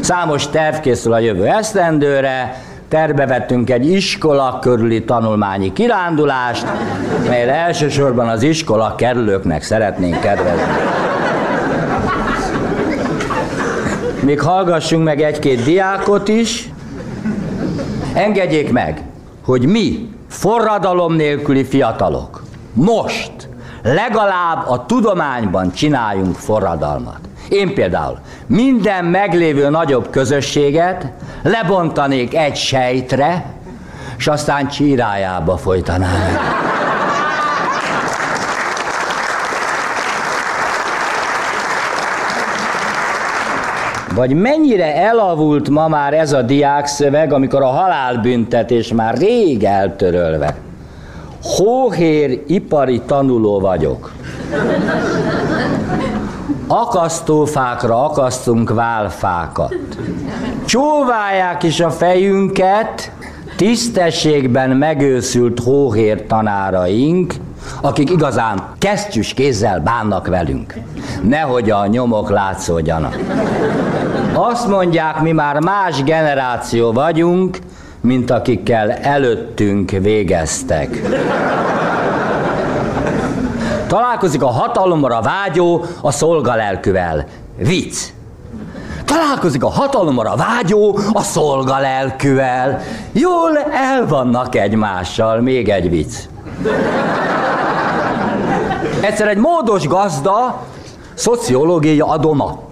Számos 0.00 0.48
terv 0.48 0.76
készül 0.76 1.12
a 1.12 1.18
jövő 1.18 1.46
esztendőre, 1.46 2.62
terbe 2.94 3.26
vettünk 3.26 3.70
egy 3.70 3.90
iskola 3.90 4.58
körüli 4.58 5.04
tanulmányi 5.04 5.72
kirándulást, 5.72 6.66
melyre 7.28 7.54
elsősorban 7.54 8.28
az 8.28 8.42
iskola 8.42 8.94
kerülőknek 8.94 9.62
szeretnénk 9.62 10.20
kedvezni. 10.20 10.72
Még 14.20 14.40
hallgassunk 14.40 15.04
meg 15.04 15.20
egy-két 15.20 15.64
diákot 15.64 16.28
is. 16.28 16.70
Engedjék 18.14 18.72
meg, 18.72 19.02
hogy 19.44 19.66
mi, 19.66 20.08
forradalom 20.28 21.14
nélküli 21.14 21.64
fiatalok, 21.64 22.42
most 22.72 23.48
legalább 23.82 24.68
a 24.68 24.86
tudományban 24.86 25.72
csináljunk 25.72 26.34
forradalmat. 26.36 27.20
Én 27.48 27.74
például 27.74 28.18
minden 28.46 29.04
meglévő 29.04 29.68
nagyobb 29.68 30.10
közösséget 30.10 31.06
lebontanék 31.42 32.36
egy 32.36 32.56
sejtre, 32.56 33.44
és 34.18 34.26
aztán 34.26 34.68
csírájába 34.68 35.56
folytanám. 35.56 36.38
Vagy 44.14 44.34
mennyire 44.34 44.94
elavult 44.96 45.68
ma 45.68 45.88
már 45.88 46.14
ez 46.14 46.32
a 46.32 46.42
diákszöveg, 46.42 47.32
amikor 47.32 47.62
a 47.62 47.66
halálbüntetés 47.66 48.92
már 48.92 49.16
rég 49.16 49.64
eltörölve. 49.64 50.54
Hóhér 51.42 52.42
ipari 52.46 53.00
tanuló 53.06 53.60
vagyok. 53.60 54.12
Akasztófákra 56.66 58.04
akasztunk 58.04 58.70
válfákat. 58.70 59.76
Csóválják 60.64 61.62
is 61.62 61.80
a 61.80 61.90
fejünket, 61.90 63.12
tisztességben 63.56 64.70
megőszült 64.70 65.60
hóhér 65.60 66.26
tanáraink, 66.26 67.34
akik 67.80 68.10
igazán 68.10 68.62
kesztyűs 68.78 69.34
kézzel 69.34 69.80
bánnak 69.80 70.26
velünk. 70.26 70.74
Nehogy 71.22 71.70
a 71.70 71.86
nyomok 71.86 72.30
látszódjanak. 72.30 73.18
Azt 74.32 74.68
mondják, 74.68 75.20
mi 75.20 75.32
már 75.32 75.60
más 75.60 76.02
generáció 76.02 76.92
vagyunk, 76.92 77.58
mint 78.00 78.30
akikkel 78.30 78.90
előttünk 78.90 79.90
végeztek. 79.90 81.02
Találkozik 83.94 84.42
a 84.42 84.50
hatalomra 84.50 85.20
vágyó 85.20 85.84
a 86.00 86.10
szolgalelküvel. 86.10 87.24
Vicc. 87.56 87.98
Találkozik 89.04 89.64
a 89.64 89.68
hatalomra 89.68 90.34
vágyó 90.36 90.98
a 91.12 91.22
szolgalelküvel. 91.22 92.80
Jól 93.12 93.58
el 93.58 94.06
vannak 94.06 94.54
egymással. 94.54 95.40
Még 95.40 95.68
egy 95.68 95.90
vicc. 95.90 96.14
Egyszer 99.00 99.28
egy 99.28 99.38
módos 99.38 99.86
gazda, 99.86 100.62
szociológia 101.14 102.06
adoma. 102.06 102.62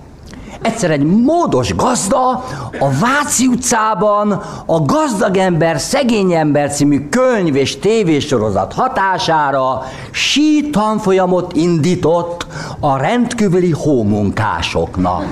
Egyszer 0.63 0.91
egy 0.91 1.05
módos 1.05 1.75
gazda 1.75 2.31
a 2.79 2.89
Váci 3.01 3.47
utcában 3.47 4.43
a 4.67 4.81
Gazdag 4.81 5.37
ember, 5.37 5.81
szegény 5.81 6.33
ember 6.33 6.73
című 6.73 7.09
könyv 7.09 7.57
és 7.57 7.79
tévésorozat 7.79 8.73
hatására 8.73 9.83
sí 10.11 10.71
tanfolyamot 10.71 11.57
indított 11.57 12.47
a 12.81 12.97
rendkívüli 12.97 13.71
hómunkásoknak. 13.71 15.25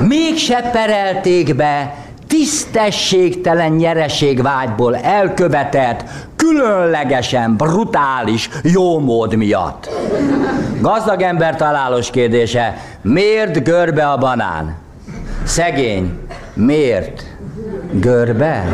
Mégse 0.00 0.70
perelték 0.72 1.56
be 1.56 2.03
tisztességtelen 2.38 3.72
nyereségvágyból 3.72 4.96
elkövetett, 4.96 6.04
különlegesen 6.36 7.56
brutális 7.56 8.48
jómód 8.62 9.36
miatt. 9.36 9.88
Gazdag 10.80 11.22
ember 11.22 11.56
találós 11.56 12.10
kérdése, 12.10 12.76
miért 13.02 13.64
görbe 13.64 14.06
a 14.10 14.18
banán? 14.18 14.76
Szegény, 15.44 16.18
miért? 16.54 17.22
Görbe? 17.92 18.64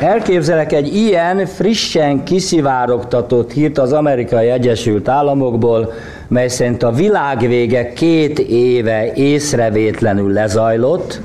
Elképzelek 0.00 0.72
egy 0.72 0.94
ilyen 0.94 1.46
frissen 1.46 2.24
kiszivárogtatott 2.24 3.52
hírt 3.52 3.78
az 3.78 3.92
Amerikai 3.92 4.48
Egyesült 4.48 5.08
Államokból, 5.08 5.92
mely 6.28 6.48
szerint 6.48 6.82
a 6.82 6.90
világvége 6.90 7.92
két 7.92 8.38
éve 8.38 9.12
észrevétlenül 9.12 10.32
lezajlott, 10.32 11.20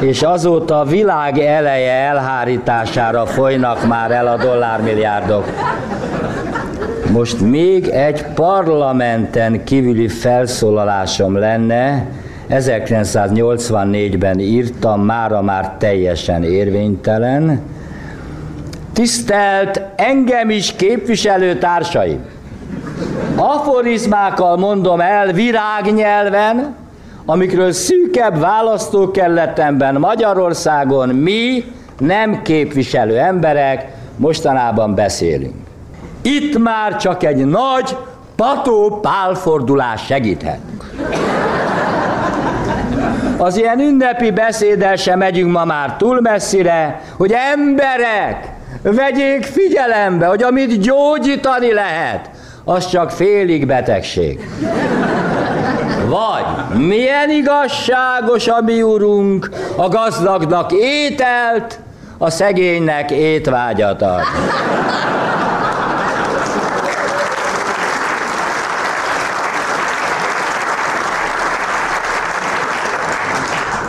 és 0.00 0.22
azóta 0.22 0.80
a 0.80 0.84
világ 0.84 1.38
eleje 1.38 1.92
elhárítására 1.92 3.26
folynak 3.26 3.86
már 3.86 4.10
el 4.10 4.26
a 4.26 4.36
dollármilliárdok. 4.36 5.44
Most 7.12 7.40
még 7.40 7.88
egy 7.88 8.24
parlamenten 8.34 9.64
kívüli 9.64 10.08
felszólalásom 10.08 11.38
lenne, 11.38 12.06
1984-ben 12.50 14.38
írtam, 14.38 15.00
mára 15.00 15.42
már 15.42 15.74
teljesen 15.78 16.42
érvénytelen. 16.42 17.60
Tisztelt 18.92 19.82
engem 19.96 20.50
is 20.50 20.72
képviselőtársaim! 20.72 22.24
Aforizmákkal 23.36 24.56
mondom 24.56 25.00
el 25.00 25.32
virágnyelven, 25.32 26.74
amikről 27.24 27.72
szűkebb 27.72 28.40
választókerületemben 28.40 29.94
Magyarországon 29.94 31.08
mi 31.08 31.64
nem 31.98 32.42
képviselő 32.42 33.18
emberek 33.18 33.92
mostanában 34.16 34.94
beszélünk. 34.94 35.54
Itt 36.22 36.58
már 36.58 36.96
csak 36.96 37.24
egy 37.24 37.44
nagy 37.46 37.96
pató 38.36 38.98
pálfordulás 39.02 40.04
segíthet. 40.04 40.58
Az 43.44 43.56
ilyen 43.56 43.80
ünnepi 43.80 44.30
beszéddel 44.30 44.96
sem 44.96 45.18
megyünk 45.18 45.52
ma 45.52 45.64
már 45.64 45.96
túl 45.96 46.20
messzire, 46.20 47.00
hogy 47.16 47.34
emberek, 47.52 48.48
vegyék 48.82 49.44
figyelembe, 49.44 50.26
hogy 50.26 50.42
amit 50.42 50.80
gyógyítani 50.80 51.72
lehet, 51.72 52.30
az 52.64 52.88
csak 52.88 53.10
félig 53.10 53.66
betegség. 53.66 54.48
Vagy 56.06 56.78
milyen 56.86 57.30
igazságos 57.30 58.48
a 58.48 58.60
mi 58.60 58.82
úrunk, 58.82 59.50
a 59.76 59.88
gazdagnak 59.88 60.72
ételt, 60.72 61.78
a 62.18 62.30
szegénynek 62.30 63.10
étvágyat 63.10 64.02
ad. 64.02 64.22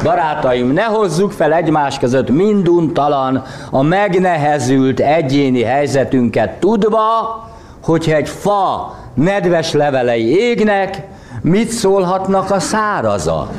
Barátaim, 0.05 0.73
ne 0.73 0.83
hozzuk 0.83 1.31
fel 1.31 1.53
egymás 1.53 1.99
között 1.99 2.29
minduntalan 2.29 3.43
a 3.71 3.81
megnehezült 3.81 4.99
egyéni 4.99 5.63
helyzetünket 5.63 6.59
tudva, 6.59 7.43
hogyha 7.83 8.15
egy 8.15 8.29
fa 8.29 8.95
nedves 9.13 9.71
levelei 9.71 10.37
égnek, 10.39 11.01
mit 11.41 11.69
szólhatnak 11.69 12.51
a 12.51 12.59
száraza? 12.59 13.49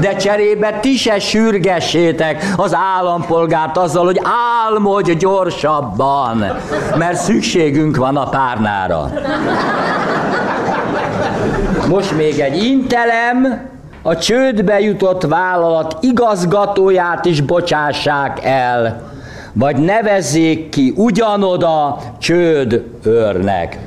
De 0.00 0.16
cserébe 0.16 0.78
ti 0.80 0.96
se 0.96 1.18
sürgessétek 1.18 2.44
az 2.56 2.74
állampolgárt 2.74 3.76
azzal, 3.76 4.04
hogy 4.04 4.20
álmodj 4.66 5.12
gyorsabban, 5.12 6.44
mert 6.98 7.16
szükségünk 7.16 7.96
van 7.96 8.16
a 8.16 8.28
párnára. 8.28 9.10
Most 11.88 12.16
még 12.16 12.38
egy 12.38 12.62
intelem, 12.64 13.72
a 14.06 14.16
csődbe 14.16 14.80
jutott 14.80 15.22
vállalat 15.22 15.96
igazgatóját 16.00 17.24
is 17.24 17.40
bocsássák 17.40 18.44
el, 18.44 19.12
vagy 19.52 19.76
nevezzék 19.76 20.68
ki 20.68 20.92
ugyanoda 20.96 21.98
csőd 22.18 22.82
őrnek. 23.04 23.78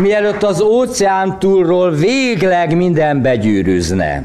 Mielőtt 0.00 0.42
az 0.42 0.60
óceán 0.60 1.38
túlról 1.38 1.90
végleg 1.90 2.76
minden 2.76 3.22
begyűrűzne. 3.22 4.22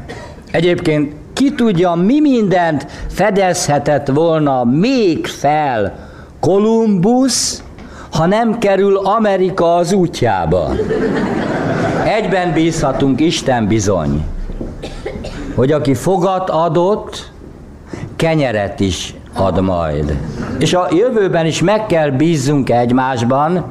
Egyébként 0.50 1.12
ki 1.32 1.54
tudja, 1.54 1.94
mi 1.94 2.20
mindent 2.20 2.86
fedezhetett 3.08 4.08
volna 4.08 4.64
még 4.64 5.26
fel 5.26 6.08
Kolumbusz, 6.40 7.62
ha 8.12 8.26
nem 8.26 8.58
kerül 8.58 8.96
Amerika 8.96 9.74
az 9.74 9.92
útjába. 9.92 10.70
Egyben 12.04 12.52
bízhatunk, 12.52 13.20
Isten 13.20 13.66
bizony, 13.66 14.24
hogy 15.54 15.72
aki 15.72 15.94
fogat 15.94 16.50
adott, 16.50 17.32
kenyeret 18.16 18.80
is 18.80 19.14
ad 19.34 19.60
majd. 19.60 20.18
És 20.58 20.74
a 20.74 20.88
jövőben 20.90 21.46
is 21.46 21.62
meg 21.62 21.86
kell 21.86 22.10
bízzunk 22.10 22.70
egymásban, 22.70 23.64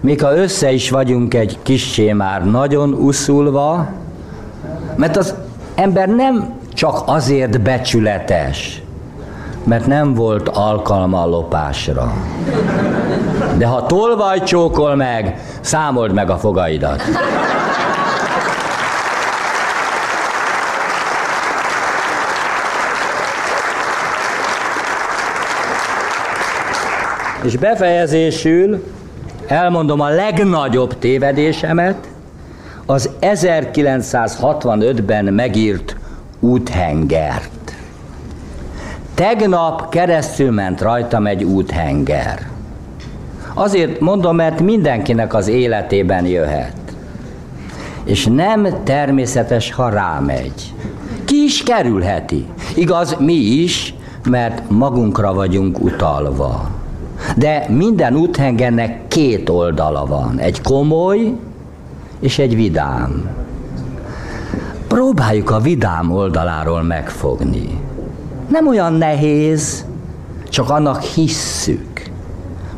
még 0.00 0.20
ha 0.20 0.36
össze 0.36 0.72
is 0.72 0.90
vagyunk 0.90 1.34
egy 1.34 1.58
kissé 1.62 2.12
már 2.12 2.44
nagyon 2.44 2.92
uszulva, 2.92 3.88
mert 4.96 5.16
az 5.16 5.34
ember 5.74 6.08
nem 6.08 6.52
csak 6.74 7.02
azért 7.06 7.60
becsületes, 7.60 8.82
mert 9.64 9.86
nem 9.86 10.14
volt 10.14 10.48
alkalma 10.48 11.22
a 11.22 11.26
lopásra. 11.26 12.12
De 13.56 13.66
ha 13.66 13.86
tolvaj 13.86 14.42
csókol 14.42 14.94
meg, 14.94 15.40
számold 15.60 16.12
meg 16.12 16.30
a 16.30 16.36
fogaidat. 16.36 17.02
És 27.42 27.56
befejezésül 27.56 28.84
elmondom 29.46 30.00
a 30.00 30.08
legnagyobb 30.08 30.98
tévedésemet, 30.98 32.08
az 32.86 33.10
1965-ben 33.20 35.24
megírt 35.24 35.96
úthengert. 36.40 37.61
Tegnap 39.22 39.88
keresztül 39.88 40.50
ment 40.50 40.80
rajtam 40.80 41.26
egy 41.26 41.44
úthenger. 41.44 42.48
Azért 43.54 44.00
mondom, 44.00 44.36
mert 44.36 44.60
mindenkinek 44.60 45.34
az 45.34 45.48
életében 45.48 46.26
jöhet. 46.26 46.76
És 48.04 48.26
nem 48.26 48.68
természetes, 48.84 49.72
ha 49.72 49.88
rámegy. 49.88 50.74
Ki 51.24 51.42
is 51.44 51.62
kerülheti. 51.62 52.46
Igaz, 52.74 53.16
mi 53.18 53.32
is, 53.32 53.94
mert 54.28 54.70
magunkra 54.70 55.34
vagyunk 55.34 55.80
utalva. 55.80 56.70
De 57.36 57.66
minden 57.68 58.14
úthengernek 58.14 59.08
két 59.08 59.48
oldala 59.48 60.06
van. 60.06 60.38
Egy 60.38 60.60
komoly 60.60 61.32
és 62.20 62.38
egy 62.38 62.54
vidám. 62.54 63.30
Próbáljuk 64.88 65.50
a 65.50 65.60
vidám 65.60 66.10
oldaláról 66.10 66.82
megfogni. 66.82 67.90
Nem 68.48 68.66
olyan 68.66 68.92
nehéz, 68.92 69.84
csak 70.48 70.70
annak 70.70 71.02
hisszük, 71.02 72.10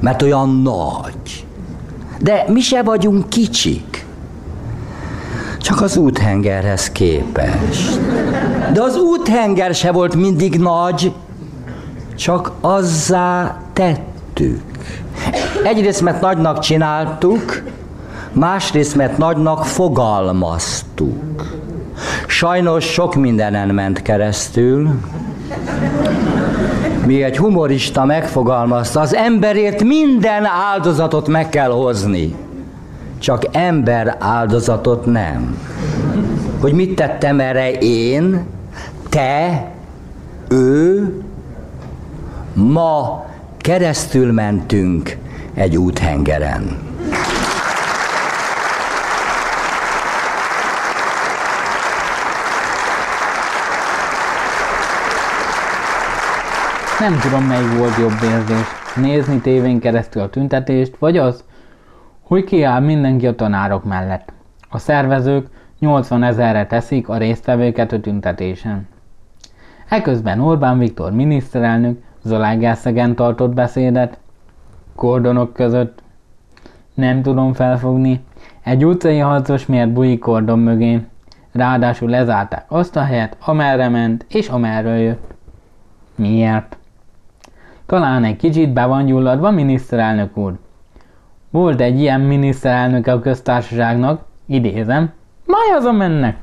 mert 0.00 0.22
olyan 0.22 0.62
nagy. 0.62 1.46
De 2.18 2.44
mi 2.48 2.60
se 2.60 2.82
vagyunk 2.82 3.28
kicsik, 3.28 4.06
csak 5.58 5.80
az 5.80 5.96
úthengerhez 5.96 6.90
képest. 6.90 8.00
De 8.72 8.82
az 8.82 8.96
úthenger 8.96 9.74
se 9.74 9.92
volt 9.92 10.14
mindig 10.14 10.58
nagy, 10.58 11.12
csak 12.16 12.52
azzá 12.60 13.60
tettük. 13.72 14.62
Egyrészt, 15.64 16.00
mert 16.00 16.20
nagynak 16.20 16.58
csináltuk, 16.58 17.62
másrészt, 18.32 18.96
mert 18.96 19.18
nagynak 19.18 19.64
fogalmaztuk. 19.64 21.58
Sajnos 22.26 22.84
sok 22.84 23.14
mindenen 23.14 23.68
ment 23.68 24.02
keresztül, 24.02 24.90
mi 27.06 27.22
egy 27.22 27.36
humorista 27.36 28.04
megfogalmazta, 28.04 29.00
az 29.00 29.14
emberért 29.14 29.82
minden 29.82 30.44
áldozatot 30.44 31.28
meg 31.28 31.48
kell 31.48 31.70
hozni. 31.70 32.34
Csak 33.18 33.44
ember 33.52 34.16
áldozatot 34.18 35.06
nem. 35.06 35.58
Hogy 36.60 36.72
mit 36.72 36.94
tettem 36.94 37.40
erre 37.40 37.72
én, 37.78 38.46
te, 39.08 39.66
ő, 40.48 41.12
ma 42.54 43.26
keresztül 43.58 44.32
mentünk 44.32 45.16
egy 45.54 45.76
úthengeren. 45.76 46.78
Nem 57.04 57.18
tudom, 57.18 57.44
melyik 57.44 57.78
volt 57.78 57.96
jobb 57.98 58.32
érzés. 58.32 58.66
Nézni 58.96 59.40
tévén 59.40 59.80
keresztül 59.80 60.22
a 60.22 60.30
tüntetést, 60.30 60.96
vagy 60.98 61.16
az, 61.16 61.44
hogy 62.22 62.44
kiáll 62.44 62.80
mindenki 62.80 63.26
a 63.26 63.34
tanárok 63.34 63.84
mellett. 63.84 64.32
A 64.70 64.78
szervezők 64.78 65.46
80 65.78 66.22
ezerre 66.22 66.66
teszik 66.66 67.08
a 67.08 67.16
résztvevőket 67.16 67.92
a 67.92 68.00
tüntetésen. 68.00 68.88
Eközben 69.88 70.40
Orbán 70.40 70.78
Viktor 70.78 71.12
miniszterelnök 71.12 72.02
Zolágászegen 72.22 73.14
tartott 73.14 73.54
beszédet, 73.54 74.18
kordonok 74.94 75.52
között. 75.52 76.02
Nem 76.94 77.22
tudom 77.22 77.52
felfogni. 77.52 78.24
Egy 78.62 78.84
utcai 78.84 79.18
harcos 79.18 79.66
miért 79.66 79.92
bujik 79.92 80.20
kordon 80.20 80.58
mögé. 80.58 81.06
Ráadásul 81.52 82.10
lezárták 82.10 82.64
azt 82.68 82.96
a 82.96 83.02
helyet, 83.02 83.36
amerre 83.44 83.88
ment 83.88 84.24
és 84.28 84.48
amerről 84.48 84.96
jött. 84.96 85.34
Miért? 86.14 86.76
Talán 87.86 88.24
egy 88.24 88.36
kicsit 88.36 88.72
be 88.72 88.84
van 88.84 89.06
gyulladva, 89.06 89.50
miniszterelnök 89.50 90.36
úr. 90.36 90.52
Volt 91.50 91.80
egy 91.80 92.00
ilyen 92.00 92.20
miniszterelnök 92.20 93.06
a 93.06 93.20
köztársaságnak, 93.20 94.24
idézem, 94.46 95.12
májazon 95.46 95.94
mennek. 95.94 96.36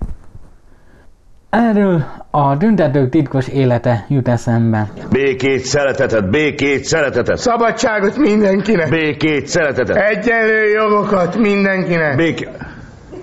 Erről 1.50 2.04
a 2.30 2.58
tüntetők 2.58 3.10
titkos 3.10 3.48
élete 3.48 4.06
jut 4.10 4.28
eszembe. 4.28 4.90
Békét, 5.10 5.60
szeretetet, 5.60 6.30
békét, 6.30 6.84
szeretetet. 6.84 7.38
Szabadságot 7.38 8.18
mindenkinek. 8.18 8.90
Békét, 8.90 9.48
szeretetet. 9.48 9.96
Egyenlő 9.96 10.70
jogokat 10.70 11.38
mindenkinek. 11.38 12.16
Békét. 12.16 12.50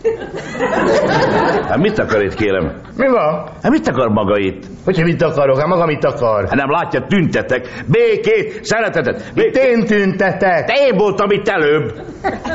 Hát 1.68 1.78
mit 1.78 1.98
akar 1.98 2.22
itt, 2.22 2.34
kérem? 2.34 2.72
Mi 2.96 3.08
van? 3.08 3.48
Hát 3.62 3.72
mit 3.72 3.88
akar 3.88 4.08
maga 4.08 4.38
itt? 4.38 4.62
Hogyha 4.84 5.04
mit 5.04 5.22
akarok? 5.22 5.58
Hát 5.58 5.66
maga 5.66 5.86
mit 5.86 6.04
akar? 6.04 6.44
Hát 6.44 6.54
nem 6.54 6.70
látja, 6.70 7.04
tüntetek. 7.08 7.68
Békét, 7.86 8.64
szeretetet. 8.64 9.30
Itt 9.34 9.56
én 9.56 9.86
tüntetek. 9.86 10.64
Te 10.66 10.74
én 10.86 10.96
voltam 10.96 11.30
itt 11.30 11.48
előbb. 11.48 11.92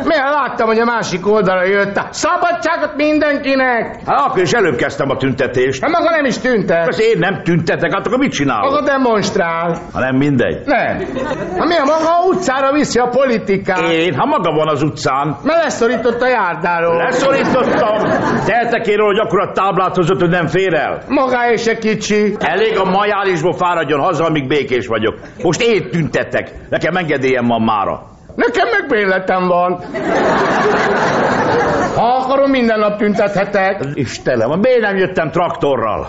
Miért 0.05 0.23
láttam, 0.23 0.67
hogy 0.67 0.79
a 0.79 0.85
másik 0.85 1.27
oldalra 1.27 1.63
jött 1.63 1.97
a 1.97 2.07
szabadságot 2.09 2.95
mindenkinek? 2.95 3.99
Hát 4.05 4.19
akkor 4.27 4.41
is 4.41 4.51
előbb 4.51 4.75
kezdtem 4.75 5.09
a 5.09 5.17
tüntetést. 5.17 5.81
Hát 5.81 5.91
maga 5.91 6.09
nem 6.09 6.25
is 6.25 6.37
tüntet. 6.37 6.87
Az 6.87 7.01
én 7.01 7.19
nem 7.19 7.41
tüntetek, 7.43 7.93
hát 7.93 8.05
akkor 8.07 8.17
mit 8.19 8.31
csinálok? 8.31 8.71
Maga 8.71 8.85
demonstrál. 8.85 9.81
Ha 9.93 9.99
nem 9.99 10.15
mindegy. 10.15 10.61
Nem. 10.65 10.97
Hát 11.57 11.67
mi 11.67 11.75
a 11.75 11.83
maga 11.85 12.25
utcára 12.29 12.71
viszi 12.71 12.99
a 12.99 13.07
politikát? 13.07 13.91
Én, 13.91 14.15
ha 14.15 14.25
maga 14.25 14.51
van 14.51 14.67
az 14.67 14.81
utcán. 14.83 15.37
Mert 15.43 15.63
leszorított 15.63 16.21
a 16.21 16.27
járdáról. 16.27 16.95
Leszorítottam. 16.97 17.32
Én 18.85 18.95
róla, 18.95 19.11
hogy 19.11 19.19
akkor 19.19 19.39
a 19.39 19.51
táblát 19.51 19.95
hozott, 19.95 20.19
hogy 20.19 20.29
nem 20.29 20.47
fér 20.47 20.73
el. 20.73 21.01
Maga 21.07 21.51
és 21.51 21.65
egy 21.65 21.77
kicsi. 21.77 22.35
Elég 22.39 22.77
a 22.77 22.83
majálisból 22.83 23.53
fáradjon 23.53 23.99
haza, 23.99 24.25
amíg 24.25 24.47
békés 24.47 24.87
vagyok. 24.87 25.15
Most 25.41 25.61
én 25.61 25.89
tüntetek. 25.89 26.51
Nekem 26.69 26.95
engedélyem 26.95 27.47
van 27.47 27.61
mára. 27.61 28.03
Nekem 28.35 28.67
meg 28.71 28.89
bérletem 28.89 29.47
van. 29.47 29.79
Ha 31.95 32.05
akarom, 32.05 32.49
minden 32.49 32.79
nap 32.79 32.97
tüntethetek. 32.97 33.81
Istenem, 33.93 34.59
miért 34.59 34.81
nem 34.81 34.97
jöttem 34.97 35.31
traktorral? 35.31 36.07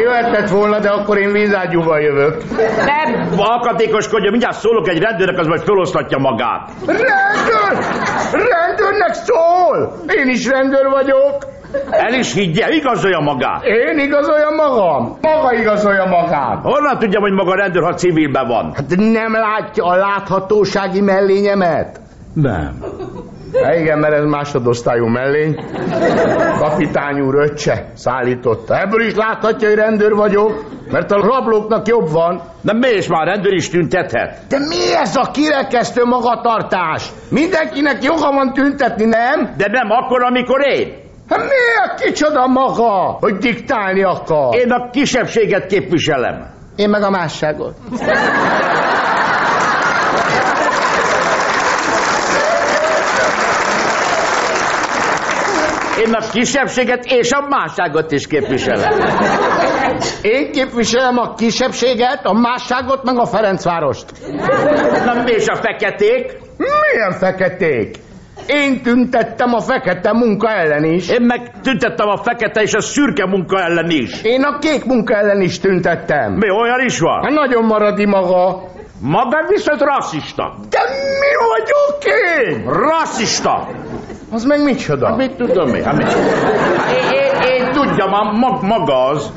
Jöhetett 0.00 0.48
volna, 0.48 0.78
de 0.78 0.88
akkor 0.88 1.18
én 1.18 1.32
vízágyúval 1.32 2.00
jövök. 2.00 2.42
Nem 2.86 3.38
alkatékoskodja, 3.38 4.30
mindjárt 4.30 4.56
szólok 4.56 4.88
egy 4.88 4.98
rendőrnek, 4.98 5.38
az 5.38 5.46
majd 5.46 5.60
felosztatja 5.60 6.18
magát. 6.18 6.70
Rendőr! 6.86 7.84
Rendőrnek 8.32 9.12
szól! 9.12 9.92
Én 10.06 10.28
is 10.28 10.46
rendőr 10.46 10.88
vagyok. 10.90 11.34
El 11.90 12.12
is 12.12 12.34
higgye, 12.34 12.68
igazolja 12.70 13.20
magát. 13.20 13.64
Én 13.64 13.98
igazoljam 13.98 14.54
magam. 14.54 15.18
Maga 15.20 15.52
igazolja 15.52 16.04
magát. 16.04 16.62
Honnan 16.62 16.98
tudjam, 16.98 17.22
hogy 17.22 17.32
maga 17.32 17.54
rendőr, 17.54 17.82
ha 17.82 17.94
civilben 17.94 18.46
van? 18.48 18.72
Hát 18.74 18.96
nem 18.96 19.32
látja 19.32 19.84
a 19.84 19.94
láthatósági 19.94 21.00
mellényemet? 21.00 22.00
Nem. 22.34 22.84
Hát 23.62 23.74
igen, 23.74 23.98
mert 23.98 24.14
ez 24.14 24.24
másodosztályú 24.24 25.06
mellény. 25.06 25.64
Kapitány 26.58 27.20
úr 27.20 27.34
öccse 27.34 27.90
szállította. 27.94 28.80
Ebből 28.80 29.00
is 29.00 29.14
láthatja, 29.14 29.68
hogy 29.68 29.76
rendőr 29.76 30.14
vagyok, 30.14 30.64
mert 30.90 31.10
a 31.10 31.20
rablóknak 31.20 31.88
jobb 31.88 32.10
van. 32.10 32.42
De 32.60 32.72
miért 32.72 33.08
már 33.08 33.26
rendőr 33.26 33.52
is 33.52 33.70
tüntethet? 33.70 34.38
De 34.48 34.58
mi 34.58 34.94
ez 35.02 35.16
a 35.16 35.30
kirekesztő 35.32 36.04
magatartás? 36.04 37.12
Mindenkinek 37.28 38.02
joga 38.02 38.32
van 38.32 38.52
tüntetni, 38.52 39.04
nem? 39.04 39.54
De 39.56 39.66
nem 39.70 39.90
akkor, 39.90 40.22
amikor 40.22 40.66
én. 40.66 41.08
Hát 41.28 41.38
miért 41.38 42.00
kicsoda 42.04 42.46
maga, 42.46 43.16
hogy 43.20 43.36
diktálni 43.36 44.02
akar? 44.02 44.54
Én 44.54 44.70
a 44.70 44.90
kisebbséget 44.90 45.66
képviselem. 45.66 46.46
Én 46.76 46.88
meg 46.88 47.02
a 47.02 47.10
másságot. 47.10 47.74
Én 56.06 56.12
a 56.14 56.30
kisebbséget 56.32 57.04
és 57.04 57.30
a 57.32 57.46
másságot 57.48 58.12
is 58.12 58.26
képviselem. 58.26 58.92
Én 60.22 60.52
képviselem 60.52 61.18
a 61.18 61.34
kisebbséget, 61.34 62.20
a 62.22 62.32
másságot, 62.32 63.04
meg 63.04 63.18
a 63.18 63.26
Ferencvárost. 63.26 64.04
Na 65.04 65.22
és 65.26 65.46
a 65.46 65.54
feketék? 65.54 66.38
Milyen 66.56 67.12
feketék? 67.18 67.96
Én 68.46 68.82
tüntettem 68.82 69.54
a 69.54 69.60
fekete 69.60 70.12
munka 70.12 70.48
ellen 70.48 70.84
is. 70.84 71.08
Én 71.08 71.22
meg 71.22 71.50
tüntettem 71.62 72.08
a 72.08 72.16
fekete 72.16 72.62
és 72.62 72.74
a 72.74 72.80
szürke 72.80 73.26
munka 73.26 73.60
ellen 73.60 73.90
is. 73.90 74.22
Én 74.22 74.42
a 74.42 74.58
kék 74.58 74.84
munka 74.84 75.14
ellen 75.14 75.40
is 75.40 75.58
tüntettem. 75.60 76.32
Mi 76.32 76.50
olyan 76.50 76.80
is 76.84 77.00
van? 77.00 77.22
Hát 77.22 77.32
nagyon 77.32 77.64
maradi 77.64 78.06
maga. 78.06 78.62
Maga 79.00 79.46
viszont 79.48 79.80
rasszista. 79.80 80.54
De 80.70 80.78
mi 81.20 81.32
vagyok 81.48 82.16
én? 82.38 82.64
Rasszista. 82.72 83.68
Az 84.32 84.44
meg 84.44 84.62
micsoda? 84.62 85.16
Mit 85.16 85.32
tudom 85.32 85.74
én? 85.74 85.84
Hát 85.84 85.96
mit? 85.96 86.06
Én, 86.06 87.10
én, 87.12 87.52
én 87.52 87.72
tudjam, 87.72 88.12
a 88.12 88.32
mag, 88.32 88.62
maga 88.62 89.06
az. 89.06 89.30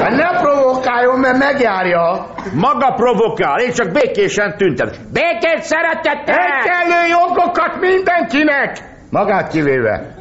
Hát 0.00 0.10
ne 0.10 0.40
provokáljon, 0.40 1.18
mert 1.18 1.38
megjárja. 1.38 2.26
Maga 2.52 2.92
provokál, 2.92 3.60
én 3.60 3.72
csak 3.72 3.92
békésen 3.92 4.56
tüntet. 4.56 4.96
Békét 5.12 5.62
szeretettel! 5.62 6.34
Egyenlő 6.34 7.08
jogokat 7.10 7.80
mindenkinek! 7.80 8.78
Magát 9.10 9.48
kivéve. 9.48 10.16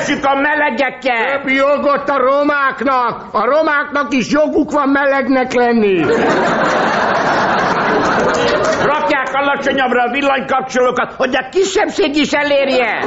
Keressük 0.00 0.24
a 0.24 0.34
melegekkel! 0.34 1.30
Több 1.30 1.48
jogot 1.48 2.08
a 2.08 2.16
romáknak! 2.16 3.24
A 3.32 3.44
romáknak 3.44 4.12
is 4.14 4.30
joguk 4.30 4.70
van 4.70 4.88
melegnek 4.88 5.52
lenni! 5.52 6.04
Rakják 8.84 9.28
alacsonyabbra 9.32 10.02
a 10.02 10.10
villanykapcsolókat, 10.10 11.12
hogy 11.16 11.36
a 11.36 11.48
kisebbség 11.50 12.16
is 12.16 12.32
elérje! 12.32 12.98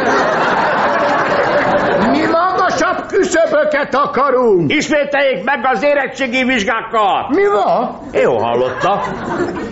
Küszöböket 3.23 3.95
akarunk! 3.95 4.73
Ismételjék 4.73 5.43
meg 5.43 5.59
az 5.63 5.83
érettségi 5.83 6.43
vizsgákat! 6.43 7.29
Mi 7.29 7.47
van? 7.47 7.97
Jó 8.11 8.37
hallotta. 8.37 9.01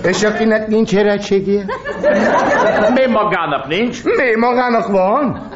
És 0.04 0.24
akinek 0.24 0.68
nincs 0.68 0.94
érettségie? 0.94 1.66
Mi 2.94 3.06
magának 3.12 3.68
nincs? 3.68 4.04
Mi 4.04 4.36
magának 4.40 4.88
van? 4.88 5.50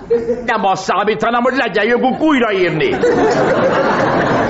Nem 0.46 0.66
az 0.66 0.80
számít, 0.80 1.24
hanem 1.24 1.42
hogy 1.42 1.56
legyen 1.56 1.86
jogunk 1.86 2.22
újraírni. 2.22 2.96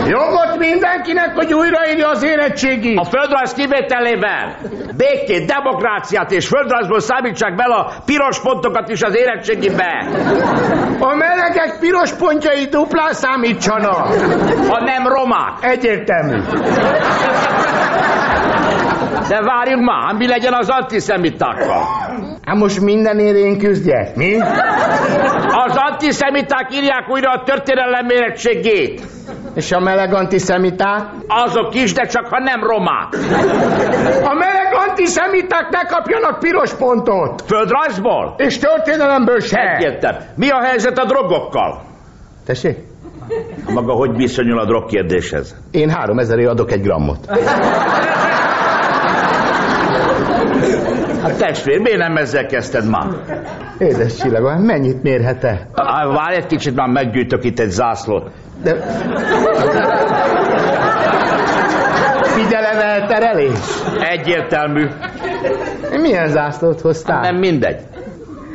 Jogot 0.08 0.58
mindenkinek, 0.58 1.36
hogy 1.36 1.54
újraírja 1.54 2.10
az 2.10 2.24
érettségit. 2.24 3.00
A 3.00 3.04
földrajz 3.04 3.54
kivételével 3.54 4.58
békét, 4.98 5.46
demokráciát 5.46 6.32
és 6.32 6.48
földrajzból 6.48 7.00
számítsák 7.00 7.56
bele 7.56 7.76
a 7.76 7.94
piros 8.06 8.42
pontokat 8.42 8.90
is 8.90 9.02
az 9.02 9.16
érettségibe. 9.16 10.08
A 11.00 11.16
melegek 11.16 11.78
piros 11.80 12.14
pontjai 12.14 12.66
duplán 12.66 13.14
számítsanak. 13.14 14.08
Ha 14.70 14.84
nem 14.84 15.08
romák. 15.08 15.54
Egyértelmű. 15.62 16.42
De 19.28 19.42
várjunk 19.42 19.86
már, 19.86 20.14
mi 20.14 20.28
legyen 20.28 20.54
az 20.54 20.70
antiszemitákkal? 20.70 21.84
Hát 22.46 22.56
most 22.56 22.82
mindenért 22.82 23.36
én 23.36 23.58
küzdjek, 23.58 24.16
mi? 24.16 24.40
Az 25.68 25.76
antiszemiták 25.76 26.74
írják 26.74 27.10
újra 27.10 27.32
a 27.32 27.44
történelem 27.44 28.10
érettségét. 28.10 29.02
És 29.56 29.72
a 29.72 29.80
meleg 29.80 30.14
antiszemiták? 30.14 31.02
Azok 31.28 31.76
is, 31.76 31.94
de 31.94 32.06
csak 32.06 32.28
ha 32.28 32.40
nem 32.40 32.64
romák. 32.64 33.08
A 34.24 34.34
meleg 34.34 34.74
antiszemiták 34.88 35.70
ne 35.70 35.84
kapjanak 35.84 36.40
piros 36.40 36.74
pontot. 36.74 37.44
Földrajzból? 37.48 38.36
És 38.38 38.58
történelemből 38.58 39.40
se. 39.40 39.60
Egyértelmű. 39.60 40.18
Mi 40.36 40.50
a 40.50 40.62
helyzet 40.62 40.98
a 40.98 41.06
drogokkal? 41.06 41.82
Tessék? 42.46 42.78
Maga 43.74 43.94
hogy 43.94 44.16
viszonyul 44.16 44.60
a 44.60 44.66
drog 44.66 44.86
kérdéshez? 44.86 45.56
Én 45.72 45.90
három 45.90 46.20
ezerért 46.20 46.50
adok 46.50 46.72
egy 46.72 46.82
grammot. 46.82 47.20
Hát 51.26 51.38
testvér, 51.38 51.80
miért 51.80 51.98
nem 51.98 52.18
ezzel 52.18 52.46
kezdted 52.46 52.90
már? 52.90 53.08
Édes 53.78 54.16
csillagom, 54.16 54.50
hát 54.50 54.62
mennyit 54.62 55.04
mérhet-e? 55.04 55.68
Várj 56.14 56.36
egy 56.36 56.46
kicsit, 56.46 56.76
már 56.76 56.88
meggyűjtök 56.88 57.44
itt 57.44 57.60
egy 57.60 57.70
zászlót. 57.70 58.32
De... 58.64 58.76
Figyelem 62.24 62.80
elterelés? 62.80 63.60
Egyértelmű. 64.00 64.88
Milyen 66.02 66.30
zászlót 66.30 66.82
hoztál? 66.82 67.22
Nem 67.22 67.36
mindegy. 67.36 67.80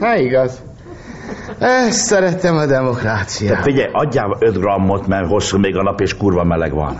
Hát 0.00 0.18
igaz. 0.18 0.62
Ezt 1.58 1.92
szeretem 2.04 2.56
a 2.56 2.66
demokráciát. 2.66 3.56
Te 3.56 3.62
figyelj, 3.62 3.88
adjál 3.92 4.36
5 4.38 4.58
grammot, 4.58 5.06
mert 5.06 5.26
hosszú 5.26 5.58
még 5.58 5.76
a 5.76 5.82
nap 5.82 6.00
és 6.00 6.16
kurva 6.16 6.44
meleg 6.44 6.74
van. 6.74 6.98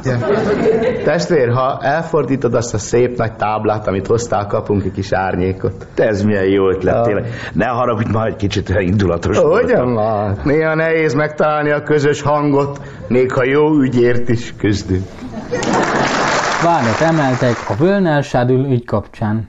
Testvér, 1.05 1.48
ha 1.52 1.78
elfordítod 1.82 2.55
azt 2.55 2.74
a 2.74 2.78
szép 2.78 3.16
nagy 3.16 3.32
táblát, 3.32 3.86
amit 3.86 4.07
hoztál, 4.07 4.47
kapunk 4.47 4.85
egy 4.85 4.93
kis 4.93 5.12
árnyékot. 5.12 5.86
Te 5.94 6.07
ez 6.07 6.23
milyen 6.23 6.44
jó 6.44 6.69
ötlet, 6.69 6.94
Ja. 6.94 7.02
tényleg. 7.02 7.24
Ne 7.52 7.66
haragudj, 7.66 8.11
már 8.12 8.27
egy 8.27 8.36
kicsit 8.36 8.69
indulatos 8.78 9.39
Hogyan 9.39 9.94
van? 9.94 10.39
Néha 10.44 10.74
nehéz 10.74 11.15
megtalálni 11.15 11.70
a 11.70 11.82
közös 11.82 12.23
hangot, 12.23 12.81
még 13.09 13.32
ha 13.32 13.44
jó 13.44 13.74
ügyért 13.81 14.28
is 14.28 14.55
küzdünk. 14.59 15.05
Vádat 16.65 17.01
emeltek 17.01 17.57
a 17.69 17.74
Völner 17.74 18.23
Sádül 18.23 18.65
ügy 18.65 18.85
kapcsán. 18.85 19.48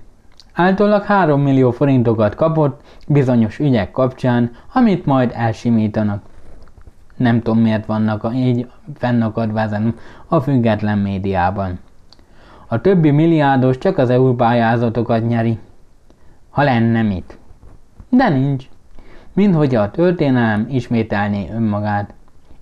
Általában 0.53 1.05
3 1.05 1.41
millió 1.41 1.71
forintokat 1.71 2.35
kapott 2.35 2.81
bizonyos 3.07 3.59
ügyek 3.59 3.91
kapcsán, 3.91 4.51
amit 4.73 5.05
majd 5.05 5.31
elsimítanak. 5.33 6.21
Nem 7.17 7.41
tudom 7.41 7.61
miért 7.61 7.85
vannak 7.85 8.31
így 8.33 8.67
fennakadva 8.95 9.59
ezen 9.59 9.95
a 10.27 10.39
független 10.39 10.97
médiában. 10.97 11.79
A 12.67 12.81
többi 12.81 13.11
milliárdos 13.11 13.77
csak 13.77 13.97
az 13.97 14.09
EU 14.09 14.35
pályázatokat 14.35 15.27
nyeri. 15.27 15.59
Ha 16.49 16.63
lenne 16.63 17.01
mit. 17.01 17.37
De 18.09 18.29
nincs. 18.29 18.65
Minthogy 19.33 19.75
a 19.75 19.91
történelem 19.91 20.67
ismételné 20.69 21.49
önmagát. 21.53 22.13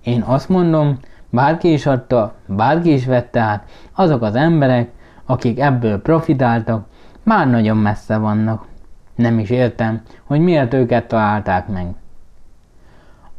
Én 0.04 0.22
azt 0.22 0.48
mondom, 0.48 0.98
bárki 1.30 1.72
is 1.72 1.86
adta, 1.86 2.34
bárki 2.46 2.92
is 2.92 3.06
vette 3.06 3.40
át, 3.40 3.64
azok 3.94 4.22
az 4.22 4.34
emberek, 4.34 4.90
akik 5.24 5.60
ebből 5.60 6.02
profitáltak, 6.02 6.86
már 7.30 7.50
nagyon 7.50 7.76
messze 7.76 8.16
vannak. 8.16 8.66
Nem 9.14 9.38
is 9.38 9.50
értem, 9.50 10.00
hogy 10.24 10.40
miért 10.40 10.74
őket 10.74 11.08
találták 11.08 11.68
meg. 11.68 11.86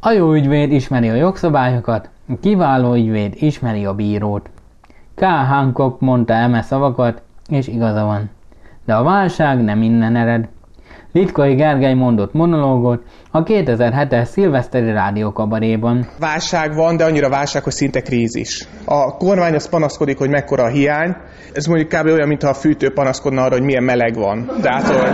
A 0.00 0.10
jó 0.10 0.32
ügyvéd 0.32 0.72
ismeri 0.72 1.08
a 1.08 1.14
jogszabályokat, 1.14 2.10
a 2.28 2.32
kiváló 2.40 2.94
ügyvéd 2.94 3.34
ismeri 3.36 3.84
a 3.84 3.94
bírót. 3.94 4.50
K. 5.14 5.24
Hancock 5.24 6.00
mondta 6.00 6.32
eme 6.32 6.62
szavakat, 6.62 7.22
és 7.48 7.68
igaza 7.68 8.04
van. 8.04 8.30
De 8.84 8.94
a 8.94 9.02
válság 9.02 9.62
nem 9.62 9.82
innen 9.82 10.16
ered. 10.16 10.48
Litkai 11.12 11.54
Gergely 11.54 11.94
mondott 11.94 12.32
monológot 12.32 13.02
a 13.30 13.42
2007-es 13.42 14.24
szilveszteri 14.24 14.92
rádiókabaréban. 14.92 16.06
Válság 16.18 16.74
van, 16.74 16.96
de 16.96 17.04
annyira 17.04 17.28
válság, 17.28 17.62
hogy 17.62 17.72
szinte 17.72 18.00
krízis. 18.00 18.68
A 18.84 19.16
kormány 19.16 19.54
az 19.54 19.68
panaszkodik, 19.68 20.18
hogy 20.18 20.28
mekkora 20.28 20.62
a 20.62 20.68
hiány. 20.68 21.16
Ez 21.52 21.66
mondjuk 21.66 21.88
kb. 21.88 22.06
olyan, 22.06 22.28
mintha 22.28 22.48
a 22.48 22.54
fűtő 22.54 22.92
panaszkodna 22.92 23.42
arra, 23.42 23.52
hogy 23.52 23.64
milyen 23.64 23.82
meleg 23.82 24.14
van. 24.14 24.50
Tehát, 24.62 24.86
hogy 24.86 25.10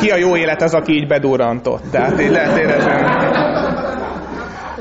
ki 0.00 0.10
a 0.10 0.16
jó 0.16 0.36
élet 0.36 0.62
az, 0.62 0.74
aki 0.74 0.92
így 0.92 1.06
bedurrantott. 1.06 1.82
Tehát 1.90 2.20
így 2.20 2.30
lehet 2.30 2.58
érezni. 2.58 3.29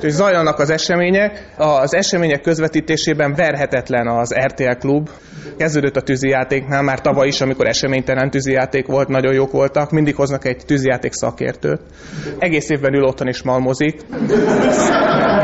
És 0.01 0.11
zajlanak 0.11 0.59
az 0.59 0.69
események. 0.69 1.53
Az 1.57 1.93
események 1.93 2.41
közvetítésében 2.41 3.34
verhetetlen 3.35 4.07
az 4.07 4.35
RTL 4.45 4.77
klub. 4.80 5.09
Kezdődött 5.57 5.95
a 5.95 6.01
tűzijátéknál, 6.01 6.81
már 6.81 7.01
tavaly 7.01 7.27
is, 7.27 7.41
amikor 7.41 7.67
eseménytelen 7.67 8.30
tűzijáték 8.30 8.85
volt, 8.85 9.07
nagyon 9.07 9.34
jók 9.34 9.51
voltak. 9.51 9.91
Mindig 9.91 10.15
hoznak 10.15 10.45
egy 10.45 10.65
tűzijáték 10.65 11.13
szakértőt. 11.13 11.81
Egész 12.39 12.69
évben 12.69 12.93
ül 12.93 13.03
otthon 13.03 13.27
és 13.27 13.41
malmozik. 13.41 14.01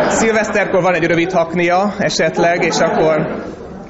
Szilveszterkor 0.09 0.81
van 0.81 0.93
egy 0.93 1.05
rövid 1.05 1.31
haknia 1.31 1.93
esetleg, 1.99 2.63
és 2.63 2.79
akkor 2.79 3.43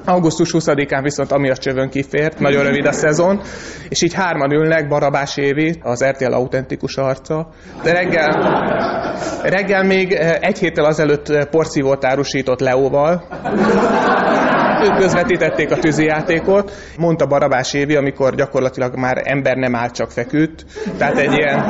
augusztus 0.05 0.49
20-án 0.53 0.99
viszont 1.01 1.31
amiatt 1.31 1.57
csövön 1.57 1.89
kifért, 1.89 2.39
nagyon 2.39 2.63
rövid 2.63 2.85
a 2.85 2.91
szezon, 2.91 3.41
és 3.89 4.01
így 4.01 4.13
hárman 4.13 4.51
ülnek, 4.51 4.87
Barabás 4.87 5.37
Évi, 5.37 5.79
az 5.81 6.05
RTL 6.05 6.33
autentikus 6.33 6.95
arca, 6.97 7.49
de 7.83 7.91
reggel, 7.91 8.29
reggel 9.43 9.83
még 9.83 10.11
eh, 10.11 10.37
egy 10.41 10.59
héttel 10.59 10.85
azelőtt 10.85 11.29
eh, 11.29 11.45
porszívót 11.45 12.05
árusított 12.05 12.59
Leóval, 12.59 13.23
ők 14.83 14.97
közvetítették 14.97 15.71
a 15.71 15.77
tűzijátékot, 15.77 16.71
mondta 16.97 17.25
Barabás 17.25 17.73
Évi, 17.73 17.95
amikor 17.95 18.35
gyakorlatilag 18.35 18.95
már 18.95 19.21
ember 19.23 19.55
nem 19.55 19.75
állt, 19.75 19.93
csak 19.93 20.11
feküdt. 20.11 20.65
Tehát 20.97 21.17
egy 21.17 21.33
ilyen 21.33 21.63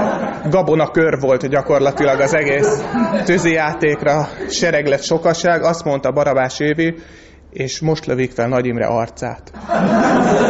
gabona 0.50 0.92
kör 0.92 1.20
volt 1.20 1.48
gyakorlatilag 1.48 2.20
az 2.20 2.34
egész 2.34 2.84
tűzijátékra, 3.26 4.28
sereg 4.50 4.86
lett 4.86 5.04
sokaság. 5.04 5.64
Azt 5.64 5.84
mondta 5.84 6.12
Barabás 6.12 6.60
Évi, 6.60 6.96
és 7.56 7.80
most 7.80 8.06
lövik 8.06 8.32
fel 8.32 8.48
Nagy 8.48 8.66
Imre 8.66 8.86
arcát. 8.86 9.52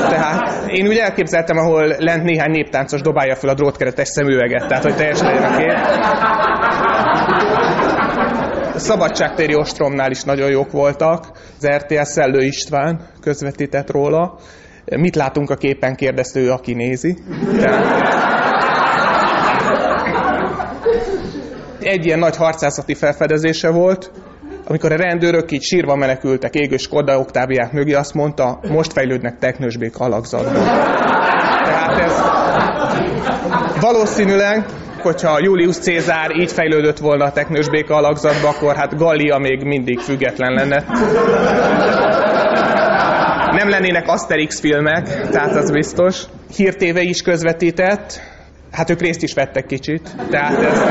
Tehát 0.09 0.67
én 0.67 0.87
úgy 0.87 0.97
elképzeltem, 0.97 1.57
ahol 1.57 1.95
lent 1.97 2.23
néhány 2.23 2.51
néptáncos 2.51 3.01
dobálja 3.01 3.35
fel 3.35 3.49
a 3.49 3.53
drótkeretes 3.53 4.07
szemüveget, 4.07 4.67
tehát 4.67 4.83
hogy 4.83 4.95
teljes 4.95 5.19
legyen 5.19 5.43
a 5.43 5.57
kép. 5.57 5.71
A 8.73 8.79
Szabadságtéri 8.79 9.55
ostromnál 9.55 10.11
is 10.11 10.23
nagyon 10.23 10.49
jók 10.49 10.71
voltak. 10.71 11.31
Az 11.57 11.67
RTL 11.67 12.01
Szellő 12.01 12.43
István 12.43 13.07
közvetített 13.21 13.91
róla. 13.91 14.39
Mit 14.85 15.15
látunk 15.15 15.49
a 15.49 15.55
képen, 15.55 15.95
kérdezte 15.95 16.39
ő, 16.39 16.51
aki 16.51 16.73
nézi. 16.73 17.17
Tehát... 17.59 18.13
Egy 21.79 22.05
ilyen 22.05 22.19
nagy 22.19 22.35
harcászati 22.35 22.93
felfedezése 22.93 23.69
volt, 23.69 24.11
amikor 24.67 24.91
a 24.91 24.95
rendőrök 24.95 25.51
így 25.51 25.63
sírva 25.63 25.95
menekültek 25.95 26.53
égő 26.53 26.77
Skoda 26.77 27.19
oktáviák 27.19 27.71
mögé, 27.71 27.93
azt 27.93 28.13
mondta, 28.13 28.59
most 28.69 28.93
fejlődnek 28.93 29.37
teknősbék 29.39 29.97
alakzatba. 29.97 30.63
Tehát 31.63 31.99
ez 31.99 32.21
valószínűleg, 33.81 34.65
hogyha 35.01 35.39
Julius 35.41 35.77
Cézár 35.77 36.31
így 36.39 36.51
fejlődött 36.51 36.97
volna 36.97 37.25
a 37.25 37.31
teknősbéka 37.31 37.95
alakzatba, 37.95 38.47
akkor 38.47 38.75
hát 38.75 38.97
Gallia 38.97 39.37
még 39.37 39.63
mindig 39.63 39.99
független 39.99 40.53
lenne. 40.53 40.83
Nem 43.51 43.69
lennének 43.69 44.07
Asterix 44.07 44.59
filmek, 44.59 45.29
tehát 45.29 45.55
az 45.55 45.71
biztos. 45.71 46.23
Hír 46.55 46.75
TV 46.75 46.97
is 46.97 47.21
közvetített, 47.21 48.21
hát 48.75 48.89
ők 48.89 49.01
részt 49.01 49.23
is 49.23 49.33
vettek 49.33 49.65
kicsit, 49.65 50.15
tehát 50.29 50.63
ez, 50.63 50.81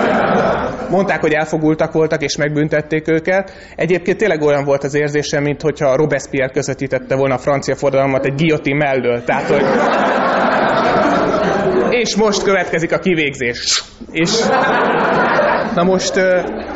mondták, 0.90 1.20
hogy 1.20 1.32
elfogultak 1.32 1.93
voltak, 1.93 2.23
és 2.23 2.36
megbüntették 2.36 3.09
őket. 3.09 3.52
Egyébként 3.77 4.19
tényleg 4.19 4.43
olyan 4.43 4.65
volt 4.65 4.85
az 4.85 4.94
érzésem, 4.94 5.43
mint 5.43 5.62
hogyha 5.62 5.97
Robespierre 5.97 6.52
közvetítette 6.52 7.16
volna 7.16 7.35
a 7.35 7.39
francia 7.39 7.77
forradalmat 7.77 8.24
egy 8.24 8.35
guillotine 8.35 8.77
mellől, 8.77 9.24
tehát 9.24 9.48
hogy 9.48 9.65
és 11.90 12.16
most 12.16 12.43
következik 12.43 12.93
a 12.93 12.98
kivégzés. 12.98 13.85
És 14.11 14.31
na 15.74 15.82
most 15.82 16.16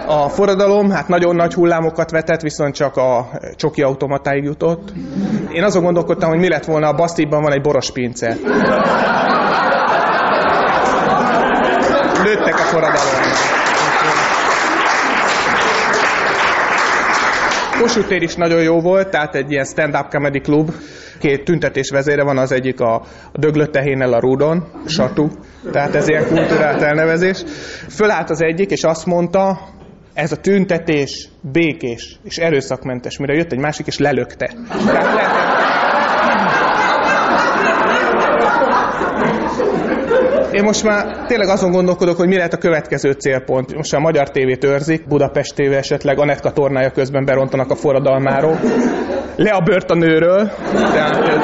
a 0.06 0.28
forradalom 0.28 0.90
hát 0.90 1.08
nagyon 1.08 1.36
nagy 1.36 1.54
hullámokat 1.54 2.10
vetett, 2.10 2.40
viszont 2.40 2.74
csak 2.74 2.96
a 2.96 3.30
csoki 3.56 3.82
automatáig 3.82 4.44
jutott. 4.44 4.92
Én 5.52 5.62
azon 5.62 5.82
gondolkodtam, 5.82 6.28
hogy 6.28 6.38
mi 6.38 6.48
lett 6.48 6.64
volna, 6.64 6.88
a 6.88 6.94
Basztívban 6.94 7.42
van 7.42 7.52
egy 7.52 7.62
boros 7.62 7.90
Lőttek 12.48 12.66
a 12.66 12.68
forradalomra. 12.68 13.34
Kossuth 17.80 18.08
tér 18.08 18.22
is 18.22 18.34
nagyon 18.34 18.62
jó 18.62 18.80
volt, 18.80 19.10
tehát 19.10 19.34
egy 19.34 19.50
ilyen 19.50 19.64
stand-up 19.64 20.08
comedy 20.10 20.40
klub. 20.40 20.70
Két 21.18 21.44
tüntetés 21.44 21.90
vezére 21.90 22.22
van, 22.22 22.38
az 22.38 22.52
egyik 22.52 22.80
a, 22.80 23.02
döglött 23.32 23.72
tehénnel 23.72 24.12
a 24.12 24.20
rúdon, 24.20 24.64
Satu. 24.86 25.28
Tehát 25.72 25.94
ez 25.94 26.08
ilyen 26.08 26.26
kulturált 26.26 26.82
elnevezés. 26.82 27.44
Fölállt 27.88 28.30
az 28.30 28.42
egyik, 28.42 28.70
és 28.70 28.82
azt 28.82 29.06
mondta, 29.06 29.58
ez 30.14 30.32
a 30.32 30.36
tüntetés 30.36 31.28
békés 31.40 32.18
és 32.22 32.36
erőszakmentes, 32.38 33.18
mire 33.18 33.34
jött 33.34 33.52
egy 33.52 33.58
másik, 33.58 33.86
és 33.86 33.98
lelökte. 33.98 34.54
Tehát 34.68 35.14
lehet, 35.14 35.77
Én 40.58 40.64
most 40.64 40.82
már 40.82 41.26
tényleg 41.26 41.48
azon 41.48 41.70
gondolkodok, 41.70 42.16
hogy 42.16 42.28
mi 42.28 42.36
lehet 42.36 42.52
a 42.52 42.56
következő 42.56 43.12
célpont. 43.12 43.74
Most 43.74 43.94
a 43.94 43.98
Magyar 43.98 44.30
tévét 44.30 44.64
őrzik, 44.64 45.06
Budapest 45.06 45.54
tévé 45.54 45.76
esetleg 45.76 46.18
Anetka 46.18 46.52
tornája 46.52 46.90
közben 46.90 47.24
berontanak 47.24 47.70
a 47.70 47.74
forradalmáról. 47.74 48.58
Le 49.36 49.50
a 49.50 49.60
bört 49.60 49.90
a 49.90 49.94
nőről. 49.94 50.50
Tehát 50.72 51.28
ez... 51.28 51.42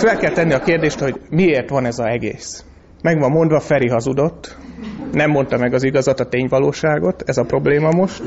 Fel 0.00 0.16
kell 0.16 0.32
tenni 0.32 0.52
a 0.52 0.58
kérdést, 0.58 0.98
hogy 0.98 1.20
miért 1.30 1.68
van 1.68 1.86
ez 1.86 1.98
az 1.98 2.06
egész. 2.06 2.64
Meg 3.02 3.18
van 3.18 3.30
mondva, 3.30 3.60
Feri 3.60 3.88
hazudott. 3.88 4.56
Nem 5.12 5.30
mondta 5.30 5.58
meg 5.58 5.74
az 5.74 5.84
igazat, 5.84 6.20
a 6.20 6.24
tényvalóságot. 6.24 7.22
Ez 7.26 7.36
a 7.36 7.44
probléma 7.44 7.90
most. 7.90 8.22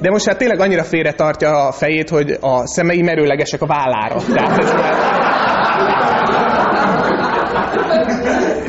De 0.00 0.10
most 0.10 0.26
hát 0.26 0.38
tényleg 0.38 0.60
annyira 0.60 0.82
félre 0.82 1.12
tartja 1.12 1.66
a 1.66 1.72
fejét, 1.72 2.08
hogy 2.08 2.38
a 2.40 2.66
szemei 2.66 3.02
merőlegesek 3.02 3.62
a 3.62 3.66
vállára. 3.66 4.20
Tehát 4.34 4.58
ez 4.58 4.72
már 4.72 5.17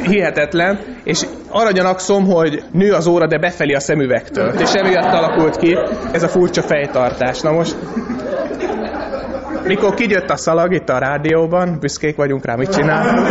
hihetetlen, 0.10 0.80
és 1.04 1.26
arra 1.50 1.72
gyanakszom, 1.72 2.26
hogy 2.26 2.64
nő 2.72 2.92
az 2.92 3.08
óra, 3.08 3.28
de 3.28 3.40
befelé 3.40 3.74
a 3.74 3.80
szemüvegtől. 3.80 4.54
És 4.60 4.74
emiatt 4.74 5.14
alakult 5.14 5.58
ki 5.58 5.78
ez 6.12 6.24
a 6.24 6.28
furcsa 6.28 6.62
fejtartás. 6.62 7.42
Na 7.42 7.52
most, 7.52 7.76
mikor 9.64 9.94
kijött 9.94 10.30
a 10.30 10.36
szalag 10.36 10.74
itt 10.74 10.90
a 10.90 10.98
rádióban, 10.98 11.78
büszkék 11.80 12.16
vagyunk 12.16 12.46
rá, 12.46 12.56
mit 12.56 12.76
csinál? 12.76 13.28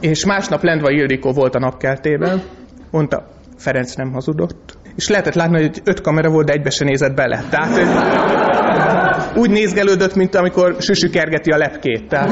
És 0.00 0.24
másnap 0.24 0.62
Lendva 0.62 0.90
Ildikó 0.90 1.32
volt 1.32 1.54
a 1.54 1.58
napkeltében, 1.58 2.42
mondta, 2.90 3.26
Ferenc 3.56 3.94
nem 3.94 4.12
hazudott. 4.12 4.76
És 4.96 5.08
lehetett 5.08 5.34
látni, 5.34 5.60
hogy 5.60 5.80
öt 5.84 6.00
kamera 6.00 6.30
volt, 6.30 6.46
de 6.46 6.52
egybe 6.52 6.70
se 6.70 6.84
nézett 6.84 7.14
bele. 7.14 7.42
Tehát 7.50 7.78
úgy 9.36 9.50
nézgelődött, 9.50 10.14
mint 10.14 10.34
amikor 10.34 10.76
Süsü 10.78 11.10
kergeti 11.10 11.50
a 11.50 11.56
lepkét. 11.56 12.08
Tehát 12.08 12.30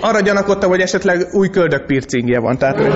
arra 0.00 0.20
gyanakodtam, 0.20 0.70
hogy 0.70 0.80
esetleg 0.80 1.26
új 1.32 1.48
köldökpircingje 1.48 2.40
van. 2.40 2.58
Tehát, 2.58 2.76
hogy... 2.76 2.92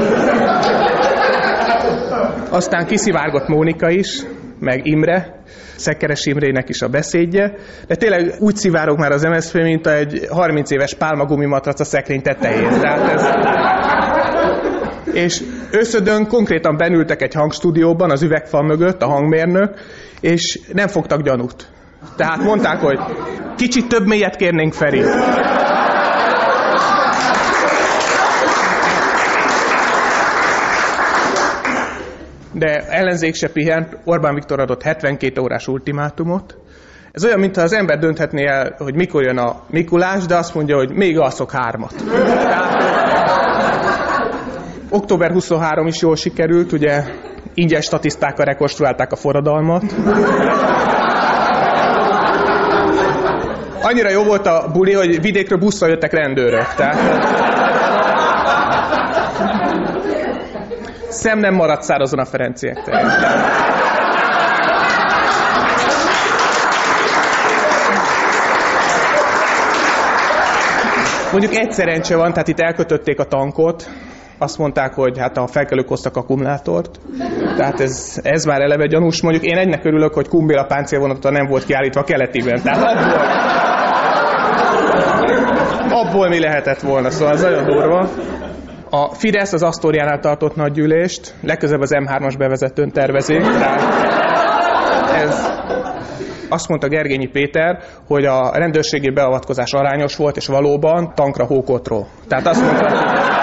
Aztán 2.51 2.87
kiszivárgott 2.87 3.49
Mónika 3.49 3.91
is, 3.91 4.23
meg 4.59 4.87
Imre, 4.87 5.43
Szekeres 5.77 6.27
Imrének 6.27 6.69
is 6.69 6.83
a 6.83 6.89
beszédje, 6.89 7.55
de 7.87 7.95
tényleg 7.95 8.35
úgy 8.39 8.57
szivárog 8.57 8.99
már 8.99 9.11
az 9.11 9.23
MSZP, 9.23 9.55
mint 9.55 9.87
egy 9.87 10.27
30 10.31 10.71
éves 10.71 10.95
pálmagumi 10.95 11.47
matrac 11.47 11.81
a 11.81 11.85
szekrény 11.85 12.23
tetején. 12.23 12.81
Tehát 12.81 13.13
ez... 13.13 13.27
És 15.15 15.43
összödön 15.71 16.27
konkrétan 16.27 16.77
benültek 16.77 17.23
egy 17.23 17.35
hangstúdióban, 17.35 18.11
az 18.11 18.23
üvegfal 18.23 18.63
mögött, 18.63 19.03
a 19.03 19.07
hangmérnök, 19.07 19.75
és 20.21 20.61
nem 20.73 20.89
fogtak 20.89 21.23
gyanút. 21.23 21.69
Tehát 22.17 22.43
mondták, 22.43 22.81
hogy 22.81 22.99
kicsit 23.57 23.89
több 23.89 24.07
mélyet 24.07 24.37
kérnénk 24.37 24.73
Feri. 24.73 25.03
De 32.53 32.87
ellenzék 32.89 33.35
se 33.35 33.49
pihent, 33.49 33.97
Orbán 34.05 34.35
Viktor 34.35 34.61
adott 34.61 34.83
72 34.83 35.41
órás 35.41 35.69
ultimátumot. 35.69 36.57
Ez 37.13 37.25
olyan, 37.25 37.39
mintha 37.39 37.63
az 37.63 37.73
ember 37.73 37.99
dönthetné 37.99 38.47
el, 38.47 38.75
hogy 38.79 38.95
mikor 38.95 39.23
jön 39.23 39.39
a 39.39 39.63
Mikulás, 39.71 40.27
de 40.27 40.37
azt 40.37 40.55
mondja, 40.55 40.77
hogy 40.77 40.91
még 40.91 41.19
alszok 41.19 41.51
hármat. 41.51 41.95
Október 44.91 45.31
23 45.31 45.87
is 45.87 46.01
jól 46.01 46.17
sikerült, 46.17 46.73
ugye 46.73 47.05
ingyen 47.55 47.81
statisztákkal 47.81 48.45
rekonstruálták 48.45 49.13
a 49.13 49.17
forradalmat. 49.17 49.83
Annyira 53.83 54.11
jó 54.11 54.23
volt 54.23 54.47
a 54.47 54.71
buli, 54.73 54.93
hogy 54.93 55.21
vidékről 55.21 55.59
busszal 55.59 55.89
jöttek 55.89 56.13
rendőrök. 56.13 56.75
Tehát, 56.77 57.42
szem 61.13 61.39
nem 61.39 61.55
maradt 61.55 61.83
szárazon 61.83 62.19
a 62.19 62.25
Ferenciek 62.25 62.79
Mondjuk 71.33 71.55
egy 71.55 71.73
szerencse 71.73 72.17
van, 72.17 72.33
tehát 72.33 72.49
itt 72.49 72.61
elkötötték 72.61 73.21
a 73.21 73.25
tankot, 73.25 73.89
azt 74.39 74.59
mondták, 74.59 74.95
hogy 74.95 75.19
hát 75.19 75.37
a 75.37 75.47
felkelők 75.47 75.89
hoztak 75.89 76.17
akkumulátort, 76.17 77.01
tehát 77.57 77.81
ez, 77.81 78.21
ez 78.23 78.45
már 78.45 78.61
eleve 78.61 78.87
gyanús. 78.87 79.23
Mondjuk 79.23 79.45
én 79.45 79.57
egynek 79.57 79.85
örülök, 79.85 80.15
hogy 80.15 80.29
Kumbéla 80.29 80.65
páncélvonata 80.65 81.31
nem 81.31 81.47
volt 81.47 81.65
kiállítva 81.65 82.03
keletiben, 82.03 82.63
tehát 82.63 82.83
abból, 82.83 83.21
abból 85.91 86.29
mi 86.29 86.41
lehetett 86.41 86.81
volna, 86.81 87.11
szóval 87.11 87.35
ez 87.35 87.43
nagyon 87.43 87.65
durva. 87.65 88.09
A 88.95 89.15
Fidesz 89.15 89.53
az 89.53 89.63
Asztóriánál 89.63 90.19
tartott 90.19 90.57
nagygyűlést, 90.57 91.35
legközelebb 91.43 91.83
az 91.83 91.91
M3-as 91.95 92.35
bevezetőn 92.39 92.91
tervezi. 92.91 93.37
Tehát 93.37 93.81
ez, 95.15 95.47
azt 96.49 96.69
mondta 96.69 96.89
Gergényi 96.89 97.27
Péter, 97.27 97.83
hogy 98.07 98.25
a 98.25 98.51
rendőrségi 98.55 99.11
beavatkozás 99.11 99.73
arányos 99.73 100.17
volt, 100.17 100.37
és 100.37 100.47
valóban 100.47 101.13
tankra 101.15 101.45
hókotró. 101.45 102.07
Tehát 102.29 102.47
azt 102.47 102.63
mondta, 102.63 102.89
hogy 102.89 103.42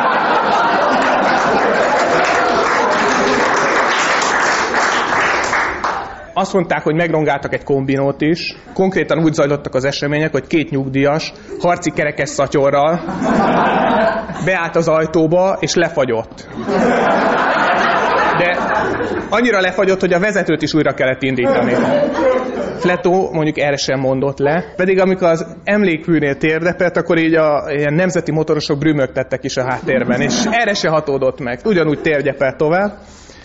Azt 6.39 6.53
mondták, 6.53 6.83
hogy 6.83 6.95
megrongáltak 6.95 7.53
egy 7.53 7.63
kombinót 7.63 8.21
is. 8.21 8.55
Konkrétan 8.73 9.23
úgy 9.23 9.33
zajlottak 9.33 9.75
az 9.75 9.83
események, 9.83 10.31
hogy 10.31 10.47
két 10.47 10.69
nyugdíjas 10.69 11.33
harci 11.59 11.91
kerekes 11.91 12.29
szatyorral 12.29 13.01
beállt 14.45 14.75
az 14.75 14.87
ajtóba, 14.87 15.57
és 15.59 15.73
lefagyott. 15.73 16.47
De 18.37 18.57
annyira 19.29 19.59
lefagyott, 19.59 19.99
hogy 19.99 20.13
a 20.13 20.19
vezetőt 20.19 20.61
is 20.61 20.73
újra 20.73 20.93
kellett 20.93 21.21
indítani. 21.21 21.73
Fletó 22.77 23.29
mondjuk 23.31 23.57
erre 23.57 23.77
sem 23.77 23.99
mondott 23.99 24.39
le, 24.39 24.73
pedig 24.75 24.99
amikor 24.99 25.27
az 25.27 25.45
emlékműnél 25.63 26.37
térdepett, 26.37 26.97
akkor 26.97 27.17
így 27.17 27.35
a 27.35 27.63
ilyen 27.69 27.93
nemzeti 27.93 28.31
motorosok 28.31 28.77
brümögtettek 28.77 29.43
is 29.43 29.57
a 29.57 29.63
háttérben, 29.63 30.21
és 30.21 30.43
erre 30.51 30.73
se 30.73 30.89
hatódott 30.89 31.39
meg. 31.39 31.59
Ugyanúgy 31.65 32.01
térdepelt 32.01 32.57
tovább. 32.57 32.97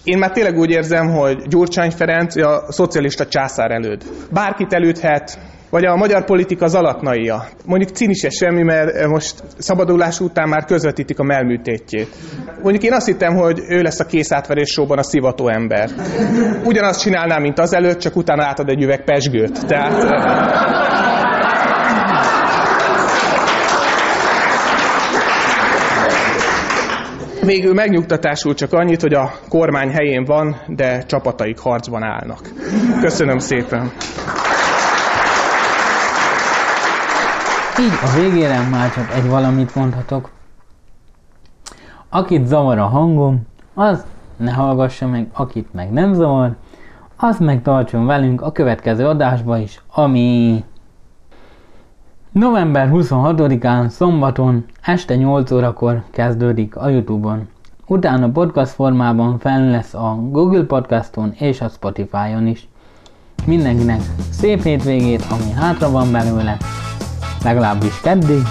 Én 0.04 0.18
már 0.18 0.30
tényleg 0.30 0.58
úgy 0.58 0.70
érzem, 0.70 1.10
hogy 1.10 1.42
Gyurcsány 1.48 1.90
Ferenc 1.90 2.36
a 2.36 2.64
szocialista 2.68 3.26
császár 3.26 3.70
előd. 3.70 4.02
Bárkit 4.30 4.72
elődhet, 4.72 5.38
vagy 5.70 5.84
a 5.84 5.96
magyar 5.96 6.24
politika 6.24 6.66
zalatnaia. 6.66 7.44
Mondjuk 7.64 7.90
Cini 7.90 8.14
se 8.14 8.30
semmi, 8.30 8.62
mert 8.62 9.06
most 9.06 9.42
szabadulás 9.58 10.20
után 10.20 10.48
már 10.48 10.64
közvetítik 10.64 11.18
a 11.18 11.22
melműtétjét. 11.22 12.08
Mondjuk 12.62 12.84
én 12.84 12.92
azt 12.92 13.06
hittem, 13.06 13.34
hogy 13.34 13.58
ő 13.68 13.82
lesz 13.82 14.00
a 14.00 14.06
készátverés 14.06 14.68
showban 14.68 14.98
a 14.98 15.02
szivató 15.02 15.48
ember. 15.48 15.90
Ugyanazt 16.64 17.00
csinálná, 17.00 17.38
mint 17.38 17.58
az 17.58 17.74
előtt, 17.74 17.98
csak 17.98 18.16
utána 18.16 18.44
átad 18.44 18.68
egy 18.68 18.82
üveg 18.82 19.04
pesgőt. 19.04 19.66
Tehát... 19.66 21.13
Végül 27.44 27.74
megnyugtatásul 27.74 28.54
csak 28.54 28.72
annyit, 28.72 29.00
hogy 29.00 29.14
a 29.14 29.30
kormány 29.48 29.90
helyén 29.90 30.24
van, 30.24 30.56
de 30.66 31.02
csapataik 31.02 31.58
harcban 31.58 32.02
állnak. 32.02 32.40
Köszönöm 33.00 33.38
szépen! 33.38 33.92
Így 37.80 37.98
a 38.02 38.20
végére 38.20 38.68
már 38.70 38.92
csak 38.92 39.14
egy 39.14 39.28
valamit 39.28 39.74
mondhatok. 39.74 40.30
Akit 42.08 42.46
zavar 42.46 42.78
a 42.78 42.86
hangom, 42.86 43.46
az 43.74 44.04
ne 44.36 44.52
hallgassa 44.52 45.06
meg, 45.06 45.28
akit 45.32 45.72
meg 45.72 45.90
nem 45.90 46.12
zavar, 46.12 46.56
az 47.16 47.38
meg 47.38 47.62
tartson 47.62 48.06
velünk 48.06 48.42
a 48.42 48.52
következő 48.52 49.06
adásba 49.06 49.58
is, 49.58 49.80
ami 49.94 50.64
november 52.34 52.90
26-án 52.92 53.88
szombaton 53.88 54.64
este 54.80 55.14
8 55.14 55.50
órakor 55.50 56.02
kezdődik 56.10 56.76
a 56.76 56.88
Youtube-on. 56.88 57.48
Utána 57.86 58.30
podcast 58.30 58.72
formában 58.72 59.38
fel 59.38 59.70
lesz 59.70 59.94
a 59.94 60.18
Google 60.30 60.62
Podcaston 60.64 61.32
és 61.38 61.60
a 61.60 61.68
Spotify-on 61.68 62.46
is. 62.46 62.68
Mindenkinek 63.46 64.00
szép 64.30 64.62
hétvégét, 64.62 65.24
ami 65.30 65.50
hátra 65.50 65.90
van 65.90 66.12
belőle, 66.12 66.56
legalábbis 67.44 68.00
keddig, 68.00 68.42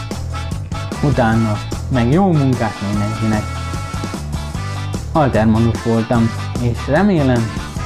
utána 1.09 1.51
meg 1.93 2.11
jó 2.11 2.23
munkát 2.23 2.75
mindenkinek. 2.91 3.43
Altermanus 5.13 5.83
voltam, 5.83 6.29
és 6.61 6.87
remélem 6.87 7.41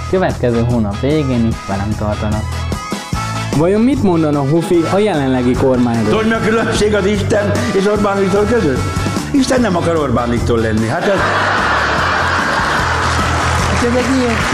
következő 0.10 0.64
hónap 0.64 0.99
végén 0.99 1.45
is 1.45 1.68
velem 1.68 1.90
tartanak. 1.98 2.44
Vajon 3.57 3.81
mit 3.81 4.03
mondana 4.03 4.39
Hufi 4.39 4.84
a 4.93 4.97
jelenlegi 4.97 5.53
kormányról? 5.53 6.09
Tudod, 6.09 6.27
mi 6.27 6.34
a 6.34 6.39
különbség 6.39 6.93
az 6.95 7.05
Isten 7.05 7.51
és 7.71 7.85
Orbán 7.85 8.19
Viktor 8.19 8.45
között? 8.45 8.79
Isten 9.31 9.61
nem 9.61 9.75
akar 9.75 9.95
Orbán 9.95 10.29
Viktor 10.29 10.59
lenni. 10.59 10.88
Hát 10.88 11.07
ez... 11.07 11.17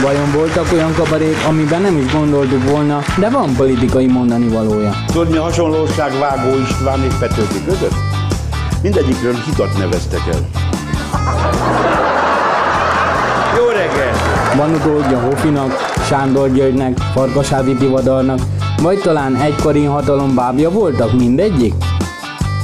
Vajon 0.01 0.31
voltak 0.31 0.71
olyan 0.73 0.93
kabarék, 0.93 1.37
amiben 1.47 1.81
nem 1.81 1.97
is 1.97 2.11
gondoltuk 2.11 2.69
volna, 2.69 3.01
de 3.19 3.29
van 3.29 3.55
politikai 3.55 4.07
mondani 4.07 4.47
valója? 4.47 4.91
Tudod, 5.05 5.29
mi 5.29 5.37
a 5.37 5.41
hasonlóság 5.41 6.11
Vágó 6.19 6.57
István 6.69 7.03
és 7.03 7.13
Petőfi 7.19 7.63
között? 7.65 7.95
Mindegyikről 8.81 9.35
hitat 9.45 9.77
neveztek 9.77 10.21
el. 10.31 10.39
Jó 13.57 13.65
reggel! 13.65 14.13
Van 14.55 14.73
utódja 14.73 15.19
Hofinak, 15.19 15.71
Sándor 16.07 16.51
Györgynek, 16.51 16.97
Farkasádi 17.13 17.75
Tivadarnak, 17.75 18.39
vagy 18.81 18.99
talán 18.99 19.35
egykori 19.35 19.83
hatalom 19.83 20.35
bábja 20.35 20.69
voltak 20.71 21.13
mindegyik? 21.13 21.73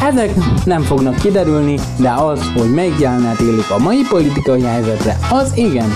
Ezek 0.02 0.34
nem 0.65 0.81
fognak 0.81 1.15
kiderülni, 1.15 1.80
de 1.98 2.11
az, 2.11 2.52
hogy 2.56 2.73
melyik 2.73 2.99
jelenet 2.99 3.40
élik 3.40 3.69
a 3.69 3.77
mai 3.77 4.02
politikai 4.10 4.61
helyzetre, 4.61 5.18
az 5.31 5.52
igen. 5.56 5.95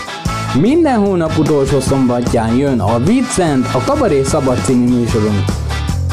Minden 0.62 1.00
hónap 1.00 1.38
utolsó 1.38 1.80
szombatján 1.80 2.56
jön 2.56 2.80
a 2.80 3.00
Vincent, 3.00 3.68
a 3.74 3.84
Kabaré 3.86 4.24
Szabad 4.24 4.58
című 4.64 5.00
műsorunk. 5.00 5.44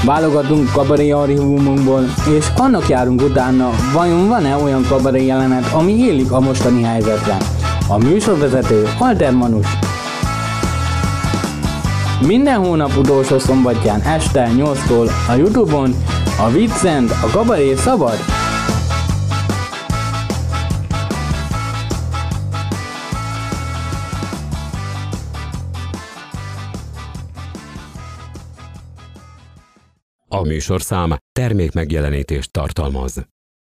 Válogatunk 0.04 0.72
kabaré 0.72 1.10
archívumunkból, 1.10 2.04
és 2.38 2.46
annak 2.56 2.88
járunk 2.88 3.22
utána, 3.22 3.70
vajon 3.92 4.28
van-e 4.28 4.56
olyan 4.56 4.86
kabaré 4.88 5.26
jelenet, 5.26 5.72
ami 5.72 5.92
élik 5.92 6.32
a 6.32 6.40
mostani 6.40 6.82
helyzetre. 6.82 7.36
A 7.88 7.98
műsorvezető 7.98 8.88
Alter 8.98 9.32
Manus. 9.32 9.66
Minden 12.26 12.64
hónap 12.64 12.96
utolsó 12.96 13.38
szombatján 13.38 14.00
este 14.00 14.48
8-tól 14.50 15.10
a 15.28 15.32
Youtube-on, 15.34 15.94
A 16.38 16.50
viccent, 16.50 17.10
a 17.10 17.30
kabaré 17.32 17.74
szabad? 17.74 18.14
A 30.28 30.42
műsorszám 30.42 31.16
termék 31.32 31.72
megjelenítést 31.72 32.52
tartalmaz. 32.52 33.26